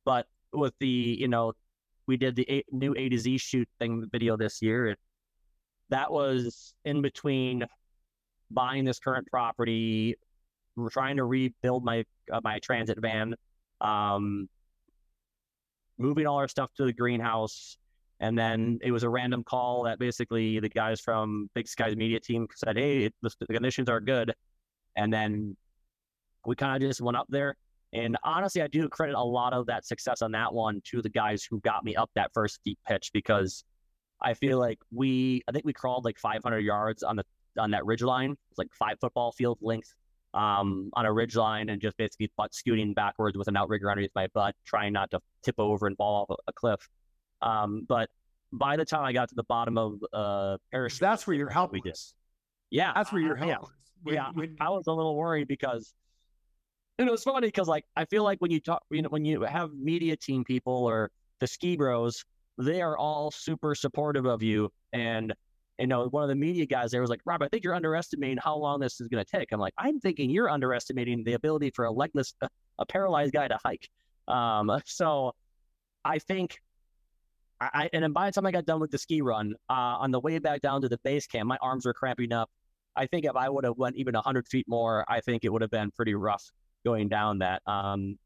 but 0.06 0.28
with 0.54 0.74
the 0.80 0.88
you 0.88 1.28
know, 1.28 1.54
we 2.08 2.18
did 2.18 2.36
the 2.36 2.66
new 2.72 2.94
A 2.98 3.10
to 3.10 3.18
Z 3.18 3.38
Chute 3.38 3.70
thing 3.80 4.08
video 4.12 4.38
this 4.38 4.62
year. 4.62 4.88
And 4.88 4.98
that 5.92 6.12
was 6.12 6.74
in 6.86 7.02
between 7.02 7.66
buying 8.50 8.84
this 8.84 9.00
current 9.00 9.28
property, 9.28 10.16
trying 10.90 11.18
to 11.18 11.26
rebuild 11.26 11.86
my 11.86 12.04
uh, 12.32 12.42
my 12.44 12.60
transit 12.60 13.00
van, 13.00 13.36
um, 13.82 14.50
moving 15.98 16.26
all 16.26 16.38
our 16.38 16.48
stuff 16.48 16.72
to 16.78 16.86
the 16.86 16.94
greenhouse. 16.94 17.78
And 18.20 18.38
then 18.38 18.80
it 18.84 18.92
was 18.92 19.04
a 19.04 19.10
random 19.10 19.44
call 19.44 19.84
that 19.84 19.98
basically 19.98 20.60
the 20.60 20.70
guys 20.70 21.02
from 21.02 21.50
Big 21.56 21.68
Sky's 21.68 21.96
Media 21.96 22.20
Team 22.20 22.48
said, 22.56 22.78
"Hey, 22.78 23.10
the 23.22 23.46
conditions 23.48 23.90
are 23.90 24.00
good," 24.00 24.34
and 24.96 25.12
then 25.14 25.56
we 26.46 26.56
kind 26.56 26.76
of 26.76 26.88
just 26.88 27.02
went 27.02 27.18
up 27.18 27.28
there. 27.30 27.56
And 27.94 28.18
honestly, 28.24 28.62
I 28.62 28.68
do 28.68 28.88
credit 28.88 29.16
a 29.16 29.24
lot 29.24 29.54
of 29.54 29.66
that 29.66 29.86
success 29.86 30.22
on 30.22 30.32
that 30.32 30.54
one 30.54 30.82
to 30.86 31.02
the 31.02 31.10
guys 31.10 31.44
who 31.44 31.60
got 31.62 31.84
me 31.84 31.96
up 31.96 32.10
that 32.16 32.32
first 32.34 32.60
deep 32.64 32.80
pitch 32.88 33.12
because 33.14 33.66
I 34.22 34.34
feel 34.34 34.60
like 34.60 34.80
we, 34.92 35.44
I 35.48 35.52
think 35.52 35.66
we 35.66 35.74
crawled 35.74 36.06
like 36.06 36.18
500 36.20 36.60
yards 36.60 37.04
on 37.04 37.16
the 37.16 37.24
on 37.58 37.72
that 37.72 37.86
ridge 37.86 38.02
line. 38.02 38.36
It's 38.50 38.58
like 38.58 38.74
five 38.74 38.98
football 39.00 39.32
field 39.32 39.58
length 39.62 39.94
um, 40.34 40.90
on 40.94 41.06
a 41.06 41.12
ridge 41.12 41.36
line 41.36 41.70
and 41.70 41.82
just 41.82 41.98
basically 41.98 42.32
butt 42.38 42.54
scooting 42.54 42.94
backwards 42.94 43.38
with 43.38 43.48
an 43.48 43.58
outrigger 43.58 43.90
underneath 43.90 44.12
my 44.16 44.28
butt, 44.34 44.56
trying 44.66 44.94
not 44.94 45.12
to 45.12 45.20
tip 45.44 45.56
over 45.58 45.88
and 45.88 45.98
fall 45.98 46.28
off 46.30 46.38
a, 46.48 46.54
cliff. 46.54 46.88
Um, 47.42 47.86
but 47.88 48.10
by 48.54 48.78
the 48.78 48.86
time 48.86 49.04
I 49.04 49.12
got 49.12 49.30
to 49.30 49.36
the 49.36 49.44
bottom 49.44 49.78
of 49.78 50.00
uh, 50.14 50.58
parachute, 50.72 51.00
that's 51.00 51.28
where 51.28 51.36
you're 51.36 51.50
helpless. 51.50 51.82
We 51.84 51.90
did. 51.90 51.98
Yeah, 52.70 52.94
that's 52.96 53.12
where 53.12 53.22
you're 53.22 53.36
helpless. 53.36 53.72
Yeah, 53.74 54.04
when, 54.04 54.16
yeah. 54.16 54.32
When... 54.34 54.56
I 54.62 54.70
was 54.70 54.88
a 54.88 54.94
little 54.94 55.16
worried 55.16 55.48
because 55.48 55.94
and 56.98 57.08
it 57.08 57.12
was 57.12 57.24
funny 57.24 57.48
because 57.48 57.68
like 57.68 57.86
I 57.96 58.06
feel 58.06 58.24
like 58.24 58.40
when 58.40 58.52
you 58.52 58.60
talk, 58.60 58.84
you 58.92 59.02
know, 59.02 59.10
when 59.10 59.26
you 59.26 59.42
have 59.42 59.74
media 59.74 60.16
team 60.16 60.44
people 60.44 60.86
or 60.86 61.12
the 61.40 61.48
ski 61.48 61.76
bros, 61.76 62.24
they 62.58 62.82
are 62.82 62.98
all 62.98 63.32
super 63.32 63.76
supportive 63.76 64.26
of 64.26 64.44
you 64.44 64.72
and 64.94 65.34
you 65.82 65.88
know, 65.88 66.06
one 66.10 66.22
of 66.22 66.30
the 66.30 66.36
media 66.36 66.66
guys 66.66 66.92
there 66.92 67.02
was 67.02 67.10
like, 67.10 67.22
Rob, 67.26 67.42
I 67.42 67.48
think 67.48 67.64
you're 67.64 67.74
underestimating 67.74 68.38
how 68.38 68.56
long 68.56 68.80
this 68.80 69.02
is 69.02 69.08
going 69.08 69.24
to 69.24 69.30
take. 69.30 69.52
I'm 69.52 69.60
like, 69.60 69.74
I'm 69.80 70.00
thinking 70.00 70.30
you're 70.30 70.50
underestimating 70.50 71.24
the 71.24 71.34
ability 71.34 71.72
for 71.76 71.86
a 71.86 71.92
legless, 71.92 72.36
a 72.80 72.86
paralyzed 72.86 73.34
guy 73.34 73.48
to 73.48 73.58
hike. 73.64 73.90
Um, 74.28 74.72
so 74.86 75.34
I 76.06 76.20
think, 76.20 76.60
I, 77.60 77.90
and 77.94 78.04
then 78.04 78.12
by 78.12 78.28
the 78.28 78.34
time 78.34 78.46
I 78.46 78.52
got 78.52 78.66
done 78.66 78.80
with 78.80 78.92
the 78.92 78.98
ski 79.00 79.22
run, 79.22 79.56
uh, 79.70 79.74
on 79.74 80.12
the 80.12 80.20
way 80.20 80.38
back 80.38 80.62
down 80.62 80.82
to 80.82 80.90
the 80.90 81.00
base 81.04 81.26
camp, 81.26 81.48
my 81.48 81.58
arms 81.62 81.86
were 81.86 81.94
cramping 81.94 82.32
up. 82.32 82.50
I 82.96 83.08
think 83.08 83.26
if 83.26 83.36
I 83.36 83.50
would 83.50 83.64
have 83.64 83.78
went 83.78 83.96
even 83.96 84.14
100 84.14 84.48
feet 84.48 84.68
more, 84.68 85.04
I 85.08 85.20
think 85.22 85.44
it 85.44 85.50
would 85.50 85.62
have 85.64 85.72
been 85.72 85.90
pretty 85.92 86.14
rough 86.14 86.44
going 86.86 87.08
down 87.08 87.40
that. 87.40 87.62
Um, 87.66 88.20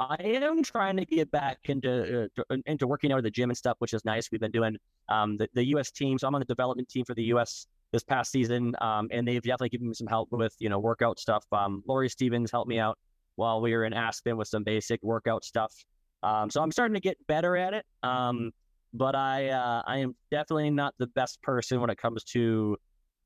I 0.00 0.16
am 0.18 0.62
trying 0.62 0.96
to 0.96 1.04
get 1.04 1.30
back 1.30 1.58
into 1.64 2.30
uh, 2.50 2.56
into 2.64 2.86
working 2.86 3.12
out 3.12 3.18
at 3.18 3.24
the 3.24 3.30
gym 3.30 3.50
and 3.50 3.56
stuff, 3.56 3.76
which 3.80 3.92
is 3.92 4.02
nice. 4.06 4.30
We've 4.32 4.40
been 4.40 4.50
doing 4.50 4.78
um, 5.10 5.36
the, 5.36 5.46
the 5.52 5.64
U.S. 5.66 5.90
team, 5.90 6.18
so 6.18 6.26
I'm 6.26 6.34
on 6.34 6.40
the 6.40 6.46
development 6.46 6.88
team 6.88 7.04
for 7.04 7.14
the 7.14 7.24
U.S. 7.24 7.66
this 7.92 8.02
past 8.02 8.32
season, 8.32 8.74
um, 8.80 9.08
and 9.10 9.28
they've 9.28 9.42
definitely 9.42 9.68
given 9.68 9.88
me 9.88 9.94
some 9.94 10.06
help 10.06 10.32
with 10.32 10.56
you 10.58 10.70
know 10.70 10.78
workout 10.78 11.20
stuff. 11.20 11.44
Um, 11.52 11.84
Laurie 11.86 12.08
Stephens 12.08 12.50
helped 12.50 12.68
me 12.68 12.78
out 12.78 12.98
while 13.36 13.60
we 13.60 13.74
were 13.74 13.84
in 13.84 13.92
Aspen 13.92 14.38
with 14.38 14.48
some 14.48 14.64
basic 14.64 15.02
workout 15.02 15.44
stuff. 15.44 15.74
Um, 16.22 16.48
so 16.48 16.62
I'm 16.62 16.72
starting 16.72 16.94
to 16.94 17.00
get 17.00 17.18
better 17.26 17.56
at 17.58 17.74
it. 17.74 17.84
Um, 18.02 18.52
but 18.94 19.14
I 19.14 19.50
uh, 19.50 19.82
I 19.86 19.98
am 19.98 20.16
definitely 20.30 20.70
not 20.70 20.94
the 20.96 21.08
best 21.08 21.42
person 21.42 21.78
when 21.78 21.90
it 21.90 21.98
comes 21.98 22.24
to 22.24 22.78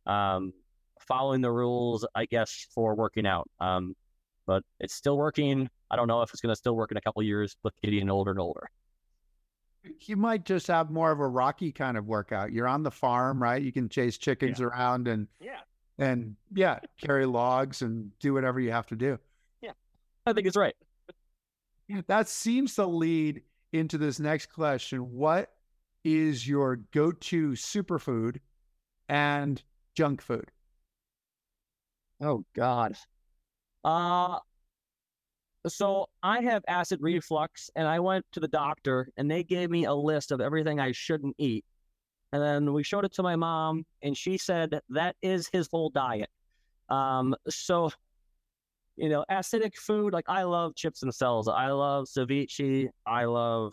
um, 0.07 0.53
following 1.07 1.41
the 1.41 1.53
rules, 1.53 2.05
I 2.17 2.25
guess, 2.27 2.67
for 2.75 2.97
working 2.97 3.27
out. 3.27 3.49
Um, 3.61 3.95
but 4.47 4.63
it's 4.81 4.95
still 4.95 5.17
working. 5.17 5.69
I 5.91 5.97
don't 5.97 6.09
know 6.09 6.23
if 6.23 6.31
it's 6.33 6.41
going 6.41 6.53
to 6.53 6.57
still 6.57 6.77
work 6.77 6.91
in 6.91 6.97
a 6.97 7.01
couple 7.01 7.23
years 7.23 7.57
with 7.63 7.75
getting 7.83 8.11
older 8.11 8.31
and 8.31 8.41
older. 8.41 8.69
You 10.01 10.17
might 10.17 10.45
just 10.45 10.67
have 10.69 10.91
more 10.91 11.13
of 11.13 11.21
a 11.21 11.29
rocky 11.29 11.71
kind 11.71 11.97
of 11.97 12.07
workout. 12.07 12.53
You're 12.53 12.69
on 12.69 12.83
the 12.83 12.91
farm, 12.91 13.43
right? 13.43 13.61
You 13.61 13.73
can 13.73 13.89
chase 13.89 14.17
chickens 14.17 14.59
yeah. 14.59 14.67
around 14.67 15.09
and 15.09 15.29
yeah, 15.41 15.61
and 15.99 16.37
yeah, 16.55 16.79
carry 17.01 17.27
logs 17.27 17.83
and 17.83 18.11
do 18.19 18.33
whatever 18.33 18.61
you 18.61 18.73
have 18.73 18.87
to 18.87 18.97
do. 18.97 19.19
Yeah, 19.61 19.73
I 20.27 20.33
think 20.33 20.47
it's 20.47 20.57
right. 20.57 20.75
That 22.07 22.29
seems 22.29 22.75
to 22.77 22.87
lead 22.87 23.43
into 23.75 23.99
this 23.99 24.19
next 24.19 24.47
question. 24.47 25.01
What 25.13 25.53
is 26.03 26.49
your 26.49 26.77
go-to 26.93 27.51
superfood 27.51 28.39
and 29.09 29.63
junk 29.95 30.23
food? 30.23 30.51
Oh 32.23 32.45
God. 32.55 32.97
Uh, 33.85 34.39
so 35.67 36.09
I 36.23 36.41
have 36.43 36.63
acid 36.69 37.01
reflux, 37.03 37.71
and 37.75 37.89
I 37.89 38.01
went 38.01 38.25
to 38.33 38.41
the 38.41 38.49
doctor, 38.49 39.09
and 39.17 39.31
they 39.31 39.43
gave 39.43 39.71
me 39.71 39.85
a 39.85 39.95
list 39.95 40.31
of 40.31 40.41
everything 40.41 40.79
I 40.81 40.93
shouldn't 40.93 41.35
eat. 41.39 41.65
And 42.33 42.43
then 42.43 42.73
we 42.73 42.83
showed 42.83 43.05
it 43.05 43.13
to 43.15 43.23
my 43.23 43.37
mom, 43.37 43.85
and 44.03 44.17
she 44.17 44.37
said 44.37 44.81
that 44.91 45.17
is 45.23 45.49
his 45.53 45.69
whole 45.71 45.89
diet. 45.91 46.29
Um, 46.89 47.35
so, 47.49 47.91
you 48.97 49.09
know, 49.09 49.25
acidic 49.31 49.77
food, 49.77 50.13
like 50.13 50.29
I 50.29 50.43
love 50.43 50.75
chips 50.75 51.03
and 51.03 51.15
cells. 51.15 51.49
I 51.49 51.69
love 51.69 52.07
ceviche. 52.07 52.89
I 53.07 53.25
love 53.25 53.73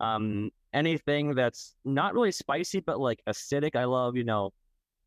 um, 0.00 0.50
anything 0.72 1.34
that's 1.34 1.74
not 1.84 2.14
really 2.14 2.32
spicy, 2.32 2.80
but 2.80 3.00
like 3.00 3.20
acidic. 3.28 3.76
I 3.76 3.84
love, 3.84 4.16
you 4.16 4.24
know, 4.24 4.50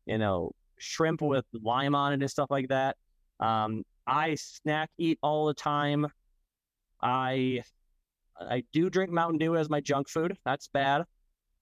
you 0.06 0.18
know, 0.18 0.52
shrimp 0.78 1.22
with 1.22 1.44
lime 1.52 1.94
on 1.94 2.12
it 2.12 2.20
and 2.22 2.30
stuff 2.30 2.50
like 2.50 2.68
that. 2.68 2.96
Um, 3.38 3.84
I 4.06 4.34
snack 4.36 4.90
eat 4.98 5.18
all 5.22 5.46
the 5.46 5.54
time. 5.54 6.06
I 7.02 7.62
I 8.38 8.64
do 8.72 8.90
drink 8.90 9.10
Mountain 9.10 9.38
Dew 9.38 9.56
as 9.56 9.70
my 9.70 9.80
junk 9.80 10.08
food. 10.08 10.36
That's 10.44 10.68
bad. 10.68 11.04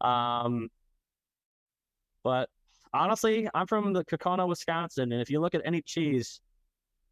Um, 0.00 0.68
but 2.24 2.48
honestly, 2.94 3.48
I'm 3.54 3.66
from 3.66 3.92
the 3.92 4.04
Kaukauna, 4.04 4.48
Wisconsin, 4.48 5.12
and 5.12 5.20
if 5.20 5.30
you 5.30 5.40
look 5.40 5.54
at 5.54 5.62
any 5.64 5.82
cheese, 5.82 6.40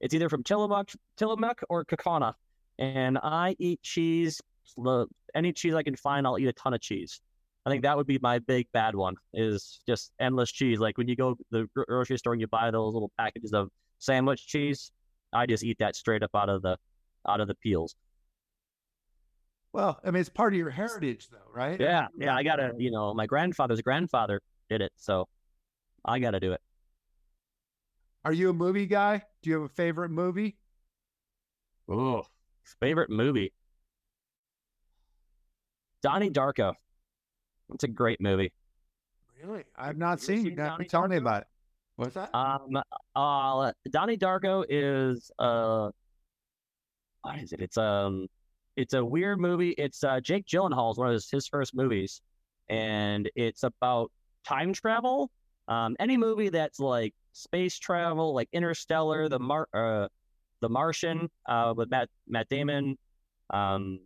it's 0.00 0.14
either 0.14 0.28
from 0.28 0.42
Tillamook, 0.42 0.90
Tillamook 1.16 1.60
or 1.68 1.84
Kaukauna. 1.84 2.34
And 2.78 3.18
I 3.18 3.56
eat 3.58 3.82
cheese. 3.82 4.40
Any 5.34 5.52
cheese 5.52 5.74
I 5.74 5.82
can 5.82 5.96
find, 5.96 6.26
I'll 6.26 6.38
eat 6.38 6.48
a 6.48 6.52
ton 6.52 6.74
of 6.74 6.80
cheese. 6.80 7.20
I 7.66 7.70
think 7.70 7.82
that 7.82 7.96
would 7.96 8.06
be 8.06 8.18
my 8.22 8.38
big 8.38 8.68
bad 8.72 8.94
one 8.94 9.16
is 9.34 9.82
just 9.86 10.12
endless 10.18 10.50
cheese. 10.50 10.78
Like 10.78 10.96
when 10.96 11.08
you 11.08 11.16
go 11.16 11.34
to 11.34 11.44
the 11.50 11.68
grocery 11.74 12.16
store 12.16 12.32
and 12.32 12.40
you 12.40 12.46
buy 12.46 12.70
those 12.70 12.94
little 12.94 13.12
packages 13.18 13.52
of 13.52 13.68
sandwich 13.98 14.46
cheese, 14.46 14.90
I 15.32 15.46
just 15.46 15.64
eat 15.64 15.78
that 15.78 15.96
straight 15.96 16.22
up 16.22 16.30
out 16.34 16.48
of 16.48 16.62
the 16.62 16.76
out 17.28 17.40
of 17.40 17.48
the 17.48 17.54
peels. 17.54 17.94
Well, 19.72 20.00
I 20.04 20.10
mean, 20.10 20.20
it's 20.20 20.28
part 20.28 20.52
of 20.52 20.58
your 20.58 20.70
heritage, 20.70 21.28
though, 21.30 21.38
right? 21.54 21.78
Yeah, 21.78 22.08
yeah. 22.18 22.34
I 22.34 22.42
gotta, 22.42 22.72
you 22.76 22.90
know, 22.90 23.14
my 23.14 23.26
grandfather's 23.26 23.80
grandfather 23.82 24.40
did 24.68 24.80
it, 24.80 24.90
so 24.96 25.28
I 26.04 26.18
gotta 26.18 26.40
do 26.40 26.52
it. 26.52 26.60
Are 28.24 28.32
you 28.32 28.50
a 28.50 28.52
movie 28.52 28.86
guy? 28.86 29.22
Do 29.42 29.50
you 29.50 29.56
have 29.60 29.70
a 29.70 29.74
favorite 29.74 30.10
movie? 30.10 30.56
Oh, 31.88 32.24
favorite 32.80 33.10
movie. 33.10 33.52
Donnie 36.02 36.30
Darko. 36.30 36.74
It's 37.72 37.84
a 37.84 37.88
great 37.88 38.20
movie. 38.20 38.52
Really? 39.42 39.64
I've 39.76 39.96
not 39.96 40.20
seen 40.20 40.44
seen. 40.44 40.56
Donnie 40.56 40.86
Tell 40.86 41.06
me 41.06 41.16
Darko? 41.16 41.20
about 41.20 41.42
it. 41.42 41.48
What's 42.00 42.14
that? 42.14 42.34
Um, 42.34 42.82
uh, 43.14 43.72
Donnie 43.90 44.16
Darko 44.16 44.64
is 44.70 45.30
uh, 45.38 45.90
what 47.20 47.38
is 47.40 47.52
it? 47.52 47.60
It's 47.60 47.76
um, 47.76 48.26
it's 48.74 48.94
a 48.94 49.04
weird 49.04 49.38
movie. 49.38 49.74
It's 49.76 50.02
uh, 50.02 50.18
Jake 50.20 50.46
Gyllenhaal's 50.46 50.96
one 50.96 51.08
of 51.08 51.12
his, 51.12 51.28
his 51.30 51.46
first 51.46 51.74
movies, 51.74 52.22
and 52.70 53.30
it's 53.36 53.64
about 53.64 54.10
time 54.46 54.72
travel. 54.72 55.30
Um, 55.68 55.94
any 56.00 56.16
movie 56.16 56.48
that's 56.48 56.80
like 56.80 57.12
space 57.32 57.78
travel, 57.78 58.34
like 58.34 58.48
Interstellar, 58.54 59.28
the 59.28 59.38
Mar, 59.38 59.68
uh, 59.74 60.08
the 60.62 60.70
Martian, 60.70 61.28
uh, 61.50 61.74
with 61.76 61.90
Matt 61.90 62.08
Matt 62.26 62.48
Damon, 62.48 62.96
um, 63.50 64.00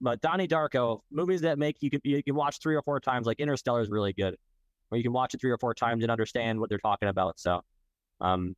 but 0.00 0.22
Donnie 0.22 0.48
Darko 0.48 1.00
movies 1.10 1.42
that 1.42 1.58
make 1.58 1.76
you 1.82 1.90
can 1.90 2.00
you 2.02 2.22
can 2.22 2.34
watch 2.34 2.60
three 2.62 2.76
or 2.76 2.82
four 2.82 2.98
times. 2.98 3.26
Like 3.26 3.40
Interstellar 3.40 3.82
is 3.82 3.90
really 3.90 4.14
good, 4.14 4.36
where 4.88 4.96
you 4.98 5.02
can 5.02 5.12
watch 5.12 5.34
it 5.34 5.40
three 5.40 5.50
or 5.50 5.58
four 5.58 5.74
times 5.74 6.02
and 6.02 6.10
understand 6.10 6.60
what 6.60 6.68
they're 6.68 6.78
talking 6.78 7.08
about. 7.08 7.38
So, 7.38 7.60
um, 8.20 8.54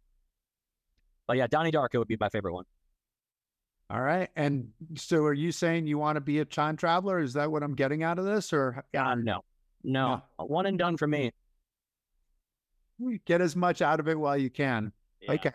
but 1.26 1.36
yeah, 1.36 1.46
Donnie 1.46 1.72
Darko 1.72 1.98
would 1.98 2.08
be 2.08 2.16
my 2.18 2.28
favorite 2.28 2.54
one. 2.54 2.64
All 3.90 4.00
right. 4.00 4.28
And 4.36 4.70
so 4.96 5.24
are 5.24 5.32
you 5.32 5.50
saying 5.50 5.86
you 5.86 5.96
want 5.98 6.16
to 6.16 6.20
be 6.20 6.40
a 6.40 6.44
time 6.44 6.76
traveler? 6.76 7.18
Is 7.20 7.32
that 7.34 7.50
what 7.50 7.62
I'm 7.62 7.74
getting 7.74 8.02
out 8.02 8.18
of 8.18 8.26
this? 8.26 8.52
Or 8.52 8.84
Uh, 8.94 9.14
no, 9.14 9.42
no, 9.82 10.22
one 10.36 10.66
and 10.66 10.78
done 10.78 10.96
for 10.96 11.06
me. 11.06 11.32
get 13.24 13.40
as 13.40 13.56
much 13.56 13.80
out 13.80 14.00
of 14.00 14.08
it 14.08 14.18
while 14.18 14.36
you 14.36 14.50
can? 14.50 14.92
Yeah. 15.22 15.32
Okay. 15.32 15.52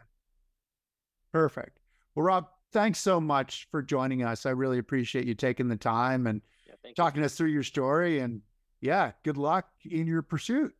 Perfect. 1.32 1.80
Well, 2.15 2.26
Rob, 2.26 2.47
thanks 2.71 2.99
so 2.99 3.19
much 3.21 3.67
for 3.71 3.82
joining 3.82 4.24
us. 4.24 4.45
I 4.45 4.51
really 4.51 4.78
appreciate 4.80 5.26
you 5.26 5.36
taking 5.36 5.67
the 5.67 5.76
time 5.76 6.28
and 6.28 6.41
Yeah, 6.65 6.74
thank 6.82 6.97
you. 6.97 7.03
talking 7.03 7.24
us 7.24 7.36
through 7.36 7.49
your 7.49 7.63
story. 7.63 8.19
And 8.19 8.41
yeah, 8.84 9.12
good 9.24 9.38
luck 9.38 9.66
in 9.90 10.08
your 10.08 10.22
pursuit. 10.22 10.76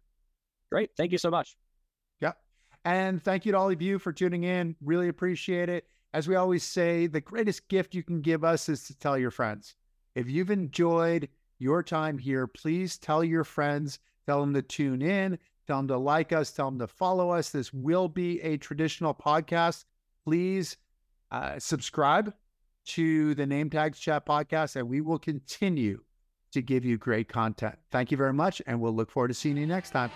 Great, 0.70 0.90
thank 0.98 1.14
you 1.14 1.18
so 1.18 1.32
much. 1.32 1.56
Yep. 2.20 2.38
And 2.84 3.24
thank 3.24 3.46
you 3.46 3.54
to 3.54 3.58
all 3.58 3.70
of 3.70 3.82
you 3.82 3.98
for 3.98 4.12
tuning 4.12 4.44
in. 4.44 4.76
Really 4.84 5.08
appreciate 5.08 5.70
it. 5.70 5.86
As 6.14 6.28
we 6.28 6.36
always 6.36 6.64
say, 6.64 7.08
the 7.08 7.22
greatest 7.22 7.70
gift 7.70 7.96
you 7.96 8.04
can 8.04 8.20
give 8.20 8.44
us 8.44 8.68
is 8.68 8.84
to 8.88 8.98
tell 8.98 9.18
your 9.18 9.32
friends. 9.32 9.76
If 10.16 10.30
you've 10.30 10.52
enjoyed 10.52 11.30
your 11.60 11.82
time 11.82 12.18
here, 12.18 12.46
please 12.46 12.98
tell 12.98 13.24
your 13.24 13.46
friends, 13.46 14.00
tell 14.28 14.42
them 14.42 14.54
to 14.54 14.62
tune 14.62 15.02
in, 15.02 15.40
tell 15.66 15.78
them 15.78 15.88
to 15.88 15.98
like 15.98 16.34
us, 16.34 16.52
tell 16.52 16.70
them 16.70 16.80
to 16.80 16.88
follow 16.88 17.30
us. 17.30 17.52
This 17.52 17.72
will 17.72 18.10
be 18.10 18.42
a 18.42 18.58
traditional 18.58 19.14
podcast. 19.14 19.86
Please 20.26 20.76
uh, 21.32 21.58
subscribe 21.58 22.34
to 22.88 23.34
the 23.36 23.46
Name 23.46 23.70
Tags 23.70 23.98
Chat 23.98 24.26
podcast, 24.26 24.76
and 24.76 24.90
we 24.90 25.00
will 25.00 25.20
continue 25.20 26.02
to 26.54 26.62
give 26.62 26.86
you 26.86 26.98
great 26.98 27.28
content. 27.28 27.76
Thank 27.92 28.12
you 28.12 28.18
very 28.18 28.34
much, 28.34 28.62
and 28.66 28.80
we'll 28.80 28.96
look 28.96 29.12
forward 29.12 29.30
to 29.30 29.34
seeing 29.34 29.58
you 29.58 29.68
next 29.68 29.92
time. 29.92 30.12